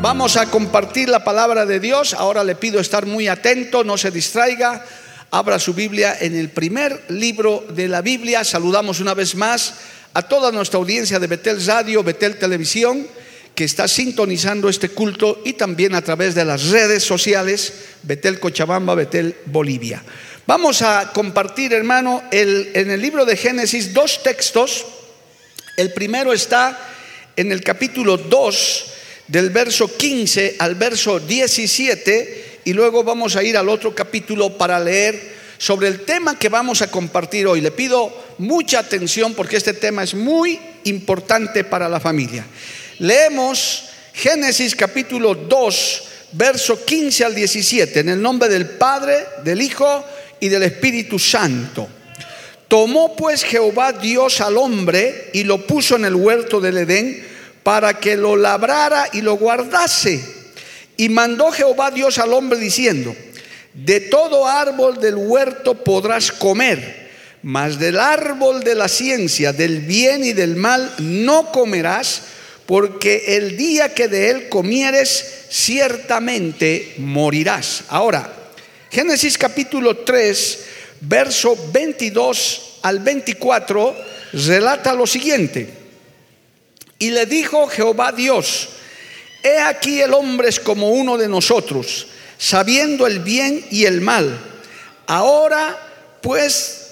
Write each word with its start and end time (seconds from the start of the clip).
Vamos 0.00 0.36
a 0.36 0.46
compartir 0.46 1.08
la 1.08 1.24
palabra 1.24 1.66
de 1.66 1.80
Dios. 1.80 2.14
Ahora 2.14 2.44
le 2.44 2.54
pido 2.54 2.78
estar 2.78 3.04
muy 3.04 3.26
atento, 3.26 3.82
no 3.82 3.98
se 3.98 4.12
distraiga. 4.12 4.84
Abra 5.32 5.58
su 5.58 5.74
Biblia 5.74 6.16
en 6.20 6.36
el 6.36 6.50
primer 6.50 7.04
libro 7.08 7.66
de 7.70 7.88
la 7.88 8.00
Biblia. 8.00 8.44
Saludamos 8.44 9.00
una 9.00 9.14
vez 9.14 9.34
más 9.34 9.74
a 10.14 10.22
toda 10.22 10.52
nuestra 10.52 10.78
audiencia 10.78 11.18
de 11.18 11.26
Betel 11.26 11.64
Radio, 11.66 12.04
Betel 12.04 12.38
Televisión 12.38 13.08
que 13.56 13.64
está 13.64 13.88
sintonizando 13.88 14.68
este 14.68 14.90
culto 14.90 15.42
y 15.44 15.54
también 15.54 15.96
a 15.96 16.02
través 16.02 16.36
de 16.36 16.44
las 16.44 16.68
redes 16.68 17.02
sociales, 17.02 17.72
Betel 18.04 18.38
Cochabamba, 18.38 18.94
Betel 18.94 19.34
Bolivia. 19.46 20.00
Vamos 20.46 20.80
a 20.82 21.10
compartir, 21.12 21.72
hermano, 21.72 22.22
en 22.30 22.88
el 22.88 23.02
libro 23.02 23.24
de 23.24 23.36
Génesis 23.36 23.92
dos 23.92 24.22
textos. 24.22 24.86
El 25.76 25.92
primero 25.92 26.32
está 26.32 26.78
en 27.34 27.50
el 27.50 27.64
capítulo 27.64 28.16
2, 28.16 28.92
del 29.28 29.50
verso 29.50 29.94
15 29.94 30.56
al 30.58 30.74
verso 30.74 31.20
17, 31.20 32.60
y 32.64 32.72
luego 32.72 33.04
vamos 33.04 33.36
a 33.36 33.42
ir 33.42 33.56
al 33.56 33.68
otro 33.68 33.94
capítulo 33.94 34.56
para 34.56 34.80
leer 34.80 35.36
sobre 35.58 35.88
el 35.88 36.04
tema 36.04 36.38
que 36.38 36.48
vamos 36.48 36.82
a 36.82 36.90
compartir 36.90 37.46
hoy. 37.46 37.60
Le 37.60 37.70
pido 37.70 38.12
mucha 38.38 38.78
atención 38.78 39.34
porque 39.34 39.56
este 39.56 39.74
tema 39.74 40.02
es 40.02 40.14
muy 40.14 40.58
importante 40.84 41.64
para 41.64 41.88
la 41.88 42.00
familia. 42.00 42.46
Leemos 42.98 43.84
Génesis 44.14 44.74
capítulo 44.74 45.34
2, 45.34 46.02
verso 46.32 46.84
15 46.84 47.24
al 47.24 47.34
17, 47.34 48.00
en 48.00 48.08
el 48.08 48.22
nombre 48.22 48.48
del 48.48 48.66
Padre, 48.66 49.14
del 49.44 49.60
Hijo 49.60 50.04
y 50.40 50.48
del 50.48 50.62
Espíritu 50.64 51.18
Santo. 51.18 51.86
Tomó 52.66 53.14
pues 53.14 53.44
Jehová 53.44 53.92
Dios 53.92 54.40
al 54.40 54.56
hombre 54.56 55.30
y 55.32 55.44
lo 55.44 55.66
puso 55.66 55.96
en 55.96 56.04
el 56.04 56.14
huerto 56.14 56.60
del 56.60 56.78
Edén 56.78 57.27
para 57.68 58.00
que 58.00 58.16
lo 58.16 58.34
labrara 58.34 59.10
y 59.12 59.20
lo 59.20 59.34
guardase. 59.34 60.24
Y 60.96 61.10
mandó 61.10 61.52
Jehová 61.52 61.90
Dios 61.90 62.16
al 62.16 62.32
hombre 62.32 62.58
diciendo, 62.58 63.14
de 63.74 64.00
todo 64.00 64.48
árbol 64.48 64.98
del 64.98 65.16
huerto 65.16 65.74
podrás 65.74 66.32
comer, 66.32 67.10
mas 67.42 67.78
del 67.78 68.00
árbol 68.00 68.64
de 68.64 68.74
la 68.74 68.88
ciencia, 68.88 69.52
del 69.52 69.80
bien 69.80 70.24
y 70.24 70.32
del 70.32 70.56
mal, 70.56 70.94
no 70.96 71.52
comerás 71.52 72.22
porque 72.64 73.36
el 73.36 73.58
día 73.58 73.92
que 73.92 74.08
de 74.08 74.30
él 74.30 74.48
comieres, 74.48 75.44
ciertamente 75.50 76.94
morirás. 76.96 77.82
Ahora, 77.90 78.32
Génesis 78.90 79.36
capítulo 79.36 79.94
3, 79.94 80.58
verso 81.02 81.54
22 81.70 82.78
al 82.80 83.00
24, 83.00 83.94
relata 84.32 84.94
lo 84.94 85.06
siguiente. 85.06 85.77
Y 86.98 87.10
le 87.10 87.26
dijo 87.26 87.68
Jehová 87.68 88.12
Dios, 88.12 88.70
he 89.42 89.58
aquí 89.60 90.00
el 90.00 90.14
hombre 90.14 90.48
es 90.48 90.58
como 90.58 90.90
uno 90.90 91.16
de 91.16 91.28
nosotros, 91.28 92.08
sabiendo 92.38 93.06
el 93.06 93.20
bien 93.20 93.64
y 93.70 93.84
el 93.84 94.00
mal. 94.00 94.38
Ahora 95.06 95.78
pues 96.20 96.86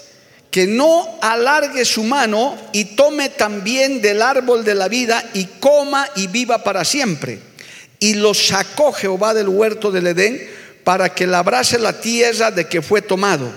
que 0.49 0.65
no 0.65 1.19
alargue 1.21 1.83
su 1.83 2.03
mano 2.03 2.57
y 2.71 2.95
tome 2.95 3.29
también 3.29 4.01
del 4.01 4.21
árbol 4.21 4.63
de 4.63 4.75
la 4.75 4.87
vida 4.87 5.29
y 5.33 5.45
coma 5.59 6.09
y 6.15 6.27
viva 6.27 6.63
para 6.63 6.85
siempre. 6.85 7.39
Y 7.99 8.13
lo 8.13 8.33
sacó 8.33 8.93
Jehová 8.93 9.33
del 9.33 9.49
huerto 9.49 9.91
del 9.91 10.07
Edén 10.07 10.49
para 10.83 11.13
que 11.13 11.27
labrase 11.27 11.77
la 11.79 11.99
tierra 11.99 12.49
de 12.49 12.67
que 12.67 12.81
fue 12.81 13.01
tomado. 13.01 13.51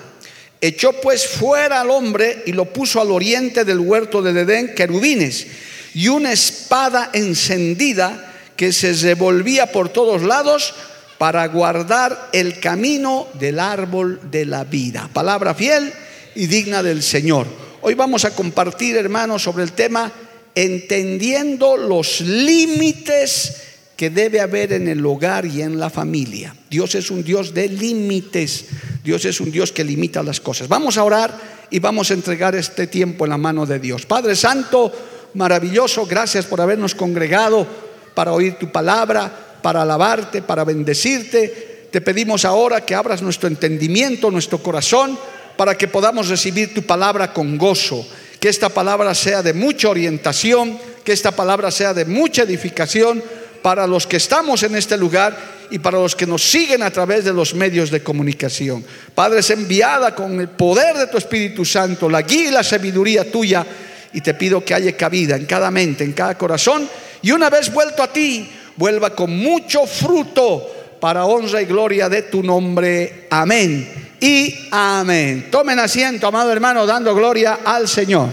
Echó 0.60 0.92
pues 1.00 1.26
fuera 1.26 1.80
al 1.80 1.90
hombre 1.90 2.42
y 2.44 2.52
lo 2.52 2.66
puso 2.66 3.00
al 3.00 3.12
oriente 3.12 3.64
del 3.64 3.78
huerto 3.78 4.20
del 4.20 4.38
Edén 4.38 4.74
querubines 4.74 5.46
y 5.94 6.08
una 6.08 6.32
espada 6.32 7.10
encendida 7.12 8.32
que 8.56 8.72
se 8.72 8.92
revolvía 8.92 9.72
por 9.72 9.88
todos 9.88 10.22
lados 10.22 10.74
para 11.18 11.46
guardar 11.48 12.30
el 12.32 12.60
camino 12.60 13.28
del 13.34 13.58
árbol 13.58 14.20
de 14.30 14.46
la 14.46 14.64
vida. 14.64 15.08
Palabra 15.12 15.54
fiel 15.54 15.92
y 16.34 16.46
digna 16.46 16.82
del 16.82 17.02
Señor. 17.02 17.46
Hoy 17.82 17.94
vamos 17.94 18.24
a 18.24 18.34
compartir, 18.34 18.96
hermanos, 18.96 19.42
sobre 19.42 19.64
el 19.64 19.72
tema 19.72 20.12
entendiendo 20.54 21.76
los 21.76 22.20
límites 22.20 23.56
que 23.96 24.10
debe 24.10 24.40
haber 24.40 24.72
en 24.72 24.88
el 24.88 25.04
hogar 25.04 25.44
y 25.44 25.62
en 25.62 25.78
la 25.78 25.90
familia. 25.90 26.54
Dios 26.70 26.94
es 26.94 27.10
un 27.10 27.22
Dios 27.22 27.52
de 27.52 27.68
límites. 27.68 28.64
Dios 29.04 29.24
es 29.26 29.40
un 29.40 29.50
Dios 29.50 29.72
que 29.72 29.84
limita 29.84 30.22
las 30.22 30.40
cosas. 30.40 30.68
Vamos 30.68 30.96
a 30.96 31.04
orar 31.04 31.38
y 31.70 31.78
vamos 31.80 32.10
a 32.10 32.14
entregar 32.14 32.54
este 32.54 32.86
tiempo 32.86 33.24
en 33.24 33.30
la 33.30 33.36
mano 33.36 33.66
de 33.66 33.78
Dios. 33.78 34.06
Padre 34.06 34.36
Santo, 34.36 34.90
maravilloso, 35.34 36.06
gracias 36.06 36.46
por 36.46 36.60
habernos 36.60 36.94
congregado 36.94 37.66
para 38.14 38.32
oír 38.32 38.58
tu 38.58 38.70
palabra, 38.70 39.30
para 39.62 39.82
alabarte, 39.82 40.42
para 40.42 40.64
bendecirte. 40.64 41.88
Te 41.90 42.00
pedimos 42.00 42.44
ahora 42.44 42.84
que 42.84 42.94
abras 42.94 43.22
nuestro 43.22 43.48
entendimiento, 43.48 44.30
nuestro 44.30 44.58
corazón 44.58 45.18
para 45.56 45.76
que 45.76 45.88
podamos 45.88 46.28
recibir 46.28 46.72
tu 46.72 46.82
palabra 46.82 47.32
con 47.32 47.58
gozo. 47.58 48.06
Que 48.40 48.48
esta 48.48 48.70
palabra 48.70 49.14
sea 49.14 49.42
de 49.42 49.52
mucha 49.52 49.90
orientación, 49.90 50.78
que 51.04 51.12
esta 51.12 51.32
palabra 51.32 51.70
sea 51.70 51.92
de 51.92 52.06
mucha 52.06 52.44
edificación 52.44 53.22
para 53.62 53.86
los 53.86 54.06
que 54.06 54.16
estamos 54.16 54.62
en 54.62 54.74
este 54.74 54.96
lugar 54.96 55.36
y 55.70 55.78
para 55.78 55.98
los 55.98 56.16
que 56.16 56.26
nos 56.26 56.42
siguen 56.42 56.82
a 56.82 56.90
través 56.90 57.24
de 57.24 57.32
los 57.32 57.54
medios 57.54 57.90
de 57.90 58.02
comunicación. 58.02 58.84
Padre, 59.14 59.40
es 59.40 59.50
enviada 59.50 60.14
con 60.14 60.40
el 60.40 60.48
poder 60.48 60.96
de 60.96 61.06
tu 61.08 61.18
Espíritu 61.18 61.64
Santo, 61.64 62.08
la 62.08 62.22
guía 62.22 62.48
y 62.48 62.52
la 62.52 62.62
sabiduría 62.62 63.30
tuya, 63.30 63.64
y 64.12 64.20
te 64.20 64.34
pido 64.34 64.64
que 64.64 64.74
haya 64.74 64.96
cabida 64.96 65.36
en 65.36 65.46
cada 65.46 65.70
mente, 65.70 66.04
en 66.04 66.12
cada 66.12 66.36
corazón, 66.36 66.88
y 67.22 67.30
una 67.32 67.50
vez 67.50 67.72
vuelto 67.72 68.02
a 68.02 68.12
ti, 68.12 68.50
vuelva 68.76 69.10
con 69.14 69.36
mucho 69.36 69.86
fruto 69.86 70.96
para 71.00 71.24
honra 71.24 71.62
y 71.62 71.66
gloria 71.66 72.08
de 72.08 72.22
tu 72.22 72.42
nombre. 72.42 73.26
Amén 73.30 74.16
y 74.20 74.68
amén. 74.70 75.48
Tomen 75.50 75.78
asiento, 75.78 76.26
amado 76.26 76.52
hermano, 76.52 76.86
dando 76.86 77.14
gloria 77.14 77.60
al 77.64 77.88
Señor. 77.88 78.28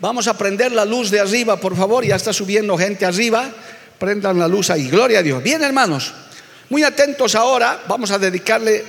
Vamos 0.00 0.26
a 0.26 0.36
prender 0.36 0.72
la 0.72 0.84
luz 0.84 1.10
de 1.10 1.20
arriba, 1.20 1.56
por 1.58 1.76
favor. 1.76 2.04
Ya 2.04 2.16
está 2.16 2.32
subiendo 2.32 2.76
gente 2.76 3.06
arriba. 3.06 3.48
Prendan 4.00 4.36
la 4.36 4.48
luz 4.48 4.68
ahí. 4.70 4.88
Gloria 4.88 5.20
a 5.20 5.22
Dios. 5.22 5.40
Bien, 5.40 5.62
hermanos. 5.62 6.12
Muy 6.70 6.82
atentos 6.82 7.36
ahora. 7.36 7.84
Vamos 7.86 8.10
a 8.10 8.18
dedicarle 8.18 8.84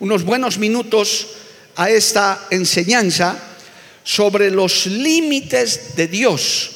unos 0.00 0.24
buenos 0.24 0.58
minutos 0.58 1.28
a 1.80 1.88
esta 1.88 2.46
enseñanza 2.50 3.38
sobre 4.04 4.50
los 4.50 4.84
límites 4.84 5.96
de 5.96 6.08
Dios 6.08 6.72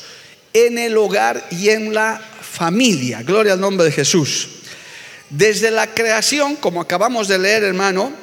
en 0.51 0.79
el 0.79 0.97
hogar 0.97 1.47
y 1.51 1.69
en 1.69 1.93
la 1.93 2.19
familia. 2.41 3.23
Gloria 3.23 3.53
al 3.53 3.61
nombre 3.61 3.85
de 3.85 3.93
Jesús. 3.93 4.49
Desde 5.29 5.71
la 5.71 5.89
creación, 5.93 6.57
como 6.57 6.81
acabamos 6.81 7.29
de 7.29 7.39
leer, 7.39 7.65
hermano, 7.65 8.15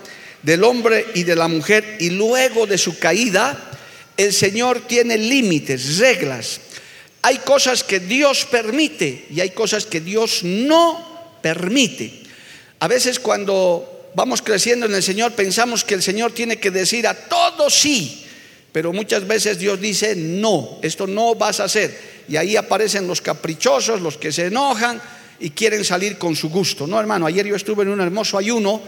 del 0.42 0.64
hombre 0.64 1.06
y 1.14 1.22
de 1.22 1.36
la 1.36 1.48
mujer, 1.48 1.98
y 2.00 2.10
luego 2.10 2.66
de 2.66 2.80
su 2.80 2.98
caída, 2.98 3.56
el 4.18 4.34
Señor 4.34 4.88
tiene 4.88 5.20
límites, 5.20 6.00
reglas. 6.00 6.62
Hay 7.22 7.38
cosas 7.38 7.84
que 7.84 8.00
Dios 8.00 8.48
permite 8.50 9.28
y 9.30 9.40
hay 9.40 9.52
cosas 9.52 9.86
que 9.86 10.02
Dios 10.02 10.44
no 10.44 11.38
permite. 11.44 12.24
A 12.80 12.88
veces 12.88 13.20
cuando 13.20 13.91
vamos 14.14 14.42
creciendo 14.42 14.86
en 14.86 14.94
el 14.94 15.04
Señor 15.04 15.34
pensamos 15.34 15.84
que 15.84 15.96
el 15.96 16.04
Señor 16.04 16.32
tiene 16.32 16.58
que 16.58 16.72
decir 16.72 17.08
a 17.08 17.14
todo 17.14 17.70
sí, 17.70 18.26
pero 18.72 18.94
muchas 18.94 19.28
veces 19.28 19.60
Dios 19.60 19.80
dice 19.80 20.16
no, 20.16 20.80
esto 20.82 21.08
no 21.08 21.36
vas 21.36 21.60
a 21.60 21.66
hacer. 21.66 22.12
Y 22.28 22.38
ahí 22.38 22.56
aparecen 22.56 23.08
los 23.08 23.22
caprichosos, 23.22 24.02
los 24.02 24.18
que 24.18 24.32
se 24.32 24.46
enojan, 24.46 25.02
y 25.42 25.50
quieren 25.50 25.84
salir 25.84 26.18
con 26.18 26.36
su 26.36 26.50
gusto. 26.50 26.88
No, 26.88 27.00
hermano, 27.00 27.26
ayer 27.26 27.46
yo 27.46 27.56
estuve 27.56 27.84
en 27.84 27.90
un 27.90 28.00
hermoso 28.00 28.38
ayuno 28.38 28.82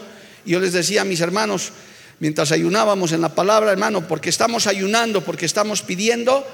y 0.46 0.52
yo 0.52 0.60
les 0.60 0.74
decía 0.74 1.02
a 1.02 1.06
mis 1.06 1.20
hermanos, 1.20 1.72
mientras 2.19 2.52
ayunábamos 2.52 3.12
en 3.12 3.22
la 3.22 3.34
palabra, 3.34 3.72
hermano, 3.72 4.08
porque 4.08 4.30
estamos 4.30 4.68
ayunando, 4.68 5.22
porque 5.22 5.46
estamos 5.46 5.81
pidiendo, 5.81 6.46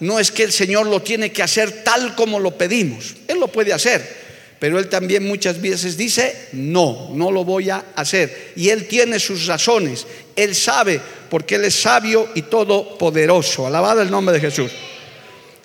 no 0.00 0.18
es 0.18 0.32
que 0.32 0.44
el 0.44 0.52
Señor 0.52 0.86
lo 0.86 1.02
tiene 1.02 1.30
que 1.30 1.42
hacer 1.42 1.84
tal 1.84 2.14
como 2.14 2.40
lo 2.40 2.56
pedimos. 2.56 3.14
Él 3.28 3.38
lo 3.38 3.48
puede 3.48 3.72
hacer, 3.72 4.23
pero 4.58 4.78
él 4.78 4.88
también 4.88 5.26
muchas 5.26 5.60
veces 5.60 5.96
dice, 5.96 6.48
no, 6.52 7.10
no 7.12 7.30
lo 7.30 7.44
voy 7.44 7.70
a 7.70 7.84
hacer. 7.96 8.52
Y 8.56 8.70
él 8.70 8.86
tiene 8.86 9.18
sus 9.18 9.46
razones, 9.46 10.06
él 10.36 10.54
sabe, 10.54 11.00
porque 11.28 11.56
él 11.56 11.64
es 11.64 11.74
sabio 11.74 12.30
y 12.34 12.42
todopoderoso. 12.42 13.66
Alabado 13.66 14.02
el 14.02 14.10
nombre 14.10 14.34
de 14.34 14.40
Jesús. 14.40 14.72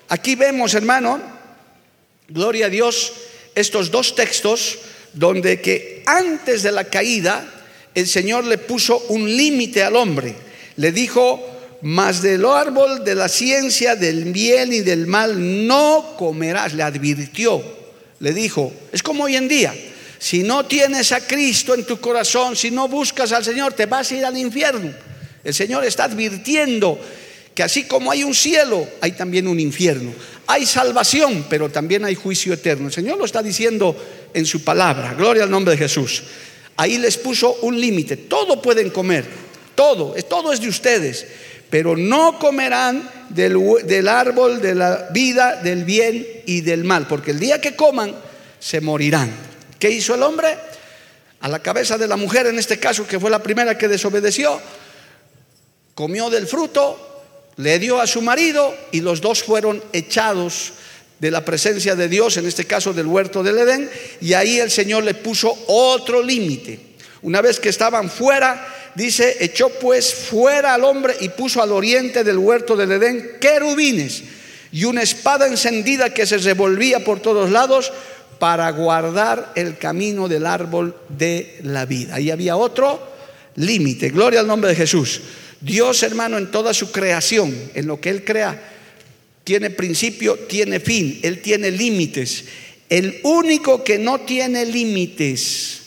Aquí 0.08 0.34
vemos, 0.34 0.74
hermano, 0.74 1.20
gloria 2.28 2.66
a 2.66 2.70
Dios, 2.70 3.12
estos 3.54 3.90
dos 3.90 4.14
textos 4.14 4.78
donde 5.12 5.60
que 5.60 6.02
antes 6.06 6.62
de 6.62 6.72
la 6.72 6.84
caída 6.84 7.44
el 7.94 8.06
Señor 8.06 8.44
le 8.44 8.58
puso 8.58 8.98
un 9.08 9.36
límite 9.36 9.82
al 9.82 9.96
hombre. 9.96 10.34
Le 10.76 10.92
dijo, 10.92 11.40
mas 11.82 12.22
del 12.22 12.44
árbol 12.44 13.04
de 13.04 13.14
la 13.14 13.28
ciencia 13.28 13.96
del 13.96 14.32
bien 14.32 14.72
y 14.72 14.80
del 14.80 15.06
mal 15.06 15.66
no 15.66 16.14
comerás, 16.18 16.74
le 16.74 16.82
advirtió, 16.82 17.62
le 18.20 18.32
dijo, 18.32 18.72
es 18.92 19.02
como 19.02 19.24
hoy 19.24 19.36
en 19.36 19.48
día, 19.48 19.74
si 20.18 20.42
no 20.42 20.66
tienes 20.66 21.12
a 21.12 21.26
Cristo 21.26 21.74
en 21.74 21.84
tu 21.84 21.98
corazón, 21.98 22.54
si 22.54 22.70
no 22.70 22.86
buscas 22.88 23.32
al 23.32 23.44
Señor, 23.44 23.72
te 23.72 23.86
vas 23.86 24.12
a 24.12 24.14
ir 24.14 24.24
al 24.24 24.36
infierno. 24.36 24.92
El 25.42 25.54
Señor 25.54 25.84
está 25.84 26.04
advirtiendo 26.04 27.00
que 27.54 27.62
así 27.62 27.84
como 27.84 28.10
hay 28.10 28.22
un 28.22 28.34
cielo, 28.34 28.86
hay 29.00 29.12
también 29.12 29.48
un 29.48 29.58
infierno. 29.58 30.12
Hay 30.46 30.66
salvación, 30.66 31.46
pero 31.48 31.70
también 31.70 32.04
hay 32.04 32.14
juicio 32.14 32.52
eterno. 32.52 32.88
El 32.88 32.92
Señor 32.92 33.16
lo 33.16 33.24
está 33.24 33.42
diciendo 33.42 33.96
en 34.34 34.44
su 34.44 34.62
palabra. 34.62 35.14
Gloria 35.14 35.44
al 35.44 35.50
nombre 35.50 35.72
de 35.72 35.78
Jesús. 35.78 36.22
Ahí 36.76 36.98
les 36.98 37.16
puso 37.16 37.54
un 37.62 37.80
límite. 37.80 38.16
Todo 38.16 38.60
pueden 38.60 38.90
comer, 38.90 39.24
todo, 39.74 40.14
todo 40.28 40.52
es 40.52 40.60
de 40.60 40.68
ustedes 40.68 41.26
pero 41.70 41.96
no 41.96 42.38
comerán 42.38 43.08
del, 43.28 44.08
árbol 44.08 44.60
de 44.60 44.74
la 44.74 45.08
vida, 45.12 45.56
del 45.62 45.84
bien 45.84 46.26
y 46.44 46.60
del 46.62 46.84
mal, 46.84 47.06
porque 47.06 47.30
el 47.30 47.38
día 47.38 47.60
que 47.60 47.76
coman 47.76 48.14
se 48.58 48.80
morirán. 48.80 49.32
¿Qué 49.78 49.88
hizo 49.88 50.14
el 50.14 50.22
hombre? 50.24 50.58
A 51.40 51.48
la 51.48 51.60
cabeza 51.60 51.96
de 51.96 52.08
la 52.08 52.16
mujer, 52.16 52.46
en 52.46 52.58
este 52.58 52.78
caso, 52.78 53.06
que 53.06 53.20
fue 53.20 53.30
la 53.30 53.42
primera 53.42 53.78
que 53.78 53.88
desobedeció, 53.88 54.60
comió 55.94 56.28
del 56.28 56.48
fruto, 56.48 57.06
le 57.56 57.78
dio 57.78 58.00
a 58.00 58.06
su 58.06 58.20
marido 58.20 58.74
y 58.90 59.00
los 59.00 59.20
dos 59.20 59.42
fueron 59.42 59.82
echados 59.92 60.72
de 61.20 61.30
la 61.30 61.44
presencia 61.44 61.94
de 61.94 62.08
Dios, 62.08 62.36
en 62.36 62.46
este 62.46 62.64
caso 62.64 62.92
del 62.92 63.06
huerto 63.06 63.42
del 63.42 63.58
Edén, 63.58 63.90
y 64.20 64.32
ahí 64.32 64.58
el 64.58 64.70
Señor 64.70 65.04
le 65.04 65.14
puso 65.14 65.56
otro 65.68 66.22
límite. 66.22 66.80
Una 67.22 67.42
vez 67.42 67.60
que 67.60 67.68
estaban 67.68 68.10
fuera, 68.10 68.66
dice, 68.94 69.36
echó 69.40 69.68
pues 69.68 70.14
fuera 70.14 70.74
al 70.74 70.84
hombre 70.84 71.14
y 71.20 71.28
puso 71.30 71.62
al 71.62 71.72
oriente 71.72 72.24
del 72.24 72.38
huerto 72.38 72.76
del 72.76 72.92
Edén 72.92 73.32
querubines 73.40 74.22
y 74.72 74.84
una 74.84 75.02
espada 75.02 75.46
encendida 75.46 76.14
que 76.14 76.26
se 76.26 76.38
revolvía 76.38 77.04
por 77.04 77.20
todos 77.20 77.50
lados 77.50 77.92
para 78.38 78.70
guardar 78.70 79.52
el 79.54 79.76
camino 79.78 80.28
del 80.28 80.46
árbol 80.46 80.96
de 81.08 81.58
la 81.62 81.84
vida. 81.86 82.16
Ahí 82.16 82.30
había 82.30 82.56
otro 82.56 83.10
límite. 83.56 84.10
Gloria 84.10 84.40
al 84.40 84.46
nombre 84.46 84.70
de 84.70 84.76
Jesús. 84.76 85.20
Dios, 85.60 86.02
hermano, 86.02 86.38
en 86.38 86.50
toda 86.50 86.72
su 86.72 86.90
creación, 86.90 87.54
en 87.74 87.86
lo 87.86 88.00
que 88.00 88.08
Él 88.08 88.24
crea, 88.24 88.60
tiene 89.44 89.70
principio, 89.70 90.36
tiene 90.48 90.80
fin, 90.80 91.20
Él 91.22 91.42
tiene 91.42 91.70
límites. 91.70 92.44
El 92.88 93.20
único 93.24 93.84
que 93.84 93.98
no 93.98 94.20
tiene 94.20 94.64
límites, 94.64 95.80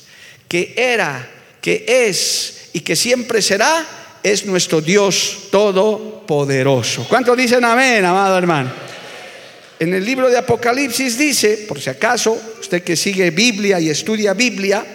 que 0.47 0.73
era, 0.77 1.27
que 1.63 1.85
es 1.87 2.71
y 2.73 2.81
que 2.81 2.93
siempre 2.93 3.41
será, 3.41 3.87
es 4.21 4.45
nuestro 4.45 4.81
Dios 4.81 5.47
todopoderoso. 5.49 7.05
¿Cuántos 7.07 7.37
dicen 7.37 7.63
amén, 7.63 8.03
amado 8.03 8.37
hermano? 8.37 8.69
En 9.79 9.93
el 9.93 10.03
libro 10.03 10.29
de 10.29 10.37
Apocalipsis 10.37 11.17
dice, 11.17 11.65
por 11.65 11.79
si 11.79 11.89
acaso, 11.89 12.37
usted 12.59 12.83
que 12.83 12.97
sigue 12.97 13.31
Biblia 13.31 13.79
y 13.79 13.89
estudia 13.89 14.33
Biblia, 14.33 14.85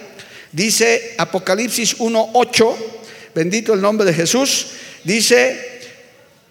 dice 0.51 1.15
Apocalipsis 1.17 1.97
1.8, 1.97 2.75
bendito 3.33 3.73
el 3.73 3.81
nombre 3.81 4.05
de 4.05 4.13
Jesús, 4.13 4.67
dice, 5.03 5.81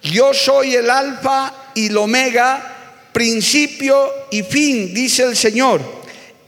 yo 0.03 0.35
soy 0.35 0.75
el 0.75 0.91
alfa 0.91 1.71
y 1.76 1.87
el 1.87 1.97
omega, 1.97 3.11
principio 3.12 4.11
y 4.32 4.43
fin, 4.43 4.93
dice 4.93 5.23
el 5.23 5.37
Señor, 5.37 5.81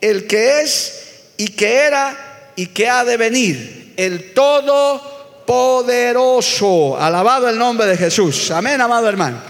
el 0.00 0.26
que 0.26 0.62
es 0.62 1.02
y 1.36 1.46
que 1.50 1.72
era 1.72 2.29
y 2.60 2.66
que 2.66 2.90
ha 2.90 3.06
de 3.06 3.16
venir 3.16 3.94
el 3.96 4.34
Todopoderoso. 4.34 7.00
Alabado 7.00 7.48
el 7.48 7.56
nombre 7.56 7.86
de 7.86 7.96
Jesús. 7.96 8.50
Amén, 8.50 8.78
amado 8.82 9.08
hermano. 9.08 9.40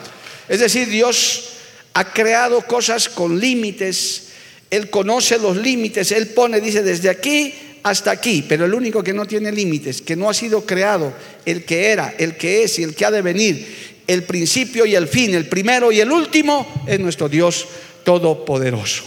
Es 0.49 0.61
decir, 0.61 0.89
Dios 0.89 1.49
ha 1.95 2.13
creado 2.13 2.65
cosas 2.69 3.09
con 3.09 3.41
límites. 3.41 4.29
Él 4.71 4.91
conoce 4.91 5.39
los 5.39 5.57
límites. 5.57 6.13
Él 6.13 6.29
pone, 6.29 6.61
dice, 6.61 6.85
desde 6.85 7.11
aquí 7.11 7.53
hasta 7.83 8.13
aquí. 8.13 8.45
Pero 8.49 8.65
el 8.65 8.75
único 8.75 9.03
que 9.03 9.13
no 9.13 9.27
tiene 9.27 9.51
límites, 9.51 10.03
que 10.03 10.15
no 10.15 10.31
ha 10.31 10.35
sido 10.35 10.65
creado, 10.65 11.13
el 11.45 11.65
que 11.65 11.89
era, 11.89 12.15
el 12.17 12.37
que 12.37 12.63
es 12.63 12.79
y 12.79 12.85
el 12.85 12.95
que 12.95 13.07
ha 13.07 13.11
de 13.11 13.23
venir, 13.23 13.97
el 14.07 14.23
principio 14.23 14.87
y 14.87 14.95
el 14.95 15.09
fin, 15.09 15.35
el 15.35 15.49
primero 15.49 15.91
y 15.91 15.99
el 15.99 16.13
último, 16.13 16.85
es 16.87 17.01
nuestro 17.01 17.29
Dios 17.29 17.67
Todopoderoso. 18.05 19.03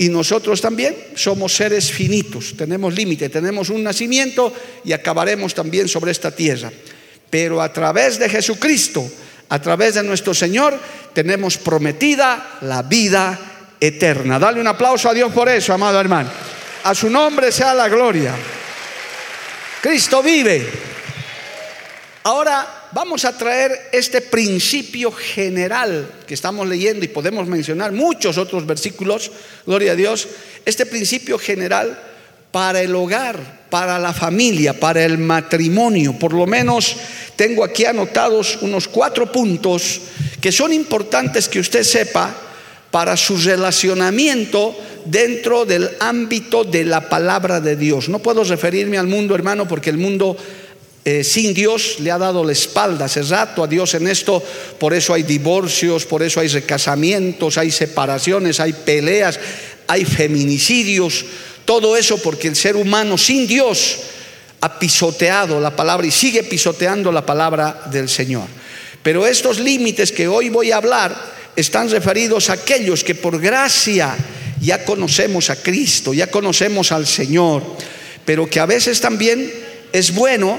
Y 0.00 0.08
nosotros 0.08 0.62
también 0.62 0.96
somos 1.14 1.54
seres 1.54 1.92
finitos, 1.92 2.54
tenemos 2.56 2.94
límite, 2.94 3.28
tenemos 3.28 3.68
un 3.68 3.82
nacimiento 3.82 4.50
y 4.82 4.92
acabaremos 4.92 5.52
también 5.52 5.88
sobre 5.88 6.10
esta 6.10 6.30
tierra. 6.30 6.72
Pero 7.28 7.60
a 7.60 7.70
través 7.70 8.18
de 8.18 8.30
Jesucristo, 8.30 9.06
a 9.50 9.60
través 9.60 9.96
de 9.96 10.02
nuestro 10.02 10.32
Señor, 10.32 10.80
tenemos 11.12 11.58
prometida 11.58 12.60
la 12.62 12.82
vida 12.82 13.38
eterna. 13.78 14.38
Dale 14.38 14.62
un 14.62 14.68
aplauso 14.68 15.10
a 15.10 15.12
Dios 15.12 15.30
por 15.34 15.50
eso, 15.50 15.74
amado 15.74 16.00
hermano. 16.00 16.30
A 16.84 16.94
su 16.94 17.10
nombre 17.10 17.52
sea 17.52 17.74
la 17.74 17.90
gloria. 17.90 18.34
Cristo 19.82 20.22
vive. 20.22 20.66
Ahora 22.22 22.79
vamos 22.92 23.24
a 23.24 23.36
traer 23.36 23.90
este 23.92 24.20
principio 24.20 25.12
general 25.12 26.10
que 26.26 26.34
estamos 26.34 26.66
leyendo 26.66 27.04
y 27.04 27.08
podemos 27.08 27.46
mencionar 27.46 27.92
muchos 27.92 28.38
otros 28.38 28.66
versículos, 28.66 29.30
gloria 29.66 29.92
a 29.92 29.96
Dios, 29.96 30.28
este 30.64 30.86
principio 30.86 31.38
general 31.38 31.98
para 32.50 32.80
el 32.80 32.94
hogar, 32.94 33.66
para 33.70 33.98
la 33.98 34.12
familia, 34.12 34.78
para 34.78 35.04
el 35.04 35.18
matrimonio. 35.18 36.18
Por 36.18 36.32
lo 36.32 36.46
menos 36.46 36.96
tengo 37.36 37.64
aquí 37.64 37.84
anotados 37.84 38.58
unos 38.62 38.88
cuatro 38.88 39.30
puntos 39.30 40.00
que 40.40 40.50
son 40.50 40.72
importantes 40.72 41.48
que 41.48 41.60
usted 41.60 41.84
sepa 41.84 42.34
para 42.90 43.16
su 43.16 43.36
relacionamiento 43.36 44.76
dentro 45.04 45.64
del 45.64 45.90
ámbito 46.00 46.64
de 46.64 46.84
la 46.84 47.08
palabra 47.08 47.60
de 47.60 47.76
Dios. 47.76 48.08
No 48.08 48.18
puedo 48.18 48.42
referirme 48.42 48.98
al 48.98 49.06
mundo, 49.06 49.34
hermano, 49.34 49.68
porque 49.68 49.90
el 49.90 49.98
mundo 49.98 50.36
eh, 51.04 51.24
sin 51.24 51.54
Dios 51.54 51.96
le 52.00 52.10
ha 52.10 52.18
dado 52.18 52.44
la 52.44 52.52
espalda 52.52 53.06
hace 53.06 53.22
rato 53.22 53.64
a 53.64 53.66
Dios 53.66 53.94
en 53.94 54.06
esto, 54.06 54.42
por 54.78 54.92
eso 54.92 55.14
hay 55.14 55.22
divorcios, 55.22 56.04
por 56.04 56.22
eso 56.22 56.40
hay 56.40 56.48
recasamientos, 56.48 57.56
hay 57.56 57.70
separaciones, 57.70 58.60
hay 58.60 58.74
peleas, 58.74 59.40
hay 59.86 60.04
feminicidios, 60.04 61.24
todo 61.64 61.96
eso 61.96 62.18
porque 62.18 62.48
el 62.48 62.56
ser 62.56 62.76
humano 62.76 63.16
sin 63.16 63.46
Dios 63.46 63.98
ha 64.60 64.78
pisoteado 64.78 65.58
la 65.58 65.74
palabra 65.74 66.06
y 66.06 66.10
sigue 66.10 66.42
pisoteando 66.42 67.10
la 67.10 67.24
palabra 67.24 67.84
del 67.90 68.08
Señor. 68.08 68.46
Pero 69.02 69.26
estos 69.26 69.58
límites 69.58 70.12
que 70.12 70.28
hoy 70.28 70.50
voy 70.50 70.70
a 70.70 70.76
hablar 70.76 71.16
están 71.56 71.90
referidos 71.90 72.50
a 72.50 72.54
aquellos 72.54 73.02
que 73.02 73.14
por 73.14 73.40
gracia 73.40 74.14
ya 74.60 74.84
conocemos 74.84 75.48
a 75.48 75.56
Cristo, 75.56 76.12
ya 76.12 76.26
conocemos 76.26 76.92
al 76.92 77.06
Señor, 77.06 77.62
pero 78.26 78.48
que 78.48 78.60
a 78.60 78.66
veces 78.66 79.00
también 79.00 79.50
es 79.92 80.14
bueno 80.14 80.58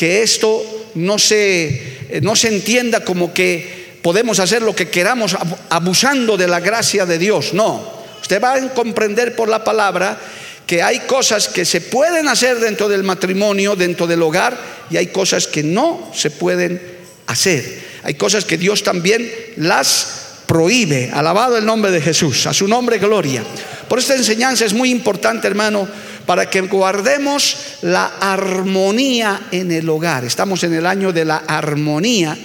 que 0.00 0.22
esto 0.22 0.64
no 0.94 1.18
se, 1.18 1.98
no 2.22 2.34
se 2.34 2.48
entienda 2.48 3.04
como 3.04 3.34
que 3.34 3.98
podemos 4.00 4.40
hacer 4.40 4.62
lo 4.62 4.74
que 4.74 4.88
queramos 4.88 5.36
abusando 5.68 6.38
de 6.38 6.48
la 6.48 6.58
gracia 6.58 7.04
de 7.04 7.18
Dios. 7.18 7.52
No, 7.52 7.86
usted 8.18 8.42
va 8.42 8.54
a 8.54 8.68
comprender 8.72 9.36
por 9.36 9.50
la 9.50 9.62
palabra 9.62 10.18
que 10.66 10.82
hay 10.82 11.00
cosas 11.00 11.48
que 11.48 11.66
se 11.66 11.82
pueden 11.82 12.28
hacer 12.28 12.60
dentro 12.60 12.88
del 12.88 13.02
matrimonio, 13.02 13.76
dentro 13.76 14.06
del 14.06 14.22
hogar, 14.22 14.56
y 14.88 14.96
hay 14.96 15.08
cosas 15.08 15.46
que 15.46 15.62
no 15.62 16.10
se 16.14 16.30
pueden 16.30 16.80
hacer. 17.26 17.62
Hay 18.02 18.14
cosas 18.14 18.46
que 18.46 18.56
Dios 18.56 18.82
también 18.82 19.30
las 19.56 20.19
prohíbe. 20.50 21.12
Alabado 21.14 21.56
el 21.56 21.64
nombre 21.64 21.92
de 21.92 22.00
Jesús, 22.00 22.44
a 22.48 22.52
su 22.52 22.66
nombre 22.66 22.98
gloria. 22.98 23.44
Por 23.88 24.00
esta 24.00 24.16
enseñanza 24.16 24.64
es 24.64 24.74
muy 24.74 24.90
importante, 24.90 25.46
hermano, 25.46 25.86
para 26.26 26.50
que 26.50 26.60
guardemos 26.62 27.56
la 27.82 28.06
armonía 28.18 29.42
en 29.52 29.70
el 29.70 29.88
hogar. 29.88 30.24
Estamos 30.24 30.64
en 30.64 30.74
el 30.74 30.86
año 30.86 31.12
de 31.12 31.24
la 31.24 31.36
armonía 31.36 32.36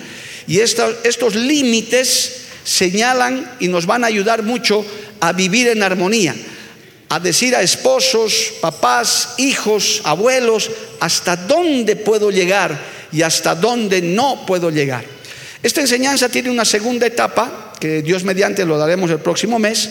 y 0.45 0.59
estos, 0.59 1.33
límites 1.33 2.41
señalan 2.63 3.53
y 3.59 3.69
nos 3.69 3.87
van 3.87 4.03
a 4.03 4.07
ayudar 4.07 4.43
mucho 4.43 4.85
a 5.19 5.33
vivir 5.33 5.69
en 5.69 5.81
armonía, 5.81 6.35
a 7.09 7.19
decir 7.19 7.55
a 7.55 7.63
esposos, 7.63 8.53
papás, 8.61 9.33
hijos, 9.37 10.01
abuelos, 10.03 10.69
hasta 10.99 11.35
dónde 11.35 11.95
puedo 11.95 12.29
llegar 12.29 12.79
y 13.11 13.23
hasta 13.23 13.55
dónde 13.55 14.03
no 14.03 14.45
puedo 14.45 14.69
llegar. 14.69 15.14
Esta 15.65 15.81
enseñanza 15.81 16.29
tiene 16.29 16.51
una 16.51 16.63
segunda 16.63 17.07
etapa, 17.07 17.73
que 17.79 18.03
Dios 18.03 18.23
mediante 18.23 18.65
lo 18.65 18.77
daremos 18.77 19.09
el 19.09 19.17
próximo 19.17 19.57
mes, 19.57 19.89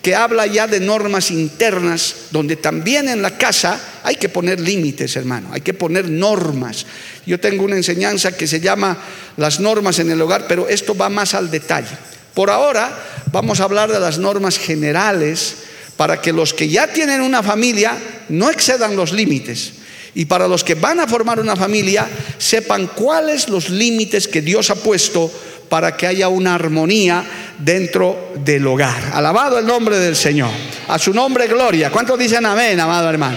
que 0.00 0.14
habla 0.14 0.46
ya 0.46 0.68
de 0.68 0.78
normas 0.78 1.32
internas, 1.32 2.14
donde 2.30 2.54
también 2.54 3.08
en 3.08 3.22
la 3.22 3.36
casa 3.36 3.80
hay 4.04 4.14
que 4.14 4.28
poner 4.28 4.60
límites, 4.60 5.16
hermano, 5.16 5.48
hay 5.52 5.62
que 5.62 5.74
poner 5.74 6.08
normas. 6.08 6.86
Yo 7.26 7.40
tengo 7.40 7.64
una 7.64 7.74
enseñanza 7.74 8.36
que 8.36 8.46
se 8.46 8.60
llama 8.60 8.98
las 9.36 9.58
normas 9.58 9.98
en 9.98 10.12
el 10.12 10.22
hogar, 10.22 10.46
pero 10.46 10.68
esto 10.68 10.96
va 10.96 11.08
más 11.08 11.34
al 11.34 11.50
detalle. 11.50 11.98
Por 12.32 12.48
ahora 12.48 12.96
vamos 13.32 13.58
a 13.58 13.64
hablar 13.64 13.90
de 13.90 13.98
las 13.98 14.18
normas 14.18 14.58
generales 14.58 15.56
para 15.96 16.20
que 16.20 16.32
los 16.32 16.54
que 16.54 16.68
ya 16.68 16.86
tienen 16.86 17.20
una 17.20 17.42
familia 17.42 17.98
no 18.28 18.48
excedan 18.48 18.94
los 18.94 19.10
límites. 19.10 19.72
Y 20.16 20.24
para 20.24 20.48
los 20.48 20.64
que 20.64 20.74
van 20.74 20.98
a 20.98 21.06
formar 21.06 21.38
una 21.38 21.54
familia, 21.54 22.08
sepan 22.38 22.86
cuáles 22.86 23.50
los 23.50 23.68
límites 23.68 24.26
que 24.26 24.40
Dios 24.40 24.70
ha 24.70 24.74
puesto 24.74 25.30
para 25.68 25.94
que 25.94 26.06
haya 26.06 26.28
una 26.28 26.54
armonía 26.54 27.22
dentro 27.58 28.32
del 28.42 28.66
hogar. 28.66 29.10
Alabado 29.12 29.58
el 29.58 29.66
nombre 29.66 29.98
del 29.98 30.16
Señor. 30.16 30.48
A 30.88 30.98
su 30.98 31.12
nombre 31.12 31.46
gloria. 31.46 31.90
¿Cuántos 31.90 32.18
dicen 32.18 32.46
amén, 32.46 32.80
amado 32.80 33.10
hermano? 33.10 33.36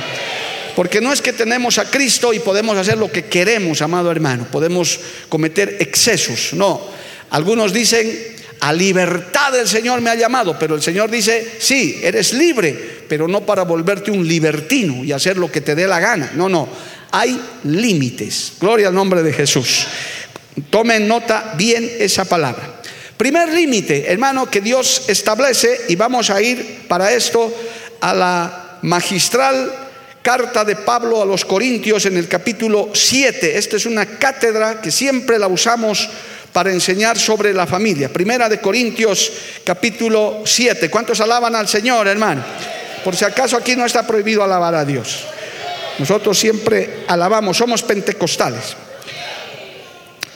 Porque 0.74 1.02
no 1.02 1.12
es 1.12 1.22
que 1.22 1.34
tenemos 1.34 1.78
a 1.80 1.92
Cristo 1.92 2.32
y 2.32 2.40
podemos 2.40 2.78
hacer 2.78 2.98
lo 2.98 3.12
que 3.12 3.26
queremos, 3.26 3.82
amado 3.82 4.10
hermano. 4.10 4.48
Podemos 4.50 5.02
cometer 5.28 5.76
excesos. 5.82 6.54
No. 6.54 6.80
Algunos 7.32 7.74
dicen, 7.74 8.10
a 8.62 8.72
libertad 8.72 9.54
el 9.60 9.68
Señor 9.68 10.00
me 10.00 10.12
ha 10.12 10.16
llamado, 10.16 10.58
pero 10.58 10.76
el 10.76 10.82
Señor 10.82 11.12
dice, 11.12 11.58
sí, 11.60 12.00
eres 12.02 12.32
libre, 12.32 12.99
pero 13.10 13.28
no 13.28 13.42
para 13.42 13.64
volverte 13.64 14.12
un 14.12 14.26
libertino 14.26 15.04
y 15.04 15.12
hacer 15.12 15.36
lo 15.36 15.52
que 15.52 15.62
te 15.62 15.76
dé 15.76 15.88
la 15.88 16.00
gana. 16.00 16.32
No, 16.36 16.48
no. 16.48 16.70
Hay 17.12 17.42
límites. 17.64 18.54
Gloria 18.62 18.88
al 18.88 18.94
nombre 18.94 19.24
de 19.24 19.34
Jesús. 19.34 19.88
Tomen 20.70 21.08
nota 21.08 21.56
bien 21.58 21.90
esa 22.00 22.24
palabra. 22.26 22.82
Primer 23.18 23.52
límite, 23.52 24.10
hermano, 24.10 24.50
que 24.50 24.62
Dios 24.62 25.04
establece, 25.08 25.82
y 25.90 25.96
vamos 25.98 26.30
a 26.30 26.42
ir 26.42 26.86
para 26.88 27.12
esto 27.12 27.54
a 28.00 28.14
la 28.14 28.80
magistral 28.84 29.74
carta 30.22 30.64
de 30.64 30.76
Pablo 30.76 31.22
a 31.22 31.26
los 31.26 31.44
Corintios 31.44 32.06
en 32.06 32.16
el 32.16 32.28
capítulo 32.28 32.92
7. 32.94 33.58
Esta 33.58 33.78
es 33.78 33.86
una 33.86 34.06
cátedra 34.06 34.80
que 34.80 34.92
siempre 34.92 35.40
la 35.40 35.48
usamos 35.48 36.10
para 36.54 36.72
enseñar 36.72 37.18
sobre 37.18 37.54
la 37.54 37.68
familia. 37.68 38.12
Primera 38.12 38.48
de 38.48 38.60
Corintios 38.60 39.32
capítulo 39.66 40.44
7. 40.46 40.90
¿Cuántos 40.90 41.20
alaban 41.20 41.56
al 41.56 41.68
Señor, 41.68 42.08
hermano? 42.08 42.44
Por 43.04 43.16
si 43.16 43.26
acaso 43.26 43.58
aquí 43.58 43.76
no 43.76 43.86
está 43.86 44.06
prohibido 44.06 44.44
alabar 44.44 44.76
a 44.76 44.86
Dios. 44.86 45.26
Nosotros 45.98 46.38
siempre 46.38 47.04
alabamos, 47.08 47.58
somos 47.58 47.84
pentecostales. 47.84 48.76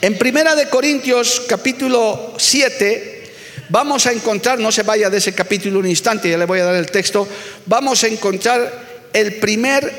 En 0.02 0.18
Primera 0.18 0.56
de 0.56 0.68
Corintios 0.68 1.44
capítulo 1.48 2.34
7 2.38 3.24
vamos 3.70 4.06
a 4.06 4.12
encontrar, 4.12 4.60
no 4.60 4.72
se 4.72 4.84
vaya 4.84 5.10
de 5.10 5.18
ese 5.18 5.34
capítulo 5.34 5.80
un 5.80 5.88
instante, 5.88 6.30
ya 6.30 6.38
le 6.38 6.46
voy 6.46 6.60
a 6.60 6.66
dar 6.66 6.76
el 6.76 6.92
texto, 6.92 7.28
vamos 7.66 8.04
a 8.04 8.08
encontrar 8.08 8.72
el 9.14 9.36
primer 9.36 9.92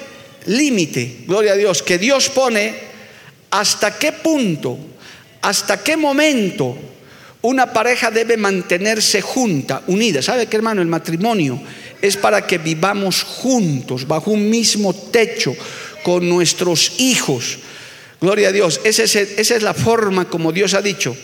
límite, 0.46 1.24
gloria 1.26 1.52
a 1.52 1.56
Dios, 1.56 1.82
que 1.82 1.98
Dios 1.98 2.28
pone 2.28 2.74
hasta 3.50 3.98
qué 3.98 4.12
punto, 4.12 4.78
hasta 5.40 5.82
qué 5.82 5.96
momento 5.96 6.76
una 7.42 7.72
pareja 7.72 8.10
debe 8.10 8.36
mantenerse 8.36 9.20
junta, 9.20 9.82
unida. 9.86 10.22
¿Sabe 10.22 10.46
qué 10.46 10.56
hermano? 10.56 10.82
El 10.82 10.88
matrimonio 10.88 11.60
es 12.06 12.16
para 12.16 12.46
que 12.46 12.58
vivamos 12.58 13.22
juntos, 13.22 14.06
bajo 14.06 14.30
un 14.30 14.48
mismo 14.48 14.94
techo, 14.94 15.56
con 16.02 16.28
nuestros 16.28 17.00
hijos 17.00 17.58
Gloria 18.24 18.48
a 18.48 18.52
Dios. 18.52 18.80
Esa 18.84 19.02
es, 19.02 19.62
la 19.62 19.74
forma 19.74 20.30
como 20.30 20.50
Dios 20.50 20.72
ha 20.72 20.80
dicho. 20.80 21.14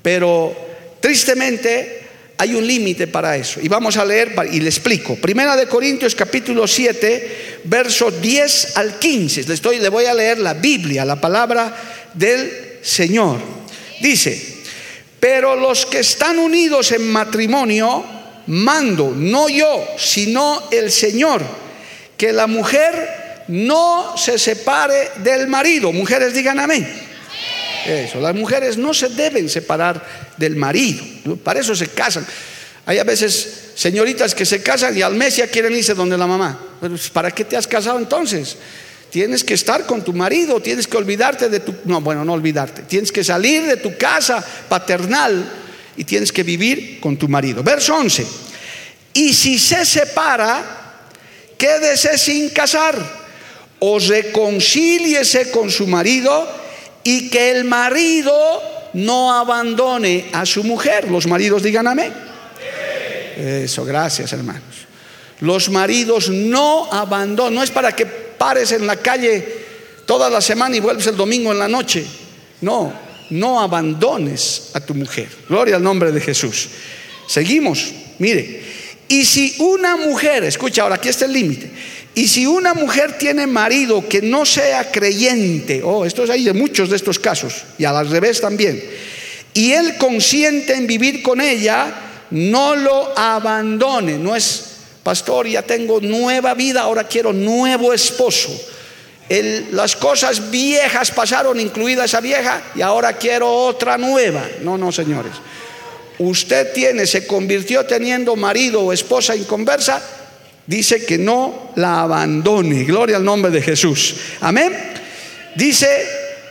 Pero 0.00 0.56
tristemente 0.98 2.00
hay 2.38 2.54
un 2.54 2.66
límite 2.66 3.08
para 3.08 3.36
eso. 3.36 3.60
Y 3.60 3.68
vamos 3.68 3.98
a 3.98 4.06
leer 4.06 4.34
y 4.50 4.60
le 4.60 4.70
explico. 4.70 5.16
Primera 5.16 5.54
de 5.54 5.66
Corintios 5.66 6.14
capítulo 6.14 6.66
7, 6.66 7.60
versos 7.64 8.22
10 8.22 8.78
al 8.78 8.98
15. 8.98 9.44
Le, 9.44 9.54
estoy, 9.54 9.80
le 9.80 9.90
voy 9.90 10.06
a 10.06 10.14
leer 10.14 10.38
la 10.38 10.54
Biblia, 10.54 11.04
la 11.04 11.20
palabra 11.20 11.76
del 12.14 12.78
Señor. 12.80 13.38
Dice, 14.00 14.62
pero 15.20 15.56
los 15.56 15.84
que 15.84 15.98
están 15.98 16.38
unidos 16.38 16.92
en 16.92 17.06
matrimonio, 17.06 18.02
mando, 18.46 19.12
no 19.16 19.48
yo, 19.48 19.86
sino 19.98 20.68
el 20.70 20.90
Señor, 20.90 21.42
que 22.16 22.32
la 22.32 22.46
mujer 22.46 23.44
no 23.48 24.16
se 24.16 24.38
separe 24.38 25.10
del 25.16 25.48
marido. 25.48 25.92
Mujeres 25.92 26.34
digan 26.34 26.58
amén. 26.58 26.86
Eso, 27.86 28.20
las 28.20 28.34
mujeres 28.34 28.76
no 28.76 28.92
se 28.92 29.08
deben 29.08 29.48
separar 29.48 30.34
del 30.36 30.56
marido. 30.56 31.02
Para 31.42 31.60
eso 31.60 31.74
se 31.74 31.88
casan. 31.88 32.26
Hay 32.86 32.98
a 32.98 33.04
veces 33.04 33.70
señoritas 33.74 34.34
que 34.34 34.44
se 34.44 34.62
casan 34.62 34.96
y 34.96 35.02
al 35.02 35.14
mes 35.14 35.36
ya 35.36 35.46
quieren 35.46 35.74
irse 35.74 35.94
donde 35.94 36.16
la 36.16 36.26
mamá. 36.26 36.58
¿Para 37.12 37.30
qué 37.30 37.44
te 37.44 37.56
has 37.56 37.66
casado 37.66 37.98
entonces? 37.98 38.56
Tienes 39.10 39.42
que 39.42 39.54
estar 39.54 39.86
con 39.86 40.04
tu 40.04 40.12
marido, 40.12 40.60
tienes 40.60 40.86
que 40.86 40.96
olvidarte 40.96 41.48
de 41.48 41.60
tu... 41.60 41.74
No, 41.84 42.00
bueno, 42.00 42.24
no 42.24 42.32
olvidarte. 42.32 42.82
Tienes 42.82 43.10
que 43.10 43.24
salir 43.24 43.64
de 43.64 43.76
tu 43.76 43.96
casa 43.96 44.44
paternal 44.68 45.59
y 46.00 46.04
tienes 46.04 46.32
que 46.32 46.42
vivir 46.42 46.98
con 46.98 47.18
tu 47.18 47.28
marido. 47.28 47.62
Verso 47.62 47.94
11. 47.94 48.26
Y 49.12 49.34
si 49.34 49.58
se 49.58 49.84
separa, 49.84 50.96
quédese 51.58 52.16
sin 52.16 52.48
casar 52.48 52.96
o 53.80 53.98
reconcíliese 53.98 55.50
con 55.50 55.70
su 55.70 55.86
marido 55.86 56.48
y 57.04 57.28
que 57.28 57.50
el 57.50 57.64
marido 57.64 58.32
no 58.94 59.34
abandone 59.34 60.30
a 60.32 60.46
su 60.46 60.64
mujer. 60.64 61.10
Los 61.10 61.26
maridos 61.26 61.62
digan 61.62 61.86
amén. 61.86 62.14
Eso, 63.36 63.84
gracias 63.84 64.32
hermanos. 64.32 64.86
Los 65.40 65.68
maridos 65.68 66.30
no 66.30 66.90
abandonan, 66.90 67.56
no 67.56 67.62
es 67.62 67.70
para 67.70 67.94
que 67.94 68.06
pares 68.06 68.72
en 68.72 68.86
la 68.86 68.96
calle 68.96 69.46
toda 70.06 70.30
la 70.30 70.40
semana 70.40 70.76
y 70.76 70.80
vuelves 70.80 71.08
el 71.08 71.16
domingo 71.16 71.52
en 71.52 71.58
la 71.58 71.68
noche. 71.68 72.06
No, 72.62 73.09
no 73.30 73.60
abandones 73.60 74.70
a 74.74 74.80
tu 74.80 74.94
mujer. 74.94 75.28
Gloria 75.48 75.76
al 75.76 75.82
nombre 75.82 76.12
de 76.12 76.20
Jesús. 76.20 76.68
Seguimos, 77.26 77.92
mire. 78.18 78.62
Y 79.08 79.24
si 79.24 79.56
una 79.58 79.96
mujer, 79.96 80.44
escucha 80.44 80.82
ahora, 80.82 80.96
aquí 80.96 81.08
está 81.08 81.24
el 81.24 81.32
límite. 81.32 81.70
Y 82.14 82.28
si 82.28 82.46
una 82.46 82.74
mujer 82.74 83.18
tiene 83.18 83.46
marido 83.46 84.06
que 84.08 84.22
no 84.22 84.44
sea 84.44 84.90
creyente, 84.90 85.82
oh, 85.82 86.04
esto 86.04 86.24
es 86.24 86.30
ahí 86.30 86.44
de 86.44 86.52
muchos 86.52 86.90
de 86.90 86.96
estos 86.96 87.18
casos, 87.18 87.54
y 87.78 87.84
al 87.84 88.08
revés 88.08 88.40
también, 88.40 88.82
y 89.54 89.72
él 89.72 89.96
consiente 89.96 90.74
en 90.74 90.86
vivir 90.86 91.22
con 91.22 91.40
ella, 91.40 91.92
no 92.30 92.76
lo 92.76 93.18
abandone. 93.18 94.18
No 94.18 94.34
es, 94.36 94.64
pastor, 95.02 95.48
ya 95.48 95.62
tengo 95.62 96.00
nueva 96.00 96.54
vida, 96.54 96.82
ahora 96.82 97.04
quiero 97.04 97.32
nuevo 97.32 97.92
esposo. 97.92 98.50
Las 99.70 99.94
cosas 99.94 100.50
viejas 100.50 101.12
pasaron, 101.12 101.60
incluida 101.60 102.04
esa 102.04 102.20
vieja, 102.20 102.62
y 102.74 102.82
ahora 102.82 103.12
quiero 103.12 103.48
otra 103.48 103.96
nueva. 103.96 104.44
No, 104.62 104.76
no, 104.76 104.90
señores. 104.90 105.32
Usted 106.18 106.72
tiene, 106.72 107.06
se 107.06 107.26
convirtió 107.26 107.86
teniendo 107.86 108.34
marido 108.34 108.82
o 108.82 108.92
esposa 108.92 109.36
inconversa, 109.36 110.02
dice 110.66 111.04
que 111.06 111.16
no 111.16 111.72
la 111.76 112.00
abandone. 112.02 112.82
Gloria 112.84 113.16
al 113.16 113.24
nombre 113.24 113.52
de 113.52 113.62
Jesús. 113.62 114.16
Amén. 114.40 114.76
Dice, 115.54 115.88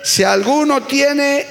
si 0.04 0.24
alguno 0.24 0.84
tiene, 0.84 1.46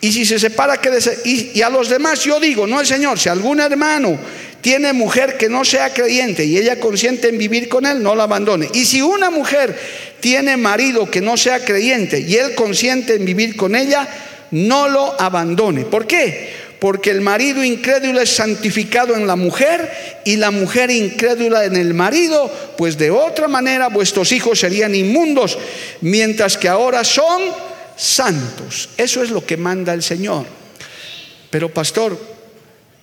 y 0.00 0.12
si 0.12 0.26
se 0.26 0.38
separa, 0.38 0.78
que 0.78 0.90
y, 1.24 1.52
y 1.54 1.62
a 1.62 1.70
los 1.70 1.88
demás 1.88 2.24
yo 2.24 2.40
digo, 2.40 2.66
no 2.66 2.80
el 2.80 2.86
Señor, 2.86 3.20
si 3.20 3.28
algún 3.28 3.60
hermano 3.60 4.18
tiene 4.62 4.94
mujer 4.94 5.36
que 5.36 5.50
no 5.50 5.64
sea 5.64 5.92
creyente 5.92 6.44
y 6.44 6.56
ella 6.56 6.80
consiente 6.80 7.28
en 7.28 7.36
vivir 7.36 7.68
con 7.68 7.84
él, 7.84 8.02
no 8.02 8.14
la 8.14 8.22
abandone. 8.22 8.70
Y 8.72 8.86
si 8.86 9.02
una 9.02 9.28
mujer 9.28 9.76
tiene 10.20 10.56
marido 10.56 11.10
que 11.10 11.20
no 11.20 11.36
sea 11.36 11.64
creyente 11.64 12.20
y 12.20 12.36
él 12.36 12.54
consiente 12.54 13.16
en 13.16 13.24
vivir 13.24 13.56
con 13.56 13.76
ella, 13.76 14.08
no 14.52 14.88
lo 14.88 15.20
abandone. 15.20 15.84
¿Por 15.84 16.06
qué? 16.06 16.62
porque 16.82 17.10
el 17.10 17.20
marido 17.20 17.62
incrédulo 17.62 18.20
es 18.20 18.30
santificado 18.30 19.14
en 19.14 19.24
la 19.24 19.36
mujer 19.36 19.88
y 20.24 20.34
la 20.34 20.50
mujer 20.50 20.90
incrédula 20.90 21.64
en 21.64 21.76
el 21.76 21.94
marido, 21.94 22.52
pues 22.76 22.98
de 22.98 23.12
otra 23.12 23.46
manera 23.46 23.86
vuestros 23.86 24.32
hijos 24.32 24.58
serían 24.58 24.92
inmundos, 24.92 25.56
mientras 26.00 26.56
que 26.58 26.68
ahora 26.68 27.04
son 27.04 27.40
santos. 27.96 28.88
Eso 28.96 29.22
es 29.22 29.30
lo 29.30 29.46
que 29.46 29.56
manda 29.56 29.94
el 29.94 30.02
Señor. 30.02 30.44
Pero 31.50 31.68
pastor, 31.68 32.18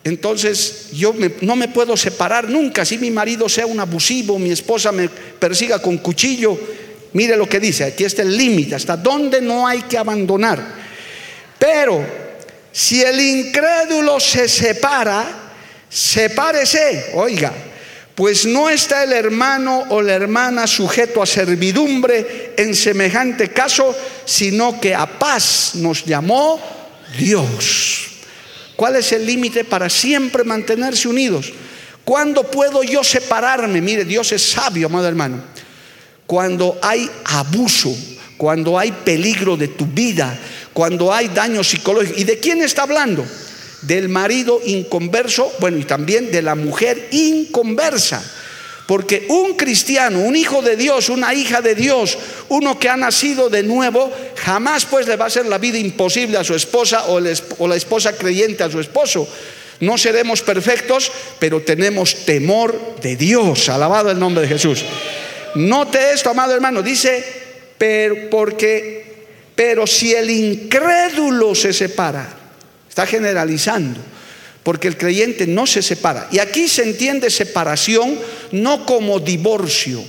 entonces 0.04 0.88
yo 0.94 1.14
no 1.42 1.56
me 1.56 1.68
puedo 1.68 1.98
separar 1.98 2.50
nunca 2.50 2.86
si 2.86 2.98
mi 2.98 3.12
marido 3.12 3.50
sea 3.50 3.66
un 3.66 3.80
abusivo, 3.80 4.40
mi 4.40 4.52
esposa 4.52 4.92
me 4.92 5.10
persiga 5.10 5.82
con 5.82 5.98
cuchillo. 5.98 6.58
Mire 7.14 7.36
lo 7.36 7.50
que 7.50 7.60
dice, 7.60 7.84
aquí 7.84 8.06
está 8.06 8.22
el 8.22 8.38
límite, 8.38 8.76
hasta 8.76 8.96
dónde 8.96 9.42
no 9.42 9.68
hay 9.68 9.82
que 9.84 9.98
abandonar. 9.98 10.64
Pero 11.58 12.06
si 12.72 13.02
el 13.02 13.20
incrédulo 13.20 14.20
se 14.20 14.48
separa, 14.48 15.54
sepárese, 15.90 17.12
oiga, 17.16 17.52
pues 18.16 18.46
no 18.46 18.70
está 18.70 19.04
el 19.04 19.14
hermano 19.14 19.86
o 19.90 20.02
la 20.02 20.14
hermana 20.14 20.68
sujeto 20.68 21.22
a 21.22 21.26
servidumbre 21.26 22.54
en 22.58 22.76
semejante 22.76 23.50
caso, 23.50 23.96
sino 24.24 24.80
que 24.80 24.94
a 24.94 25.20
paz 25.20 25.72
nos 25.76 26.06
llamó 26.06 26.62
Dios. 27.18 28.19
¿Cuál 28.80 28.96
es 28.96 29.12
el 29.12 29.26
límite 29.26 29.66
para 29.66 29.90
siempre 29.90 30.46
mantenerse 30.46 31.10
unidos? 31.10 31.52
¿Cuándo 32.06 32.50
puedo 32.50 32.82
yo 32.82 33.04
separarme? 33.04 33.82
Mire, 33.82 34.06
Dios 34.06 34.32
es 34.32 34.42
sabio, 34.42 34.88
amado 34.88 35.06
hermano. 35.06 35.44
Cuando 36.26 36.80
hay 36.82 37.12
abuso, 37.26 37.94
cuando 38.38 38.80
hay 38.80 38.94
peligro 38.94 39.58
de 39.58 39.68
tu 39.68 39.86
vida, 39.86 40.40
cuando 40.72 41.14
hay 41.14 41.28
daño 41.28 41.62
psicológico. 41.62 42.18
¿Y 42.22 42.24
de 42.24 42.40
quién 42.40 42.62
está 42.62 42.84
hablando? 42.84 43.26
Del 43.82 44.08
marido 44.08 44.62
inconverso, 44.64 45.52
bueno, 45.60 45.78
y 45.78 45.84
también 45.84 46.32
de 46.32 46.42
la 46.42 46.56
mujer 46.56 47.10
inconversa. 47.12 48.24
Porque 48.90 49.28
un 49.30 49.54
cristiano, 49.54 50.18
un 50.22 50.36
hijo 50.36 50.64
de 50.64 50.76
Dios, 50.76 51.10
una 51.10 51.32
hija 51.36 51.62
de 51.62 51.76
Dios, 51.76 52.18
uno 52.48 52.80
que 52.80 52.90
ha 52.90 52.98
nacido 52.98 53.48
de 53.48 53.62
nuevo, 53.62 54.12
jamás 54.38 54.86
pues 54.86 55.08
le 55.08 55.16
va 55.16 55.26
a 55.26 55.28
hacer 55.28 55.46
la 55.46 55.60
vida 55.60 55.78
imposible 55.78 56.40
a 56.40 56.44
su 56.44 56.56
esposa 56.56 57.06
o, 57.06 57.20
la 57.20 57.76
esposa 57.76 58.18
creyente 58.18 58.64
a 58.64 58.72
su 58.72 58.80
esposo. 58.80 59.30
No 59.82 59.96
seremos 59.96 60.42
perfectos, 60.42 61.12
pero 61.38 61.62
tenemos 61.62 62.26
temor 62.26 62.96
de 63.00 63.16
Dios. 63.16 63.70
Alabado 63.70 64.10
el 64.10 64.18
nombre 64.18 64.42
de 64.42 64.48
Jesús. 64.48 64.84
Note 65.54 66.12
esto, 66.12 66.32
amado 66.32 66.56
hermano. 66.56 66.82
Dice, 66.82 67.24
pero 67.78 68.28
porque, 68.32 69.28
pero 69.54 69.86
si 69.86 70.16
el 70.16 70.32
incrédulo 70.32 71.54
se 71.54 71.74
separa, 71.74 72.28
está 72.90 73.06
generalizando 73.06 74.02
porque 74.70 74.88
el 74.88 74.98
creyente 74.98 75.48
no 75.48 75.66
se 75.66 75.82
separa. 75.82 76.28
Y 76.32 76.38
aquí 76.38 76.68
se 76.68 76.84
entiende 76.84 77.32
separación 77.32 78.20
no 78.52 78.86
como 78.86 79.20
divorcio, 79.20 80.04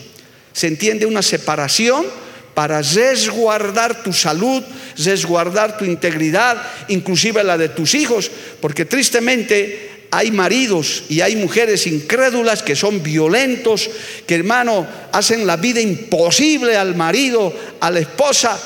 se 0.53 0.67
entiende 0.67 1.07
una 1.07 1.23
separación 1.23 2.05
para 2.53 2.83
resguardar 2.83 4.03
tu 4.03 4.13
salud, 4.13 4.63
resguardar 4.99 5.79
tu 5.79 5.87
integridad, 5.87 6.63
inclusive 6.89 7.43
la 7.43 7.57
de 7.57 7.71
tus 7.71 7.95
hijos, 7.95 8.31
porque 8.61 8.85
tristemente 8.85 10.09
hay 10.11 10.31
maridos 10.31 11.05
y 11.09 11.23
hay 11.23 11.37
mujeres 11.37 11.87
incrédulas 11.87 12.63
que 12.63 12.77
son 12.77 13.03
violentos, 13.03 13.89
que 14.27 14.35
hermano 14.35 14.87
hacen 15.11 15.47
la 15.47 15.57
vida 15.57 15.81
imposible 15.81 16.77
al 16.77 16.97
marido, 16.97 17.51
a 17.81 17.91
la 17.91 18.01
esposa. 18.01 18.61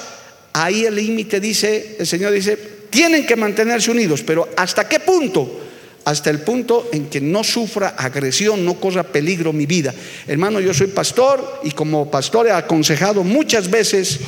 Ahí 0.55 0.87
el 0.87 0.97
límite 0.97 1.39
dice, 1.39 1.95
el 2.01 2.07
Señor 2.09 2.33
dice, 2.33 2.59
tienen 2.91 3.25
que 3.25 3.37
mantenerse 3.37 3.93
unidos, 3.93 4.25
pero 4.27 4.49
¿hasta 4.57 4.89
qué 4.89 4.99
punto? 4.99 5.61
Hasta 6.05 6.31
el 6.31 6.41
punto 6.41 6.89
en 6.93 7.07
que 7.07 7.21
no 7.21 7.43
sufra 7.43 7.95
agresión, 7.97 8.65
no 8.65 8.75
corra 8.75 9.05
peligro 9.05 9.53
mi 9.53 9.67
vida. 9.67 9.95
Hermano, 10.27 10.61
yo 10.61 10.75
soy 10.75 10.89
pastor 10.89 11.61
y 11.65 11.71
como 11.71 12.11
pastor 12.11 12.47
he 12.47 12.53
aconsejado 12.53 13.25
muchas 13.25 13.71
veces, 13.71 14.21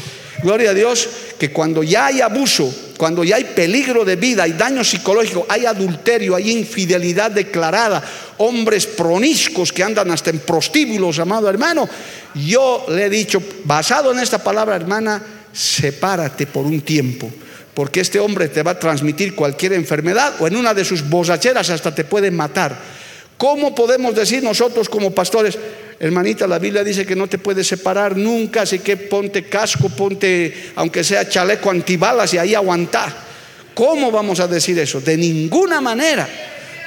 gloria 0.43 0.71
a 0.71 0.75
Dios, 0.75 1.09
que 1.39 1.53
cuando 1.53 1.83
ya 1.83 2.07
hay 2.07 2.23
abuso, 2.23 2.75
cuando 2.97 3.25
ya 3.25 3.37
hay 3.37 3.45
peligro 3.45 4.07
de 4.07 4.17
vida, 4.17 4.45
hay 4.45 4.53
daño 4.53 4.83
psicológico, 4.83 5.45
hay 5.51 5.67
adulterio, 5.67 6.35
hay 6.35 6.51
infidelidad 6.51 7.31
declarada, 7.31 8.03
hombres 8.39 8.87
proniscos 8.87 9.71
que 9.71 9.83
andan 9.83 10.11
hasta 10.11 10.31
en 10.31 10.39
prostíbulos, 10.39 11.19
amado 11.19 11.51
hermano, 11.51 11.87
yo 12.35 12.87
le 12.89 13.05
he 13.05 13.11
dicho, 13.11 13.43
basado 13.65 14.13
en 14.13 14.21
esta 14.21 14.43
palabra, 14.43 14.77
hermana, 14.77 15.23
sepárate 15.53 16.47
por 16.47 16.65
un 16.65 16.81
tiempo 16.81 17.31
porque 17.77 18.01
este 18.01 18.19
hombre 18.19 18.49
te 18.49 18.63
va 18.63 18.71
a 18.71 18.79
transmitir 18.79 19.35
cualquier 19.35 19.75
enfermedad 19.75 20.37
o 20.39 20.47
en 20.47 20.57
una 20.57 20.73
de 20.73 20.83
sus 20.83 21.07
bozacheras 21.07 21.69
hasta 21.69 21.95
te 21.95 22.05
puede 22.05 22.31
matar. 22.31 22.75
¿Cómo 23.37 23.75
podemos 23.75 24.15
decir 24.15 24.43
nosotros 24.43 24.89
como 24.89 25.11
pastores, 25.11 25.59
hermanita, 26.01 26.47
la 26.47 26.59
Biblia 26.59 26.83
dice 26.83 27.05
que 27.05 27.15
no 27.15 27.27
te 27.27 27.37
puedes 27.37 27.67
separar 27.67 28.17
nunca, 28.17 28.63
así 28.63 28.79
que 28.79 28.97
ponte 28.97 29.45
casco, 29.45 29.91
ponte, 29.91 30.71
aunque 30.77 31.05
sea 31.05 31.29
chaleco 31.29 31.71
antibalas 31.71 32.33
y 32.33 32.39
ahí 32.39 32.55
aguanta? 32.55 33.15
¿Cómo 33.75 34.11
vamos 34.11 34.41
a 34.41 34.49
decir 34.49 34.79
eso? 34.79 35.03
De 35.03 35.19
ninguna 35.19 35.83
manera. 35.83 36.27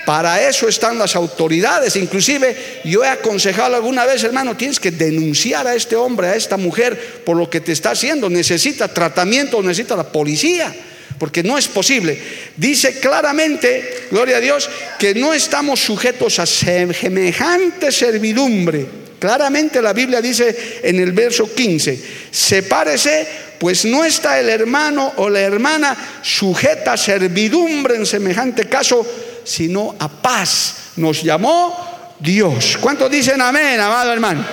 Para 0.10 0.42
eso 0.42 0.68
están 0.68 0.98
las 0.98 1.16
autoridades. 1.16 1.96
Inclusive 1.96 2.82
yo 2.84 3.04
he 3.04 3.08
aconsejado 3.08 3.76
alguna 3.76 4.08
vez, 4.08 4.24
hermano, 4.24 4.58
tienes 4.58 4.80
que 4.80 4.90
denunciar 4.90 5.68
a 5.68 5.76
este 5.76 5.96
hombre, 5.96 6.30
a 6.30 6.36
esta 6.36 6.58
mujer, 6.58 7.22
por 7.24 7.38
lo 7.38 7.48
que 7.48 7.62
te 7.62 7.74
está 7.74 7.92
haciendo. 7.92 8.28
Necesita 8.28 8.88
tratamiento, 8.88 9.62
necesita 9.62 9.96
la 9.96 10.12
policía, 10.12 10.76
porque 11.20 11.44
no 11.44 11.60
es 11.60 11.68
posible. 11.68 12.20
Dice 12.58 13.00
claramente, 13.00 14.08
gloria 14.10 14.38
a 14.38 14.40
Dios, 14.40 14.68
que 14.98 15.14
no 15.14 15.32
estamos 15.32 15.80
sujetos 15.80 16.40
a 16.40 16.48
semejante 16.48 17.92
servidumbre. 17.92 18.88
Claramente 19.20 19.80
la 19.80 19.94
Biblia 19.94 20.22
dice 20.22 20.80
en 20.82 21.00
el 21.00 21.12
verso 21.12 21.54
15, 21.54 22.00
sepárese, 22.32 23.28
pues 23.60 23.86
no 23.86 24.04
está 24.04 24.40
el 24.40 24.50
hermano 24.50 25.14
o 25.18 25.30
la 25.30 25.42
hermana 25.42 25.96
sujeta 26.24 26.94
a 26.94 26.98
servidumbre 26.98 27.96
en 27.96 28.08
semejante 28.08 28.66
caso 28.66 29.06
sino 29.50 29.96
a 29.98 30.08
paz. 30.08 30.92
Nos 30.98 31.24
llamó 31.24 32.16
Dios. 32.20 32.78
¿Cuántos 32.80 33.10
dicen 33.10 33.42
amén, 33.42 33.80
amado 33.80 34.14
hermano? 34.14 34.46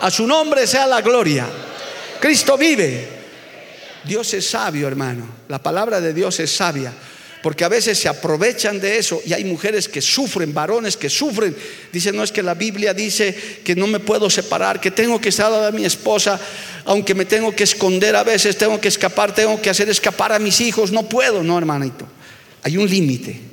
A 0.00 0.10
su 0.10 0.26
nombre 0.26 0.66
sea 0.66 0.86
la 0.86 1.00
gloria. 1.00 1.46
Cristo 2.20 2.58
vive. 2.58 3.22
Dios 4.04 4.34
es 4.34 4.50
sabio, 4.50 4.88
hermano. 4.88 5.24
La 5.48 5.62
palabra 5.62 6.00
de 6.00 6.12
Dios 6.12 6.40
es 6.40 6.50
sabia. 6.50 6.92
Porque 7.44 7.64
a 7.64 7.68
veces 7.68 7.98
se 7.98 8.08
aprovechan 8.08 8.80
de 8.80 8.98
eso 8.98 9.20
y 9.24 9.32
hay 9.32 9.44
mujeres 9.44 9.88
que 9.88 10.00
sufren, 10.00 10.54
varones 10.54 10.96
que 10.96 11.10
sufren. 11.10 11.56
Dicen, 11.92 12.16
no 12.16 12.22
es 12.22 12.32
que 12.32 12.42
la 12.42 12.54
Biblia 12.54 12.94
dice 12.94 13.60
que 13.64 13.74
no 13.74 13.86
me 13.86 14.00
puedo 14.00 14.30
separar, 14.30 14.80
que 14.80 14.92
tengo 14.92 15.20
que 15.20 15.28
estar 15.28 15.52
a 15.52 15.70
mi 15.72 15.84
esposa, 15.84 16.40
aunque 16.84 17.14
me 17.14 17.24
tengo 17.24 17.54
que 17.54 17.64
esconder 17.64 18.14
a 18.14 18.22
veces, 18.22 18.56
tengo 18.56 18.80
que 18.80 18.88
escapar, 18.88 19.34
tengo 19.34 19.60
que 19.60 19.70
hacer 19.70 19.88
escapar 19.88 20.32
a 20.32 20.38
mis 20.38 20.60
hijos. 20.60 20.92
No 20.92 21.08
puedo, 21.08 21.42
no, 21.42 21.58
hermanito. 21.58 22.06
Hay 22.62 22.76
un 22.76 22.88
límite 22.88 23.51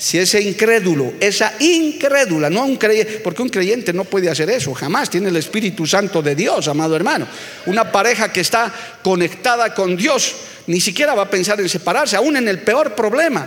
si 0.00 0.16
ese 0.16 0.40
incrédulo, 0.40 1.12
esa 1.20 1.52
incrédula, 1.60 2.48
no 2.48 2.64
un 2.64 2.76
creyente, 2.76 3.20
porque 3.22 3.42
un 3.42 3.50
creyente 3.50 3.92
no 3.92 4.04
puede 4.04 4.30
hacer 4.30 4.48
eso, 4.48 4.72
jamás 4.72 5.10
tiene 5.10 5.28
el 5.28 5.36
Espíritu 5.36 5.86
Santo 5.86 6.22
de 6.22 6.34
Dios, 6.34 6.68
amado 6.68 6.96
hermano. 6.96 7.28
Una 7.66 7.92
pareja 7.92 8.32
que 8.32 8.40
está 8.40 8.72
conectada 9.02 9.74
con 9.74 9.98
Dios 9.98 10.36
ni 10.68 10.80
siquiera 10.80 11.14
va 11.14 11.24
a 11.24 11.30
pensar 11.30 11.60
en 11.60 11.68
separarse, 11.68 12.16
aún 12.16 12.38
en 12.38 12.48
el 12.48 12.60
peor 12.60 12.94
problema. 12.94 13.46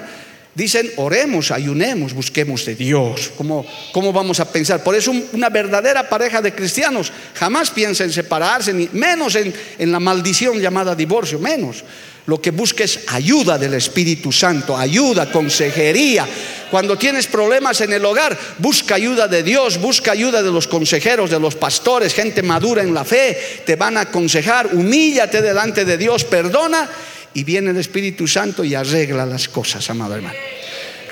Dicen, 0.54 0.92
oremos, 0.98 1.50
ayunemos, 1.50 2.14
busquemos 2.14 2.64
de 2.66 2.76
Dios. 2.76 3.32
¿Cómo, 3.36 3.66
cómo 3.92 4.14
vamos 4.14 4.40
a 4.40 4.52
pensar? 4.52 4.84
Por 4.84 4.94
eso 4.94 5.12
una 5.32 5.50
verdadera 5.50 6.08
pareja 6.08 6.40
de 6.40 6.54
cristianos 6.54 7.12
jamás 7.34 7.72
piensa 7.72 8.04
en 8.04 8.12
separarse, 8.12 8.74
ni 8.74 8.88
menos 8.94 9.34
en, 9.34 9.52
en 9.80 9.92
la 9.92 10.00
maldición 10.00 10.60
llamada 10.60 10.94
divorcio, 10.94 11.40
menos. 11.40 11.84
Lo 12.26 12.42
que 12.42 12.52
busca 12.52 12.86
es 12.86 13.02
ayuda 13.08 13.58
del 13.58 13.74
Espíritu 13.74 14.32
Santo, 14.32 14.78
ayuda, 14.78 15.30
consejería. 15.30 16.26
Cuando 16.72 16.98
tienes 16.98 17.28
problemas 17.28 17.82
en 17.82 17.92
el 17.92 18.06
hogar, 18.06 18.38
busca 18.60 18.96
ayuda 18.96 19.28
de 19.28 19.44
Dios, 19.44 19.78
busca 19.80 20.14
ayuda 20.14 20.42
de 20.42 20.50
los 20.50 20.68
consejeros, 20.68 21.30
de 21.30 21.40
los 21.40 21.56
pastores, 21.56 22.14
gente 22.14 22.42
madura 22.42 22.82
en 22.82 22.94
la 22.94 23.04
fe, 23.04 23.62
te 23.66 23.76
van 23.76 23.98
a 23.98 24.02
aconsejar, 24.02 24.74
humíllate 24.74 25.42
delante 25.42 25.84
de 25.84 25.98
Dios, 25.98 26.24
perdona 26.24 26.90
y 27.34 27.44
viene 27.44 27.72
el 27.72 27.78
Espíritu 27.78 28.28
Santo 28.28 28.64
y 28.64 28.74
arregla 28.74 29.26
las 29.26 29.50
cosas, 29.50 29.88
amado 29.90 30.16
hermano. 30.16 30.40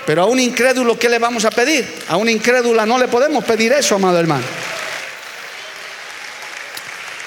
Pero 0.06 0.24
a 0.24 0.26
un 0.26 0.40
incrédulo, 0.40 0.98
¿qué 0.98 1.10
le 1.10 1.20
vamos 1.20 1.44
a 1.46 1.52
pedir? 1.52 1.86
A 2.08 2.16
un 2.16 2.30
incrédula 2.30 2.86
no 2.86 2.98
le 2.98 3.08
podemos 3.08 3.44
pedir 3.44 3.74
eso, 3.74 3.96
amado 3.96 4.18
hermano. 4.18 4.46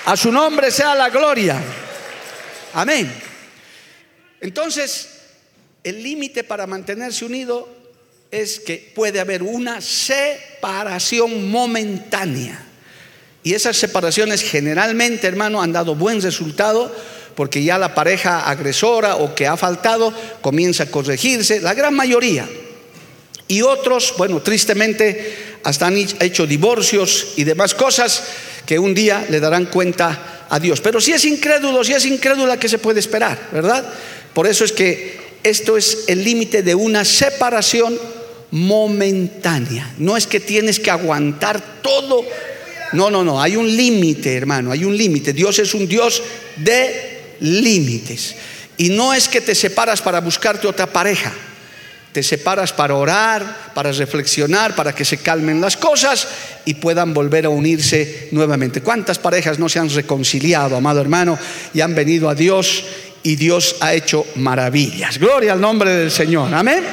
A 0.06 0.16
su 0.16 0.32
nombre 0.32 0.70
sea 0.70 0.94
la 0.94 1.10
gloria. 1.10 1.62
Amén. 2.74 3.33
Entonces, 4.44 5.08
el 5.84 6.02
límite 6.02 6.44
para 6.44 6.66
mantenerse 6.66 7.24
unido 7.24 7.66
es 8.30 8.60
que 8.60 8.92
puede 8.94 9.18
haber 9.18 9.42
una 9.42 9.80
separación 9.80 11.50
momentánea. 11.50 12.62
Y 13.42 13.54
esas 13.54 13.78
separaciones 13.78 14.42
generalmente, 14.42 15.26
hermano, 15.26 15.62
han 15.62 15.72
dado 15.72 15.94
buen 15.94 16.20
resultado 16.20 16.94
porque 17.34 17.64
ya 17.64 17.78
la 17.78 17.94
pareja 17.94 18.40
agresora 18.40 19.16
o 19.16 19.34
que 19.34 19.46
ha 19.46 19.56
faltado 19.56 20.12
comienza 20.42 20.82
a 20.82 20.90
corregirse, 20.90 21.62
la 21.62 21.72
gran 21.72 21.94
mayoría. 21.94 22.46
Y 23.48 23.62
otros, 23.62 24.12
bueno, 24.18 24.42
tristemente, 24.42 25.53
hasta 25.64 25.86
han 25.86 25.96
hecho 25.96 26.46
divorcios 26.46 27.28
y 27.36 27.44
demás 27.44 27.74
cosas 27.74 28.22
que 28.66 28.78
un 28.78 28.94
día 28.94 29.26
le 29.28 29.40
darán 29.40 29.66
cuenta 29.66 30.46
a 30.48 30.60
Dios. 30.60 30.80
Pero 30.80 31.00
si 31.00 31.12
es 31.12 31.24
incrédulo, 31.24 31.82
si 31.82 31.92
es 31.92 32.04
incrédula, 32.04 32.58
¿qué 32.58 32.68
se 32.68 32.78
puede 32.78 33.00
esperar? 33.00 33.48
¿Verdad? 33.52 33.84
Por 34.32 34.46
eso 34.46 34.64
es 34.64 34.72
que 34.72 35.18
esto 35.42 35.76
es 35.76 36.04
el 36.06 36.22
límite 36.22 36.62
de 36.62 36.74
una 36.74 37.04
separación 37.04 37.98
momentánea. 38.50 39.94
No 39.98 40.16
es 40.16 40.26
que 40.26 40.40
tienes 40.40 40.78
que 40.78 40.90
aguantar 40.90 41.80
todo. 41.82 42.24
No, 42.92 43.10
no, 43.10 43.24
no. 43.24 43.40
Hay 43.40 43.56
un 43.56 43.74
límite, 43.74 44.36
hermano. 44.36 44.70
Hay 44.70 44.84
un 44.84 44.96
límite. 44.96 45.32
Dios 45.32 45.58
es 45.58 45.74
un 45.74 45.88
Dios 45.88 46.22
de 46.56 47.36
límites. 47.40 48.36
Y 48.76 48.90
no 48.90 49.14
es 49.14 49.28
que 49.28 49.40
te 49.40 49.54
separas 49.54 50.02
para 50.02 50.20
buscarte 50.20 50.66
otra 50.66 50.86
pareja. 50.86 51.32
Te 52.14 52.22
separas 52.22 52.72
para 52.72 52.94
orar, 52.94 53.72
para 53.74 53.90
reflexionar, 53.90 54.76
para 54.76 54.94
que 54.94 55.04
se 55.04 55.18
calmen 55.18 55.60
las 55.60 55.76
cosas 55.76 56.28
y 56.64 56.74
puedan 56.74 57.12
volver 57.12 57.44
a 57.46 57.48
unirse 57.48 58.28
nuevamente. 58.30 58.82
¿Cuántas 58.82 59.18
parejas 59.18 59.58
no 59.58 59.68
se 59.68 59.80
han 59.80 59.90
reconciliado, 59.90 60.76
amado 60.76 61.00
hermano, 61.00 61.36
y 61.74 61.80
han 61.80 61.92
venido 61.92 62.28
a 62.28 62.36
Dios 62.36 62.84
y 63.24 63.34
Dios 63.34 63.76
ha 63.80 63.94
hecho 63.94 64.24
maravillas. 64.36 65.18
Gloria 65.18 65.54
al 65.54 65.60
nombre 65.60 65.90
del 65.90 66.10
Señor. 66.12 66.54
Amén. 66.54 66.84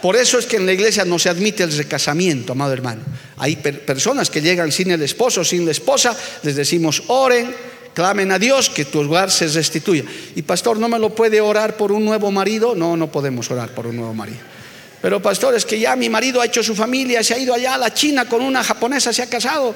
Por 0.00 0.16
eso 0.16 0.38
es 0.38 0.46
que 0.46 0.56
en 0.56 0.64
la 0.64 0.72
iglesia 0.72 1.04
no 1.04 1.18
se 1.18 1.28
admite 1.28 1.64
el 1.64 1.76
recasamiento, 1.76 2.52
amado 2.52 2.72
hermano. 2.72 3.02
Hay 3.36 3.56
personas 3.56 4.30
que 4.30 4.40
llegan 4.40 4.72
sin 4.72 4.92
el 4.92 5.02
esposo, 5.02 5.44
sin 5.44 5.66
la 5.66 5.72
esposa, 5.72 6.16
les 6.44 6.56
decimos 6.56 7.02
oren, 7.08 7.54
clamen 7.98 8.30
a 8.30 8.38
Dios 8.38 8.70
que 8.70 8.84
tu 8.84 9.00
hogar 9.00 9.28
se 9.28 9.48
restituya. 9.48 10.04
Y 10.36 10.42
pastor, 10.42 10.78
¿no 10.78 10.88
me 10.88 11.00
lo 11.00 11.16
puede 11.16 11.40
orar 11.40 11.76
por 11.76 11.90
un 11.90 12.04
nuevo 12.04 12.30
marido? 12.30 12.76
No, 12.76 12.96
no 12.96 13.10
podemos 13.10 13.50
orar 13.50 13.70
por 13.70 13.88
un 13.88 13.96
nuevo 13.96 14.14
marido. 14.14 14.38
Pero 15.02 15.20
pastor, 15.20 15.56
es 15.56 15.64
que 15.64 15.80
ya 15.80 15.96
mi 15.96 16.08
marido 16.08 16.40
ha 16.40 16.46
hecho 16.46 16.62
su 16.62 16.76
familia, 16.76 17.24
se 17.24 17.34
ha 17.34 17.38
ido 17.38 17.52
allá 17.52 17.74
a 17.74 17.78
la 17.78 17.92
China 17.92 18.28
con 18.28 18.40
una 18.40 18.62
japonesa, 18.62 19.12
se 19.12 19.22
ha 19.22 19.28
casado. 19.28 19.74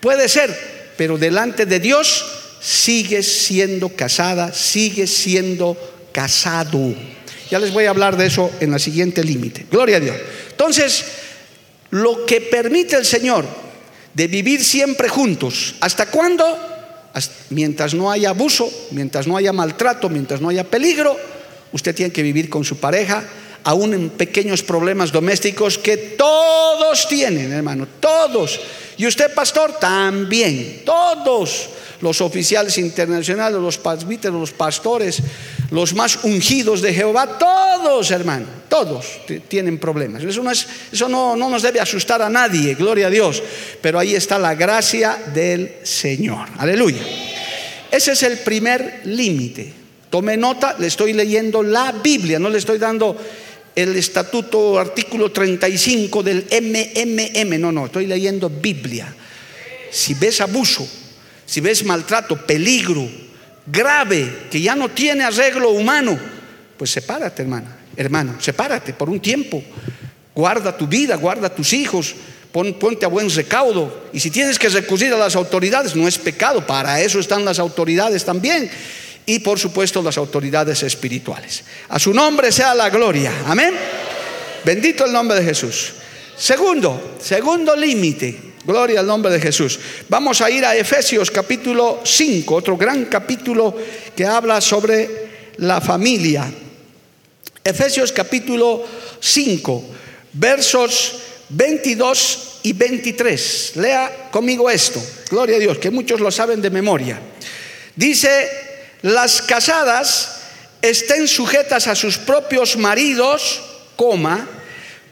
Puede 0.00 0.30
ser, 0.30 0.94
pero 0.96 1.18
delante 1.18 1.66
de 1.66 1.78
Dios 1.78 2.24
sigue 2.58 3.22
siendo 3.22 3.90
casada, 3.90 4.54
sigue 4.54 5.06
siendo 5.06 5.76
casado. 6.10 6.94
Ya 7.50 7.58
les 7.58 7.70
voy 7.74 7.84
a 7.84 7.90
hablar 7.90 8.16
de 8.16 8.28
eso 8.28 8.50
en 8.60 8.70
la 8.70 8.78
siguiente 8.78 9.22
límite. 9.22 9.66
Gloria 9.70 9.98
a 9.98 10.00
Dios. 10.00 10.16
Entonces, 10.52 11.04
lo 11.90 12.24
que 12.24 12.40
permite 12.40 12.96
el 12.96 13.04
Señor 13.04 13.44
de 14.14 14.26
vivir 14.26 14.64
siempre 14.64 15.10
juntos, 15.10 15.74
¿hasta 15.80 16.06
cuándo? 16.06 16.67
Mientras 17.50 17.94
no 17.94 18.10
haya 18.10 18.30
abuso, 18.30 18.70
mientras 18.90 19.26
no 19.26 19.36
haya 19.36 19.52
maltrato, 19.52 20.08
mientras 20.08 20.40
no 20.40 20.48
haya 20.48 20.64
peligro, 20.64 21.16
usted 21.72 21.94
tiene 21.94 22.12
que 22.12 22.22
vivir 22.22 22.48
con 22.48 22.64
su 22.64 22.76
pareja, 22.76 23.24
aún 23.64 23.94
en 23.94 24.10
pequeños 24.10 24.62
problemas 24.62 25.12
domésticos 25.12 25.78
que 25.78 25.96
todos 25.96 27.08
tienen, 27.08 27.52
hermano, 27.52 27.86
todos. 28.00 28.60
Y 28.96 29.06
usted, 29.06 29.32
pastor, 29.34 29.78
también, 29.78 30.82
todos 30.84 31.70
los 32.00 32.20
oficiales 32.20 32.78
internacionales, 32.78 33.60
los 33.60 33.78
presbíteros, 33.78 34.38
los 34.38 34.52
pastores, 34.52 35.22
los 35.70 35.94
más 35.94 36.20
ungidos 36.24 36.80
de 36.82 36.94
Jehová, 36.94 37.38
todos, 37.38 38.10
hermano, 38.10 38.46
todos 38.68 39.06
tienen 39.48 39.78
problemas. 39.78 40.22
Eso, 40.22 40.42
no, 40.42 40.50
es, 40.50 40.66
eso 40.92 41.08
no, 41.08 41.36
no 41.36 41.48
nos 41.48 41.62
debe 41.62 41.80
asustar 41.80 42.22
a 42.22 42.28
nadie, 42.28 42.74
gloria 42.74 43.08
a 43.08 43.10
Dios, 43.10 43.42
pero 43.80 43.98
ahí 43.98 44.14
está 44.14 44.38
la 44.38 44.54
gracia 44.54 45.18
del 45.34 45.76
Señor. 45.82 46.48
Aleluya. 46.58 47.02
Ese 47.90 48.12
es 48.12 48.22
el 48.22 48.38
primer 48.38 49.02
límite. 49.04 49.72
Tome 50.10 50.36
nota, 50.36 50.76
le 50.78 50.86
estoy 50.86 51.12
leyendo 51.12 51.62
la 51.62 51.92
Biblia, 51.92 52.38
no 52.38 52.48
le 52.48 52.58
estoy 52.58 52.78
dando 52.78 53.16
el 53.74 53.94
estatuto 53.96 54.78
artículo 54.78 55.30
35 55.30 56.22
del 56.22 56.46
MMM, 56.50 57.60
no, 57.60 57.70
no, 57.70 57.86
estoy 57.86 58.06
leyendo 58.06 58.50
Biblia. 58.50 59.14
Si 59.90 60.14
ves 60.14 60.40
abuso, 60.40 60.86
si 61.48 61.62
ves 61.62 61.82
maltrato, 61.82 62.36
peligro 62.36 63.08
grave 63.64 64.48
que 64.50 64.60
ya 64.60 64.76
no 64.76 64.90
tiene 64.90 65.24
arreglo 65.24 65.70
humano, 65.70 66.18
pues 66.76 66.90
sepárate, 66.90 67.40
hermana, 67.40 67.74
hermano, 67.96 68.36
sepárate 68.38 68.92
por 68.92 69.08
un 69.08 69.18
tiempo. 69.18 69.62
Guarda 70.34 70.76
tu 70.76 70.86
vida, 70.86 71.16
guarda 71.16 71.48
tus 71.48 71.72
hijos, 71.72 72.14
ponte 72.52 73.06
a 73.06 73.08
buen 73.08 73.30
recaudo. 73.30 74.10
Y 74.12 74.20
si 74.20 74.30
tienes 74.30 74.58
que 74.58 74.68
recurrir 74.68 75.14
a 75.14 75.16
las 75.16 75.36
autoridades, 75.36 75.96
no 75.96 76.06
es 76.06 76.18
pecado, 76.18 76.66
para 76.66 77.00
eso 77.00 77.18
están 77.18 77.46
las 77.46 77.58
autoridades 77.58 78.26
también. 78.26 78.70
Y 79.24 79.38
por 79.38 79.58
supuesto 79.58 80.02
las 80.02 80.18
autoridades 80.18 80.82
espirituales. 80.82 81.64
A 81.88 81.98
su 81.98 82.12
nombre 82.12 82.52
sea 82.52 82.74
la 82.74 82.90
gloria. 82.90 83.32
Amén. 83.46 83.74
Bendito 84.64 85.06
el 85.06 85.12
nombre 85.12 85.38
de 85.38 85.44
Jesús. 85.44 85.94
Segundo, 86.36 87.16
segundo 87.20 87.74
límite 87.74 88.47
Gloria 88.68 89.00
al 89.00 89.06
nombre 89.06 89.32
de 89.32 89.40
Jesús. 89.40 89.80
Vamos 90.10 90.42
a 90.42 90.50
ir 90.50 90.62
a 90.62 90.76
Efesios 90.76 91.30
capítulo 91.30 92.02
5, 92.04 92.54
otro 92.54 92.76
gran 92.76 93.06
capítulo 93.06 93.74
que 94.14 94.26
habla 94.26 94.60
sobre 94.60 95.54
la 95.56 95.80
familia. 95.80 96.52
Efesios 97.64 98.12
capítulo 98.12 98.84
5, 99.20 99.84
versos 100.34 101.14
22 101.48 102.58
y 102.64 102.74
23. 102.74 103.72
Lea 103.76 104.28
conmigo 104.30 104.68
esto. 104.68 105.02
Gloria 105.30 105.56
a 105.56 105.60
Dios, 105.60 105.78
que 105.78 105.90
muchos 105.90 106.20
lo 106.20 106.30
saben 106.30 106.60
de 106.60 106.68
memoria. 106.68 107.18
Dice, 107.96 108.50
las 109.00 109.40
casadas 109.40 110.42
estén 110.82 111.26
sujetas 111.26 111.86
a 111.86 111.94
sus 111.94 112.18
propios 112.18 112.76
maridos, 112.76 113.62
coma, 113.96 114.57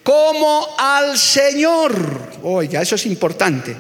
como 0.07 0.69
al 0.79 1.19
Señor. 1.19 2.31
Oiga, 2.45 2.81
eso 2.81 2.95
es 2.95 3.07
importante. 3.07 3.77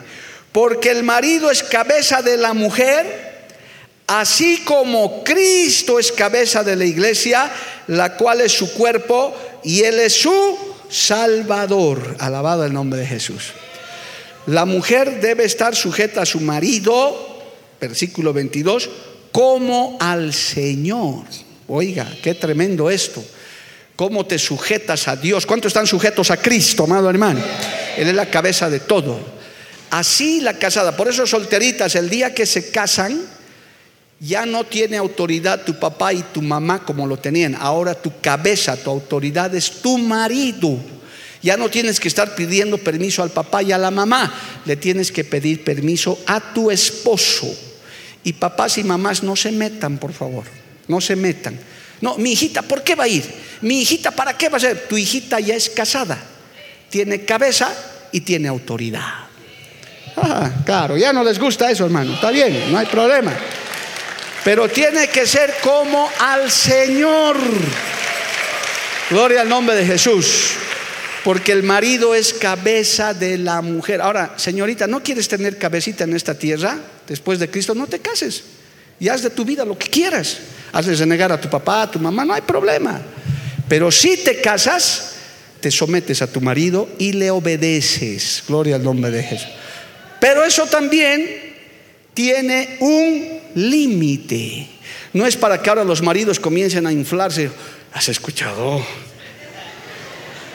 Porque 0.50 0.90
el 0.90 1.04
marido 1.04 1.52
es 1.52 1.62
cabeza 1.62 2.20
de 2.20 2.36
la 2.36 2.52
mujer, 2.52 3.46
así 4.08 4.62
como 4.64 5.22
Cristo 5.22 6.00
es 6.00 6.10
cabeza 6.10 6.64
de 6.64 6.74
la 6.74 6.84
iglesia, 6.84 7.48
la 7.86 8.16
cual 8.16 8.40
es 8.40 8.50
su 8.50 8.72
cuerpo 8.72 9.36
y 9.62 9.84
Él 9.84 10.00
es 10.00 10.14
su 10.14 10.58
Salvador. 10.90 12.16
Alabado 12.18 12.64
el 12.64 12.72
nombre 12.72 12.98
de 12.98 13.06
Jesús. 13.06 13.52
La 14.46 14.64
mujer 14.64 15.20
debe 15.20 15.44
estar 15.44 15.76
sujeta 15.76 16.22
a 16.22 16.26
su 16.26 16.40
marido, 16.40 17.40
versículo 17.80 18.32
22, 18.32 18.90
como 19.30 19.96
al 20.00 20.34
Señor. 20.34 21.22
Oiga, 21.68 22.12
qué 22.20 22.34
tremendo 22.34 22.90
esto 22.90 23.22
cómo 23.96 24.26
te 24.26 24.38
sujetas 24.38 25.08
a 25.08 25.16
Dios. 25.16 25.46
¿Cuántos 25.46 25.70
están 25.70 25.86
sujetos 25.86 26.30
a 26.30 26.36
Cristo, 26.36 26.84
amado 26.84 27.10
hermano? 27.10 27.40
Él 27.96 28.08
es 28.08 28.14
la 28.14 28.30
cabeza 28.30 28.70
de 28.70 28.80
todo. 28.80 29.18
Así 29.90 30.40
la 30.40 30.58
casada, 30.58 30.96
por 30.96 31.08
eso 31.08 31.26
solteritas, 31.26 31.94
el 31.94 32.10
día 32.10 32.34
que 32.34 32.44
se 32.44 32.70
casan, 32.70 33.20
ya 34.20 34.46
no 34.46 34.64
tiene 34.64 34.96
autoridad 34.96 35.64
tu 35.64 35.78
papá 35.78 36.12
y 36.12 36.22
tu 36.22 36.42
mamá 36.42 36.84
como 36.84 37.06
lo 37.06 37.18
tenían. 37.18 37.56
Ahora 37.58 37.94
tu 37.94 38.20
cabeza, 38.20 38.76
tu 38.76 38.90
autoridad 38.90 39.54
es 39.54 39.82
tu 39.82 39.98
marido. 39.98 40.78
Ya 41.42 41.56
no 41.56 41.68
tienes 41.68 42.00
que 42.00 42.08
estar 42.08 42.34
pidiendo 42.34 42.78
permiso 42.78 43.22
al 43.22 43.30
papá 43.30 43.62
y 43.62 43.72
a 43.72 43.78
la 43.78 43.90
mamá, 43.90 44.34
le 44.64 44.76
tienes 44.76 45.12
que 45.12 45.22
pedir 45.22 45.62
permiso 45.62 46.18
a 46.26 46.52
tu 46.52 46.70
esposo. 46.70 47.46
Y 48.24 48.32
papás 48.32 48.78
y 48.78 48.84
mamás 48.84 49.22
no 49.22 49.36
se 49.36 49.52
metan, 49.52 49.98
por 49.98 50.12
favor, 50.12 50.44
no 50.88 51.00
se 51.00 51.14
metan. 51.14 51.56
No, 52.00 52.16
mi 52.18 52.32
hijita, 52.32 52.62
¿por 52.62 52.82
qué 52.82 52.94
va 52.94 53.04
a 53.04 53.08
ir? 53.08 53.24
Mi 53.62 53.80
hijita, 53.80 54.10
¿para 54.10 54.36
qué 54.36 54.48
va 54.48 54.58
a 54.58 54.60
ser? 54.60 54.86
Tu 54.88 54.98
hijita 54.98 55.40
ya 55.40 55.54
es 55.54 55.70
casada, 55.70 56.18
tiene 56.90 57.24
cabeza 57.24 57.74
y 58.12 58.20
tiene 58.20 58.48
autoridad. 58.48 59.26
Ah, 60.16 60.50
claro, 60.64 60.96
ya 60.96 61.12
no 61.12 61.22
les 61.22 61.38
gusta 61.38 61.70
eso, 61.70 61.84
hermano. 61.84 62.14
Está 62.14 62.30
bien, 62.30 62.72
no 62.72 62.78
hay 62.78 62.86
problema. 62.86 63.32
Pero 64.44 64.68
tiene 64.68 65.08
que 65.08 65.26
ser 65.26 65.54
como 65.62 66.08
al 66.18 66.50
Señor. 66.50 67.36
Gloria 69.10 69.42
al 69.42 69.48
nombre 69.48 69.74
de 69.74 69.84
Jesús. 69.84 70.52
Porque 71.24 71.52
el 71.52 71.64
marido 71.64 72.14
es 72.14 72.32
cabeza 72.32 73.12
de 73.12 73.36
la 73.36 73.60
mujer. 73.60 74.00
Ahora, 74.00 74.34
señorita, 74.36 74.86
¿no 74.86 75.02
quieres 75.02 75.28
tener 75.28 75.58
cabecita 75.58 76.04
en 76.04 76.14
esta 76.14 76.34
tierra 76.34 76.78
después 77.08 77.38
de 77.40 77.50
Cristo? 77.50 77.74
No 77.74 77.88
te 77.88 77.98
cases 77.98 78.44
y 78.98 79.08
haz 79.08 79.22
de 79.22 79.30
tu 79.30 79.44
vida 79.44 79.64
lo 79.64 79.78
que 79.78 79.88
quieras. 79.88 80.38
Hazles 80.72 80.98
renegar 80.98 81.32
a 81.32 81.40
tu 81.40 81.48
papá, 81.48 81.82
a 81.82 81.90
tu 81.90 81.98
mamá, 81.98 82.24
no 82.24 82.34
hay 82.34 82.42
problema. 82.42 83.00
Pero 83.68 83.90
si 83.90 84.16
te 84.18 84.40
casas, 84.40 85.14
te 85.60 85.70
sometes 85.70 86.22
a 86.22 86.26
tu 86.26 86.40
marido 86.40 86.88
y 86.98 87.12
le 87.12 87.30
obedeces. 87.30 88.44
Gloria 88.46 88.76
al 88.76 88.84
nombre 88.84 89.10
de 89.10 89.22
Jesús. 89.22 89.48
Pero 90.20 90.44
eso 90.44 90.66
también 90.66 91.54
tiene 92.14 92.76
un 92.80 93.40
límite. 93.54 94.68
No 95.12 95.26
es 95.26 95.36
para 95.36 95.60
que 95.62 95.68
ahora 95.68 95.84
los 95.84 96.02
maridos 96.02 96.40
comiencen 96.40 96.86
a 96.86 96.92
inflarse. 96.92 97.50
¿Has 97.92 98.08
escuchado? 98.08 98.84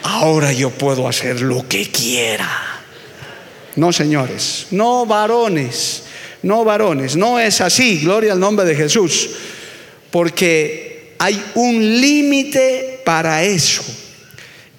Ahora 0.03 0.51
yo 0.51 0.69
puedo 0.69 1.07
hacer 1.07 1.41
lo 1.41 1.67
que 1.67 1.89
quiera. 1.89 2.49
No, 3.75 3.93
señores, 3.93 4.67
no 4.71 5.05
varones, 5.05 6.00
no 6.43 6.63
varones, 6.63 7.15
no 7.15 7.39
es 7.39 7.61
así, 7.61 7.99
gloria 7.99 8.33
al 8.33 8.39
nombre 8.39 8.65
de 8.65 8.75
Jesús, 8.75 9.29
porque 10.09 11.13
hay 11.19 11.41
un 11.55 12.01
límite 12.01 13.01
para 13.05 13.43
eso. 13.43 13.83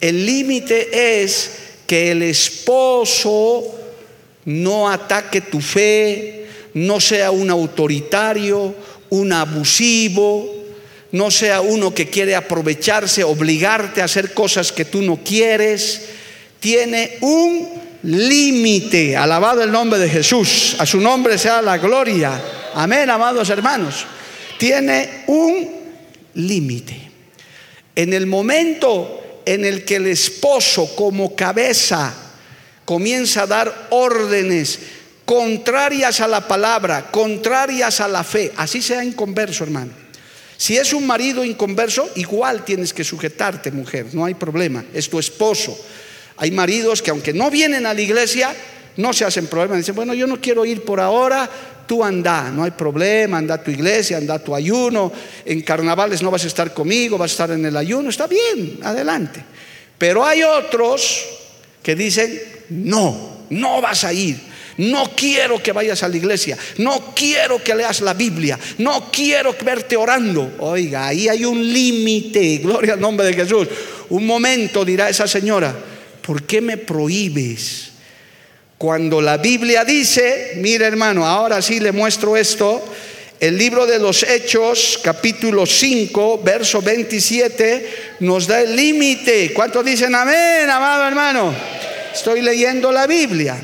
El 0.01 0.27
límite 0.27 1.23
es 1.23 1.51
que 1.87 2.11
el 2.11 2.23
esposo 2.23 3.63
no 4.45 4.91
ataque 4.91 5.41
tu 5.41 5.61
fe, 5.61 6.47
no 6.75 7.01
sea 7.01 7.31
un 7.31 7.51
autoritario, 7.51 8.75
un 9.11 9.33
abusivo, 9.33 10.63
no 11.13 11.31
sea 11.31 11.61
uno 11.61 11.95
que 11.95 12.09
quiere 12.09 12.35
aprovecharse, 12.35 13.23
obligarte 13.23 14.01
a 14.01 14.07
hacer 14.07 14.33
cosas 14.33 14.73
que 14.73 14.87
tú 14.87 15.03
no 15.03 15.21
quieres. 15.23 16.01
Tiene 16.59 17.19
un 17.21 17.82
límite. 18.03 19.17
Alabado 19.17 19.63
el 19.63 19.71
nombre 19.71 19.99
de 19.99 20.09
Jesús. 20.09 20.77
A 20.79 20.87
su 20.87 21.01
nombre 21.01 21.39
sea 21.39 21.63
la 21.63 21.79
gloria. 21.79 22.41
Amén, 22.75 23.11
amados 23.11 23.49
hermanos. 23.51 24.07
Tiene 24.59 25.25
un 25.27 25.69
límite. 26.35 27.11
En 27.95 28.13
el 28.13 28.27
momento 28.27 29.43
en 29.45 29.65
el 29.65 29.85
que 29.85 29.97
el 29.97 30.07
esposo 30.07 30.95
como 30.95 31.35
cabeza 31.35 32.15
comienza 32.85 33.43
a 33.43 33.47
dar 33.47 33.89
órdenes 33.91 34.79
contrarias 35.25 36.21
a 36.21 36.29
la 36.29 36.47
palabra, 36.47 37.11
contrarias 37.11 38.01
a 38.01 38.09
la 38.09 38.25
fe, 38.25 38.53
así 38.57 38.83
sea 38.83 39.05
inconverso, 39.05 39.65
hermano. 39.65 39.93
Si 40.57 40.77
es 40.77 40.93
un 40.93 41.07
marido 41.07 41.45
inconverso, 41.45 42.09
igual 42.17 42.65
tienes 42.65 42.93
que 42.93 43.03
sujetarte, 43.03 43.71
mujer, 43.73 44.07
no 44.13 44.25
hay 44.25 44.35
problema, 44.35 44.85
es 44.93 45.09
tu 45.09 45.19
esposo. 45.19 45.77
Hay 46.43 46.51
maridos 46.51 47.03
que 47.03 47.13
aunque 47.13 47.33
no 47.33 47.53
vienen 47.53 47.87
a 47.87 47.95
la 47.95 48.01
iglesia, 48.01 48.53
no 48.97 49.13
se 49.13 49.25
hacen 49.25 49.47
problema, 49.47 49.77
dicen, 49.77 49.95
bueno, 49.95 50.13
yo 50.13 50.27
no 50.27 50.41
quiero 50.41 50.65
ir 50.65 50.83
por 50.83 50.99
ahora, 50.99 51.49
tú 51.87 52.03
anda, 52.03 52.51
no 52.51 52.65
hay 52.65 52.73
problema, 52.73 53.39
anda 53.39 53.55
a 53.55 53.63
tu 53.63 53.71
iglesia, 53.71 54.17
anda 54.17 54.35
a 54.35 54.39
tu 54.41 54.53
ayuno, 54.53 55.13
en 55.45 55.63
carnavales 55.63 56.21
no 56.21 56.33
vas 56.33 56.43
a 56.43 56.49
estar 56.49 56.75
conmigo, 56.75 57.17
vas 57.17 57.31
a 57.31 57.35
estar 57.35 57.51
en 57.53 57.65
el 57.65 57.77
ayuno, 57.77 58.11
está 58.11 58.27
bien, 58.27 58.81
adelante. 58.83 59.45
Pero 59.97 60.27
hay 60.27 60.43
otros 60.43 61.25
que 61.81 61.95
dicen, 61.95 62.37
no, 62.71 63.45
no 63.51 63.81
vas 63.81 64.03
a 64.03 64.13
ir. 64.13 64.41
No 64.79 65.13
quiero 65.15 65.63
que 65.63 65.71
vayas 65.71 66.03
a 66.03 66.09
la 66.09 66.17
iglesia, 66.17 66.59
no 66.79 67.13
quiero 67.15 67.63
que 67.63 67.77
leas 67.77 68.01
la 68.01 68.15
Biblia, 68.15 68.59
no 68.79 69.13
quiero 69.13 69.55
verte 69.65 69.97
orando. 69.97 70.55
Oiga, 70.59 71.07
ahí 71.07 71.29
hay 71.29 71.45
un 71.45 71.73
límite, 71.73 72.59
gloria 72.59 72.95
al 72.95 73.01
nombre 73.01 73.29
de 73.29 73.35
Jesús. 73.35 73.69
Un 74.09 74.27
momento 74.27 74.85
dirá 74.85 75.09
esa 75.09 75.29
señora, 75.29 75.73
¿por 76.23 76.45
qué 76.45 76.61
me 76.61 76.77
prohíbes? 76.77 77.91
Cuando 78.79 79.21
la 79.21 79.37
Biblia 79.37 79.85
dice, 79.85 80.55
mira 80.57 80.87
hermano, 80.87 81.27
ahora 81.27 81.63
sí 81.63 81.79
le 81.79 81.93
muestro 81.93 82.37
esto, 82.37 82.83
el 83.39 83.59
libro 83.59 83.87
de 83.87 83.99
los 83.99 84.23
Hechos, 84.23 85.01
capítulo 85.03 85.67
5, 85.67 86.43
verso 86.45 86.81
27, 86.81 88.17
nos 88.21 88.47
da 88.47 88.61
el 88.61 88.75
límite. 88.75 89.53
¿Cuántos 89.53 89.85
dicen 89.85 90.15
amén, 90.15 90.71
amado 90.71 91.07
hermano? 91.07 91.55
Estoy 92.13 92.41
leyendo 92.41 92.93
la 92.93 93.07
Biblia. 93.07 93.57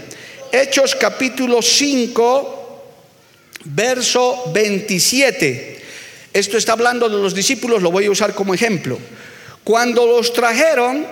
Hechos 0.51 0.95
capítulo 0.95 1.63
5, 1.63 2.85
verso 3.67 4.51
27. 4.53 5.79
Esto 6.33 6.57
está 6.57 6.73
hablando 6.73 7.09
de 7.09 7.17
los 7.23 7.35
discípulos, 7.35 7.83
lo 7.83 7.91
voy 7.91 8.07
a 8.07 8.11
usar 8.11 8.35
como 8.35 8.55
ejemplo. 8.55 8.99
Cuando 9.65 10.07
los 10.07 10.33
trajeron, 10.33 11.07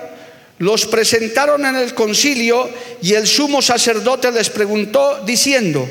los 0.59 0.85
presentaron 0.85 1.65
en 1.65 1.75
el 1.75 1.93
concilio 1.93 2.69
y 3.01 3.13
el 3.13 3.27
sumo 3.27 3.61
sacerdote 3.61 4.31
les 4.31 4.49
preguntó 4.49 5.23
diciendo, 5.25 5.87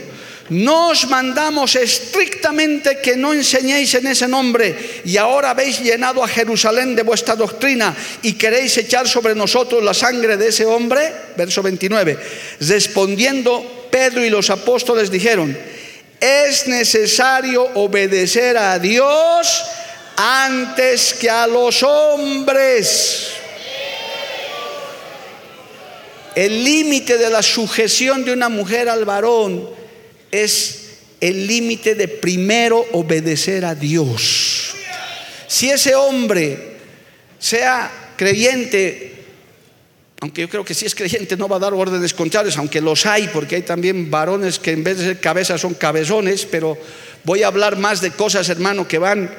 nos 0.49 1.09
mandamos 1.09 1.75
estrictamente 1.75 2.99
que 2.99 3.17
no 3.17 3.33
enseñéis 3.33 3.95
en 3.95 4.07
ese 4.07 4.29
nombre 4.29 5.03
y 5.05 5.17
ahora 5.17 5.51
habéis 5.51 5.81
llenado 5.81 6.23
a 6.23 6.29
Jerusalén 6.29 6.95
de 6.95 7.03
vuestra 7.03 7.35
doctrina 7.35 7.95
y 8.23 8.35
queréis 8.35 8.77
echar 8.79 9.09
sobre 9.09 9.35
nosotros 9.35 9.83
la 9.83 9.95
sangre 9.95 10.37
de 10.37 10.49
ese 10.49 10.65
hombre. 10.65 11.13
Verso 11.37 11.63
29. 11.63 12.19
Respondiendo 12.61 13.89
Pedro 13.91 14.25
y 14.25 14.31
los 14.31 14.51
apóstoles 14.51 15.11
dijeron, 15.11 15.57
es 16.21 16.69
necesario 16.69 17.65
obedecer 17.75 18.57
a 18.57 18.79
Dios 18.79 19.65
antes 20.17 21.15
que 21.15 21.29
a 21.29 21.47
los 21.47 21.83
hombres. 21.83 23.46
El 26.37 26.65
límite 26.65 27.17
de 27.17 27.31
la 27.31 27.43
sujeción 27.43 28.23
de 28.27 28.33
una 28.35 28.51
mujer 28.51 28.91
al 28.91 29.07
varón 29.07 29.71
es 30.31 30.99
el 31.19 31.47
límite 31.47 31.95
de 31.95 32.09
primero 32.09 32.85
obedecer 32.93 33.65
a 33.65 33.75
Dios. 33.75 34.75
Si 35.47 35.71
ese 35.71 35.95
hombre 35.95 36.77
sea 37.39 38.13
creyente, 38.19 39.15
aunque 40.21 40.43
yo 40.43 40.51
creo 40.51 40.63
que 40.63 40.75
si 40.75 40.85
es 40.85 40.95
creyente 40.95 41.39
no 41.39 41.49
va 41.49 41.57
a 41.57 41.61
dar 41.61 41.73
órdenes 41.73 42.13
contrarias, 42.13 42.59
aunque 42.59 42.83
los 42.83 43.07
hay, 43.07 43.29
porque 43.29 43.57
hay 43.57 43.63
también 43.63 44.11
varones 44.11 44.59
que 44.59 44.73
en 44.73 44.85
vez 44.85 44.99
de 44.99 45.05
ser 45.05 45.21
cabezas 45.21 45.63
son 45.63 45.73
cabezones, 45.73 46.47
pero 46.51 46.77
voy 47.25 47.45
a 47.45 47.47
hablar 47.47 47.79
más 47.79 48.03
de 48.03 48.11
cosas, 48.11 48.51
hermano, 48.51 48.87
que 48.87 48.99
van 48.99 49.35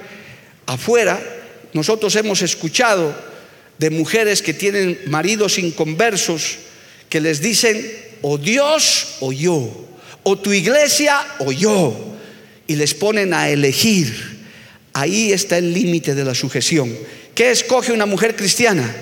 afuera. 0.65 1.21
Nosotros 1.73 2.15
hemos 2.15 2.41
escuchado 2.41 3.13
de 3.77 3.91
mujeres 3.91 4.41
que 4.41 4.55
tienen 4.55 4.99
maridos 5.05 5.59
inconversos, 5.59 6.57
que 7.09 7.21
les 7.21 7.41
dicen 7.41 7.79
o 8.21 8.37
Dios 8.37 9.17
o 9.19 9.31
yo, 9.31 9.69
o 10.23 10.37
tu 10.37 10.51
iglesia 10.53 11.19
o 11.39 11.51
yo, 11.51 11.95
y 12.67 12.75
les 12.75 12.93
ponen 12.93 13.33
a 13.33 13.49
elegir. 13.49 14.37
Ahí 14.93 15.31
está 15.31 15.57
el 15.57 15.73
límite 15.73 16.15
de 16.15 16.25
la 16.25 16.33
sujeción. 16.33 16.95
¿Qué 17.35 17.51
escoge 17.51 17.91
una 17.91 18.05
mujer 18.05 18.35
cristiana? 18.35 18.93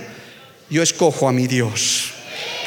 Yo 0.69 0.83
escojo 0.83 1.27
a 1.27 1.31
mi 1.31 1.47
Dios. 1.47 2.11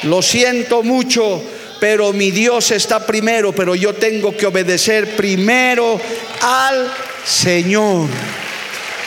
Lo 0.05 0.23
siento 0.23 0.83
mucho, 0.83 1.43
pero 1.79 2.13
mi 2.13 2.31
Dios 2.31 2.71
está 2.71 3.05
primero, 3.05 3.53
pero 3.53 3.75
yo 3.75 3.95
tengo 3.95 4.37
que 4.37 4.47
obedecer 4.47 5.17
primero 5.17 6.01
al 6.41 6.91
Señor. 7.25 8.09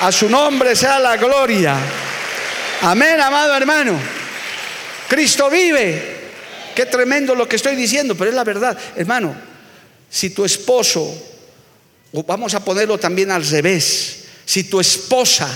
A 0.01 0.11
su 0.11 0.29
nombre 0.29 0.75
sea 0.75 0.99
la 0.99 1.17
gloria. 1.17 1.77
Amén, 2.81 3.19
amado 3.19 3.55
hermano. 3.55 3.99
Cristo 5.07 5.49
vive. 5.49 6.10
Qué 6.75 6.85
tremendo 6.85 7.35
lo 7.35 7.47
que 7.47 7.55
estoy 7.55 7.75
diciendo, 7.75 8.15
pero 8.15 8.29
es 8.29 8.35
la 8.35 8.43
verdad. 8.43 8.77
Hermano, 8.95 9.35
si 10.09 10.31
tu 10.31 10.45
esposo, 10.45 11.13
o 12.13 12.23
vamos 12.23 12.53
a 12.53 12.63
ponerlo 12.63 12.97
también 12.97 13.31
al 13.31 13.45
revés, 13.47 14.25
si 14.45 14.65
tu 14.65 14.79
esposa 14.79 15.49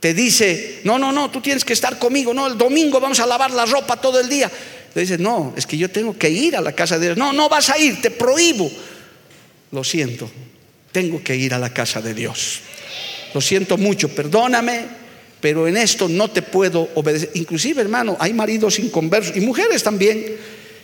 te 0.00 0.12
dice, 0.12 0.80
no, 0.84 0.98
no, 0.98 1.12
no, 1.12 1.30
tú 1.30 1.40
tienes 1.40 1.64
que 1.64 1.72
estar 1.72 1.98
conmigo, 1.98 2.34
no, 2.34 2.46
el 2.46 2.58
domingo 2.58 3.00
vamos 3.00 3.20
a 3.20 3.26
lavar 3.26 3.50
la 3.50 3.64
ropa 3.64 3.96
todo 3.96 4.20
el 4.20 4.28
día. 4.28 4.50
Le 4.94 5.00
dices, 5.00 5.18
no, 5.18 5.54
es 5.56 5.66
que 5.66 5.78
yo 5.78 5.90
tengo 5.90 6.16
que 6.16 6.28
ir 6.28 6.56
a 6.56 6.60
la 6.60 6.72
casa 6.72 6.98
de 6.98 7.06
Dios. 7.06 7.16
No, 7.16 7.32
no 7.32 7.48
vas 7.48 7.70
a 7.70 7.78
ir, 7.78 8.00
te 8.00 8.10
prohíbo. 8.10 8.70
Lo 9.72 9.82
siento, 9.82 10.30
tengo 10.92 11.22
que 11.22 11.34
ir 11.34 11.54
a 11.54 11.58
la 11.58 11.72
casa 11.72 12.00
de 12.00 12.14
Dios. 12.14 12.60
Lo 13.32 13.40
siento 13.40 13.76
mucho, 13.76 14.08
perdóname, 14.14 15.03
pero 15.44 15.68
en 15.68 15.76
esto 15.76 16.08
no 16.08 16.30
te 16.30 16.40
puedo 16.40 16.88
obedecer. 16.94 17.30
Inclusive, 17.34 17.82
hermano, 17.82 18.16
hay 18.18 18.32
maridos 18.32 18.78
inconversos 18.78 19.36
y 19.36 19.40
mujeres 19.40 19.82
también 19.82 20.24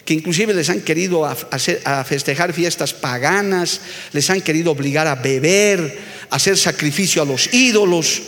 que 0.05 0.13
inclusive 0.13 0.53
les 0.53 0.69
han 0.69 0.83
querido 0.83 1.25
a 1.25 2.05
festejar 2.05 2.53
fiestas 2.53 2.93
paganas, 2.93 3.81
les 4.13 4.29
han 4.29 4.43
querido 4.43 4.73
obligar 4.73 5.07
a 5.07 5.15
beber, 5.15 5.99
a 6.29 6.37
hacer 6.37 6.59
sacrificio 6.59 7.23
a 7.23 7.25
los 7.25 7.55
ídolos. 7.55 8.21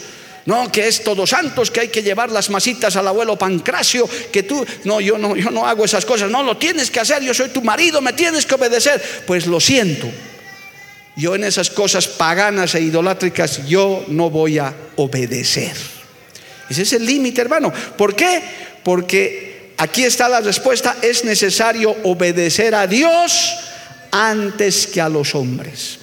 No, 0.46 0.72
que 0.72 0.88
es 0.88 1.04
todos 1.04 1.28
santos, 1.28 1.70
que 1.70 1.80
hay 1.80 1.88
que 1.88 2.02
llevar 2.02 2.30
las 2.30 2.48
masitas 2.48 2.96
al 2.96 3.08
abuelo 3.08 3.36
Pancracio, 3.36 4.08
que 4.32 4.42
tú, 4.42 4.64
no, 4.84 5.02
yo 5.02 5.18
no, 5.18 5.36
yo 5.36 5.50
no 5.50 5.66
hago 5.66 5.84
esas 5.84 6.06
cosas, 6.06 6.30
no, 6.30 6.42
lo 6.42 6.56
tienes 6.56 6.90
que 6.90 7.00
hacer, 7.00 7.22
yo 7.22 7.34
soy 7.34 7.50
tu 7.50 7.60
marido, 7.60 8.00
me 8.00 8.14
tienes 8.14 8.46
que 8.46 8.54
obedecer. 8.54 9.02
Pues 9.26 9.46
lo 9.46 9.60
siento, 9.60 10.08
yo 11.14 11.34
en 11.34 11.44
esas 11.44 11.68
cosas 11.68 12.08
paganas 12.08 12.74
e 12.74 12.80
idolátricas, 12.80 13.66
yo 13.66 14.06
no 14.08 14.30
voy 14.30 14.56
a 14.56 14.74
obedecer. 14.96 16.01
Ese 16.68 16.82
es 16.82 16.92
el 16.92 17.04
límite, 17.04 17.40
hermano. 17.40 17.72
¿Por 17.96 18.14
qué? 18.14 18.42
Porque 18.82 19.72
aquí 19.76 20.04
está 20.04 20.28
la 20.28 20.40
respuesta, 20.40 20.96
es 21.02 21.24
necesario 21.24 21.96
obedecer 22.04 22.74
a 22.74 22.86
Dios 22.86 23.54
antes 24.10 24.86
que 24.86 25.00
a 25.00 25.08
los 25.08 25.34
hombres. 25.34 25.98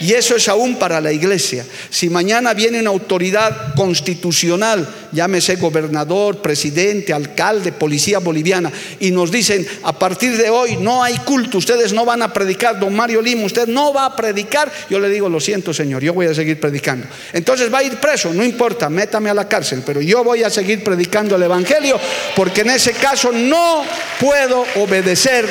Y 0.00 0.12
eso 0.12 0.36
es 0.36 0.48
aún 0.48 0.76
para 0.76 1.00
la 1.00 1.12
iglesia. 1.12 1.64
Si 1.90 2.10
mañana 2.10 2.52
viene 2.52 2.80
una 2.80 2.90
autoridad 2.90 3.74
constitucional, 3.74 4.86
llámese 5.12 5.56
gobernador, 5.56 6.42
presidente, 6.42 7.12
alcalde, 7.12 7.72
policía 7.72 8.18
boliviana, 8.18 8.70
y 9.00 9.10
nos 9.10 9.30
dicen, 9.30 9.66
a 9.84 9.98
partir 9.98 10.36
de 10.36 10.50
hoy 10.50 10.76
no 10.76 11.02
hay 11.02 11.16
culto, 11.18 11.58
ustedes 11.58 11.92
no 11.92 12.04
van 12.04 12.22
a 12.22 12.32
predicar, 12.32 12.78
don 12.78 12.94
Mario 12.94 13.22
Lima, 13.22 13.44
usted 13.44 13.66
no 13.66 13.94
va 13.94 14.04
a 14.04 14.16
predicar, 14.16 14.70
yo 14.90 15.00
le 15.00 15.08
digo, 15.08 15.28
lo 15.28 15.40
siento 15.40 15.72
Señor, 15.72 16.02
yo 16.02 16.12
voy 16.12 16.26
a 16.26 16.34
seguir 16.34 16.60
predicando. 16.60 17.06
Entonces 17.32 17.72
va 17.72 17.78
a 17.78 17.84
ir 17.84 17.96
preso, 17.96 18.34
no 18.34 18.44
importa, 18.44 18.90
métame 18.90 19.30
a 19.30 19.34
la 19.34 19.48
cárcel, 19.48 19.82
pero 19.84 20.00
yo 20.00 20.22
voy 20.22 20.42
a 20.42 20.50
seguir 20.50 20.84
predicando 20.84 21.36
el 21.36 21.42
Evangelio, 21.42 21.98
porque 22.34 22.60
en 22.60 22.70
ese 22.70 22.92
caso 22.92 23.32
no 23.32 23.84
puedo 24.20 24.64
obedecer 24.76 25.48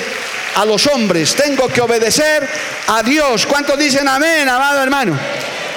a 0.55 0.65
los 0.65 0.87
hombres, 0.87 1.35
tengo 1.35 1.67
que 1.67 1.81
obedecer 1.81 2.47
a 2.87 3.03
Dios. 3.03 3.45
¿Cuántos 3.45 3.77
dicen 3.77 4.07
amén, 4.07 4.47
amado 4.47 4.81
hermano? 4.81 5.19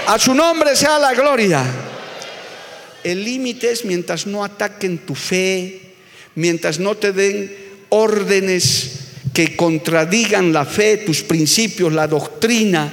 A 0.07 0.19
su 0.19 0.35
nombre 0.35 0.75
sea 0.77 0.99
la 0.99 1.13
gloria. 1.15 1.65
El 3.03 3.25
límite 3.25 3.73
es 3.73 3.85
mientras 3.85 4.27
no 4.27 4.45
ataquen 4.45 4.99
tu 4.99 5.15
fe, 5.15 5.95
mientras 6.37 6.79
no 6.79 6.95
te 6.95 7.13
den 7.13 7.55
órdenes 7.89 8.91
que 9.35 9.57
contradigan 9.57 10.53
la 10.53 10.65
fe, 10.65 10.99
tus 10.99 11.23
principios, 11.23 11.93
la 11.93 12.07
doctrina. 12.07 12.93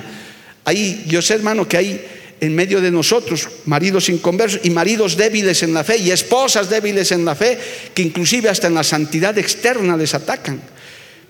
Ahí, 0.66 1.06
yo 1.08 1.22
sé, 1.22 1.36
hermano, 1.36 1.68
que 1.68 1.78
hay 1.78 2.06
en 2.42 2.56
medio 2.56 2.82
de 2.82 2.92
nosotros 2.92 3.48
maridos 3.66 4.10
inconversos 4.10 4.62
y 4.64 4.70
maridos 4.70 5.16
débiles 5.16 5.64
en 5.64 5.74
la 5.74 5.84
fe 5.84 5.98
y 5.98 6.12
esposas 6.12 6.70
débiles 6.70 7.12
en 7.12 7.26
la 7.26 7.36
fe, 7.36 7.58
que 7.94 8.02
inclusive 8.02 8.50
hasta 8.50 8.68
en 8.68 8.74
la 8.74 8.84
santidad 8.84 9.38
externa 9.38 9.96
les 9.96 10.14
atacan. 10.14 10.75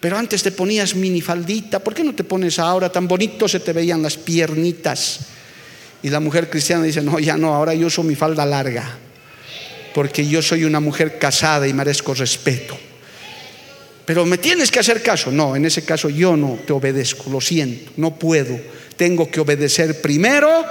Pero 0.06 0.20
antes 0.20 0.44
te 0.44 0.52
ponías 0.52 0.94
minifaldita, 0.94 1.80
¿por 1.80 1.96
qué 1.96 2.04
no 2.04 2.14
te 2.14 2.24
pones 2.24 2.60
ahora? 2.60 2.92
Tan 2.92 3.08
bonito 3.08 3.48
se 3.48 3.60
te 3.60 3.74
veían 3.74 4.04
las 4.04 4.18
piernitas. 4.18 5.22
Y 6.04 6.12
la 6.12 6.20
mujer 6.20 6.48
cristiana 6.48 6.84
dice, 6.84 7.02
no, 7.02 7.18
ya 7.18 7.38
no, 7.38 7.56
ahora 7.56 7.74
yo 7.74 7.88
uso 7.88 8.04
mi 8.04 8.14
falda 8.14 8.46
larga, 8.46 9.00
porque 9.96 10.28
yo 10.28 10.44
soy 10.44 10.64
una 10.64 10.80
mujer 10.80 11.18
casada 11.18 11.68
y 11.68 11.74
merezco 11.74 12.14
respeto. 12.14 12.78
Pero 14.06 14.28
me 14.28 14.38
tienes 14.38 14.70
que 14.70 14.78
hacer 14.78 15.02
caso. 15.02 15.32
No, 15.32 15.56
en 15.56 15.66
ese 15.66 15.84
caso 15.84 16.08
yo 16.08 16.38
no 16.38 16.60
te 16.68 16.72
obedezco, 16.72 17.32
lo 17.32 17.42
siento, 17.42 17.94
no 17.98 18.14
puedo. 18.14 18.60
Tengo 18.96 19.32
que 19.32 19.40
obedecer 19.40 20.02
primero 20.02 20.64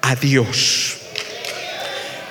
a 0.00 0.14
Dios. 0.14 0.98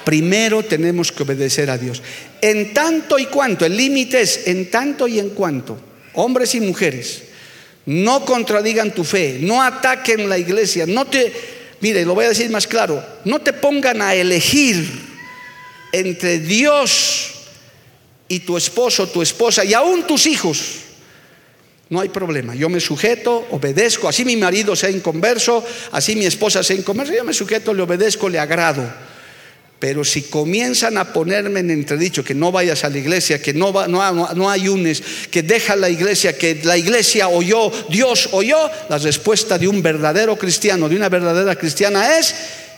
Primero 0.05 0.63
tenemos 0.63 1.11
que 1.11 1.23
obedecer 1.23 1.69
a 1.69 1.77
Dios. 1.77 2.01
En 2.39 2.73
tanto 2.73 3.19
y 3.19 3.25
cuanto, 3.25 3.65
el 3.65 3.75
límite 3.75 4.21
es 4.21 4.47
en 4.47 4.71
tanto 4.71 5.05
y 5.05 5.19
en 5.19 5.31
cuanto, 5.31 5.94
hombres 6.15 6.55
y 6.55 6.61
mujeres, 6.61 7.23
no 7.85 8.25
contradigan 8.25 8.93
tu 8.93 9.03
fe, 9.03 9.37
no 9.41 9.61
ataquen 9.61 10.27
la 10.27 10.37
iglesia, 10.37 10.85
no 10.85 11.05
te, 11.05 11.31
mire, 11.81 12.05
lo 12.05 12.15
voy 12.15 12.25
a 12.25 12.29
decir 12.29 12.49
más 12.49 12.67
claro, 12.67 13.03
no 13.25 13.39
te 13.39 13.53
pongan 13.53 14.01
a 14.01 14.15
elegir 14.15 14.87
entre 15.91 16.39
Dios 16.39 17.31
y 18.27 18.39
tu 18.39 18.57
esposo, 18.57 19.07
tu 19.07 19.21
esposa 19.21 19.63
y 19.63 19.73
aún 19.73 20.05
tus 20.07 20.25
hijos. 20.25 20.59
No 21.87 22.01
hay 22.01 22.09
problema, 22.09 22.55
yo 22.55 22.67
me 22.67 22.79
sujeto, 22.79 23.45
obedezco, 23.51 24.07
así 24.07 24.25
mi 24.25 24.35
marido 24.35 24.75
sea 24.75 24.89
inconverso, 24.89 25.63
así 25.91 26.15
mi 26.15 26.25
esposa 26.25 26.63
sea 26.63 26.75
inconverso, 26.75 27.13
yo 27.13 27.23
me 27.23 27.33
sujeto, 27.33 27.73
le 27.73 27.83
obedezco, 27.83 28.27
le 28.27 28.39
agrado. 28.39 28.83
Pero 29.79 30.05
si 30.05 30.23
comienzan 30.23 30.97
a 30.97 31.11
ponerme 31.11 31.59
en 31.59 31.69
entredicho 31.69 32.23
que 32.23 32.33
no 32.33 32.51
vayas 32.51 32.83
a 32.85 32.89
la 32.89 32.97
iglesia, 32.97 33.41
que 33.41 33.53
no, 33.53 33.73
va, 33.73 33.87
ayunes, 34.51 35.03
que 35.29 35.43
deja 35.43 35.75
la 35.75 35.89
iglesia, 35.89 36.37
que 36.37 36.61
la 36.63 36.77
iglesia 36.77 37.27
oyó, 37.27 37.71
Dios 37.89 38.29
oyó, 38.31 38.57
la 38.89 38.97
respuesta 38.97 39.57
de 39.57 39.67
un 39.67 39.81
verdadero 39.81 40.37
cristiano, 40.37 40.87
de 40.87 40.95
una 40.95 41.09
verdadera 41.09 41.55
cristiana 41.55 42.17
es, 42.17 42.33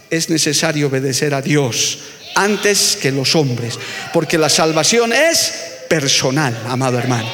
es 0.09 0.29
necesario 0.29 0.87
obedecer 0.87 1.35
a 1.35 1.41
Dios 1.41 1.99
antes 2.33 2.97
que 2.99 3.11
los 3.11 3.35
hombres, 3.35 3.77
porque 4.11 4.39
la 4.39 4.49
salvación 4.49 5.13
es 5.13 5.53
personal, 5.87 6.59
amado 6.67 6.97
hermano. 6.97 7.29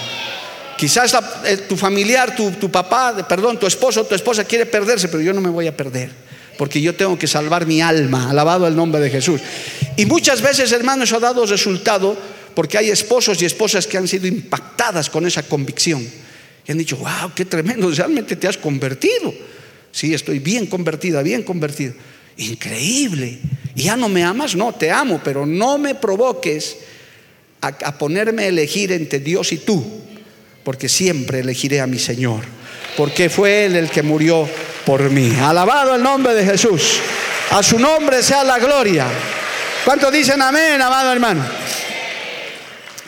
Quizás 0.78 1.15
eh, 1.45 1.58
tu 1.69 1.78
familiar, 1.78 2.36
tu, 2.36 2.52
tu 2.52 2.69
papá, 2.69 3.26
perdón, 3.28 3.58
tu 3.58 3.65
esposo, 3.65 4.04
tu 4.06 4.15
esposa 4.15 4.43
quiere 4.43 4.65
perderse, 4.65 5.08
pero 5.08 5.23
yo 5.23 5.32
no 5.32 5.39
me 5.39 5.49
voy 5.49 5.67
a 5.67 5.78
perder 5.78 6.23
porque 6.58 6.82
yo 6.82 6.96
tengo 6.96 7.18
que 7.18 7.28
salvar 7.28 7.66
mi 7.66 7.82
alma, 7.82 8.30
alabado 8.30 8.68
el 8.68 8.76
nombre 8.76 9.02
de 9.02 9.10
Jesús. 9.10 9.42
Y 9.98 10.06
muchas 10.06 10.42
veces, 10.42 10.72
hermanos, 10.72 11.10
eso 11.10 11.18
ha 11.18 11.20
dado 11.20 11.46
resultado 11.46 12.18
porque 12.54 12.78
hay 12.78 12.89
esposos 12.89 13.42
y 13.42 13.46
esposas 13.46 13.88
que 13.88 13.98
han 13.98 14.08
sido 14.08 14.28
impactadas 14.28 15.10
con 15.10 15.26
esa 15.26 15.44
convicción. 15.44 16.08
Y 16.66 16.72
han 16.72 16.78
dicho, 16.78 16.98
wow, 16.98 17.32
qué 17.36 17.46
tremendo, 17.46 17.89
realmente 17.92 18.36
te 18.36 18.48
has 18.48 18.58
convertido. 18.58 19.34
Sí, 19.92 20.13
estoy 20.13 20.39
bien 20.39 20.68
convertida, 20.68 21.22
bien 21.22 21.44
convertido. 21.44 21.94
Increíble. 22.38 23.39
¿Y 23.76 23.84
ya 23.84 23.96
no 23.96 24.10
me 24.10 24.24
amas? 24.24 24.56
No, 24.56 24.74
te 24.74 24.92
amo, 24.92 25.22
pero 25.24 25.46
no 25.46 25.78
me 25.78 25.96
provoques 25.96 26.78
a 27.62 27.98
ponerme 27.98 28.44
a 28.44 28.48
elegir 28.48 28.92
entre 28.92 29.20
Dios 29.20 29.54
y 29.54 29.58
tú, 29.58 29.86
porque 30.66 30.89
siempre 30.89 31.39
elegiré 31.39 31.80
a 31.80 31.88
mi 31.88 31.98
Señor, 31.98 32.44
porque 32.97 33.29
fue 33.29 33.65
Él 33.65 33.75
el 33.75 33.89
que 33.89 34.03
murió 34.03 34.47
por 34.86 35.10
mí. 35.10 35.36
Alabado 35.39 35.95
el 35.95 36.03
nombre 36.03 36.34
de 36.34 36.45
Jesús. 36.45 36.99
A 37.51 37.63
su 37.63 37.79
nombre 37.79 38.21
sea 38.23 38.43
la 38.43 38.60
gloria. 38.60 39.08
¿Cuántos 39.86 40.12
dicen 40.12 40.41
amén, 40.41 40.82
amado 40.82 41.12
hermano? 41.12 41.43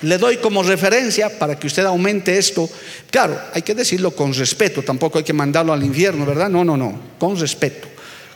Le 0.01 0.17
doy 0.17 0.37
como 0.37 0.61
referencia 0.61 1.39
para 1.39 1.57
que 1.57 1.67
usted 1.67 1.85
aumente 1.85 2.37
esto. 2.37 2.69
Claro, 3.09 3.39
hay 3.53 3.61
que 3.61 3.73
decirlo 3.73 4.11
con 4.11 4.33
respeto, 4.33 4.83
tampoco 4.83 5.17
hay 5.17 5.23
que 5.23 5.33
mandarlo 5.33 5.73
al 5.73 5.83
infierno, 5.83 6.25
¿verdad? 6.25 6.49
No, 6.49 6.63
no, 6.63 6.75
no, 6.77 6.99
con 7.17 7.39
respeto. 7.39 7.87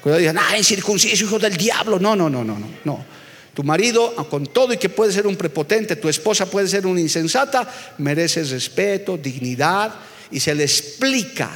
Cuando 0.01 0.17
digan, 0.17 0.37
ah, 0.37 0.55
circunciso, 0.63 1.25
hijo 1.25 1.37
del 1.37 1.57
diablo. 1.57 1.99
No, 1.99 2.15
no, 2.15 2.29
no, 2.29 2.43
no, 2.43 2.57
no, 2.57 2.67
no. 2.85 3.05
Tu 3.53 3.63
marido, 3.63 4.15
con 4.29 4.47
todo 4.47 4.73
y 4.73 4.77
que 4.77 4.87
puede 4.87 5.11
ser 5.11 5.27
un 5.27 5.35
prepotente, 5.35 5.97
tu 5.97 6.07
esposa 6.07 6.45
puede 6.45 6.67
ser 6.67 6.87
una 6.87 7.01
insensata, 7.01 7.67
merece 7.97 8.43
respeto, 8.43 9.17
dignidad 9.17 9.93
y 10.31 10.39
se 10.39 10.55
le 10.55 10.63
explica 10.63 11.49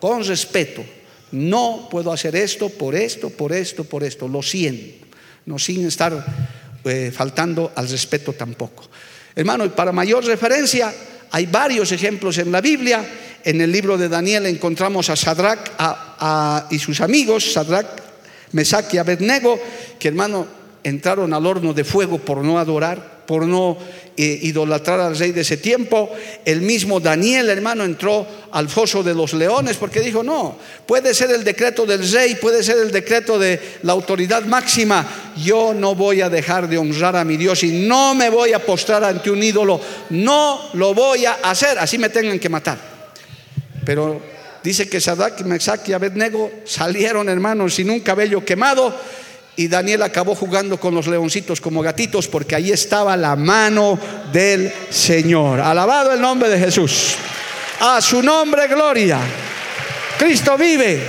con 0.00 0.24
respeto 0.24 0.84
no 1.32 1.88
puedo 1.90 2.12
hacer 2.12 2.36
esto 2.36 2.70
por 2.70 2.94
esto, 2.94 3.30
por 3.30 3.52
esto, 3.52 3.84
por 3.84 4.02
esto. 4.04 4.28
Lo 4.28 4.42
siento. 4.42 5.06
No 5.46 5.58
sin 5.58 5.86
estar 5.86 6.24
eh, 6.84 7.12
faltando 7.14 7.72
al 7.74 7.88
respeto 7.88 8.32
tampoco. 8.32 8.84
Hermano, 9.34 9.74
para 9.74 9.92
mayor 9.92 10.24
referencia, 10.24 10.92
hay 11.30 11.46
varios 11.46 11.92
ejemplos 11.92 12.38
en 12.38 12.50
la 12.50 12.60
Biblia. 12.60 13.04
En 13.44 13.60
el 13.60 13.70
libro 13.70 13.96
de 13.96 14.08
Daniel 14.08 14.46
encontramos 14.46 15.10
a 15.10 15.16
Sadrach 15.16 15.70
y 16.70 16.78
sus 16.78 17.00
amigos, 17.00 17.52
Sadrach, 17.52 17.86
Mesach 18.52 18.92
y 18.92 18.98
Abednego, 18.98 19.58
que 19.98 20.08
hermano 20.08 20.46
entraron 20.82 21.32
al 21.32 21.46
horno 21.46 21.72
de 21.72 21.84
fuego 21.84 22.18
por 22.18 22.38
no 22.38 22.58
adorar 22.58 23.17
por 23.28 23.46
no 23.46 23.76
eh, 24.16 24.38
idolatrar 24.40 25.00
al 25.00 25.18
rey 25.18 25.32
de 25.32 25.42
ese 25.42 25.58
tiempo. 25.58 26.10
El 26.46 26.62
mismo 26.62 26.98
Daniel, 26.98 27.50
hermano, 27.50 27.84
entró 27.84 28.26
al 28.52 28.70
foso 28.70 29.02
de 29.02 29.12
los 29.12 29.34
leones 29.34 29.76
porque 29.76 30.00
dijo, 30.00 30.22
no, 30.22 30.56
puede 30.86 31.12
ser 31.12 31.32
el 31.32 31.44
decreto 31.44 31.84
del 31.84 32.10
rey, 32.10 32.36
puede 32.36 32.62
ser 32.62 32.78
el 32.78 32.90
decreto 32.90 33.38
de 33.38 33.60
la 33.82 33.92
autoridad 33.92 34.46
máxima. 34.46 35.06
Yo 35.36 35.74
no 35.74 35.94
voy 35.94 36.22
a 36.22 36.30
dejar 36.30 36.70
de 36.70 36.78
honrar 36.78 37.16
a 37.16 37.24
mi 37.24 37.36
Dios 37.36 37.62
y 37.64 37.86
no 37.86 38.14
me 38.14 38.30
voy 38.30 38.54
a 38.54 38.64
postrar 38.64 39.04
ante 39.04 39.30
un 39.30 39.42
ídolo. 39.42 39.78
No 40.08 40.70
lo 40.72 40.94
voy 40.94 41.26
a 41.26 41.34
hacer, 41.42 41.78
así 41.78 41.98
me 41.98 42.08
tengan 42.08 42.38
que 42.38 42.48
matar. 42.48 42.78
Pero 43.84 44.22
dice 44.64 44.88
que 44.88 45.02
Sadak, 45.02 45.42
Mesach 45.42 45.86
y 45.86 45.92
Abednego 45.92 46.50
salieron, 46.64 47.28
hermanos, 47.28 47.74
sin 47.74 47.90
un 47.90 48.00
cabello 48.00 48.42
quemado 48.42 48.94
y 49.58 49.66
Daniel 49.66 50.02
acabó 50.02 50.36
jugando 50.36 50.78
con 50.78 50.94
los 50.94 51.08
leoncitos 51.08 51.60
como 51.60 51.82
gatitos 51.82 52.28
porque 52.28 52.54
ahí 52.54 52.70
estaba 52.70 53.16
la 53.16 53.34
mano 53.34 53.98
del 54.32 54.72
Señor. 54.88 55.60
Alabado 55.60 56.12
el 56.12 56.20
nombre 56.20 56.48
de 56.48 56.60
Jesús. 56.60 57.16
A 57.80 58.00
su 58.00 58.22
nombre, 58.22 58.68
gloria. 58.68 59.18
Cristo 60.16 60.56
vive. 60.56 61.02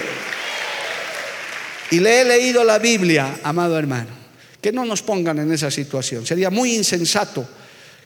Y 1.91 1.99
le 1.99 2.21
he 2.21 2.25
leído 2.25 2.63
la 2.63 2.79
Biblia, 2.79 3.39
amado 3.43 3.77
hermano. 3.77 4.09
Que 4.59 4.71
no 4.71 4.83
nos 4.83 5.03
pongan 5.03 5.37
en 5.37 5.53
esa 5.53 5.69
situación. 5.69 6.25
Sería 6.25 6.49
muy 6.49 6.73
insensato 6.73 7.47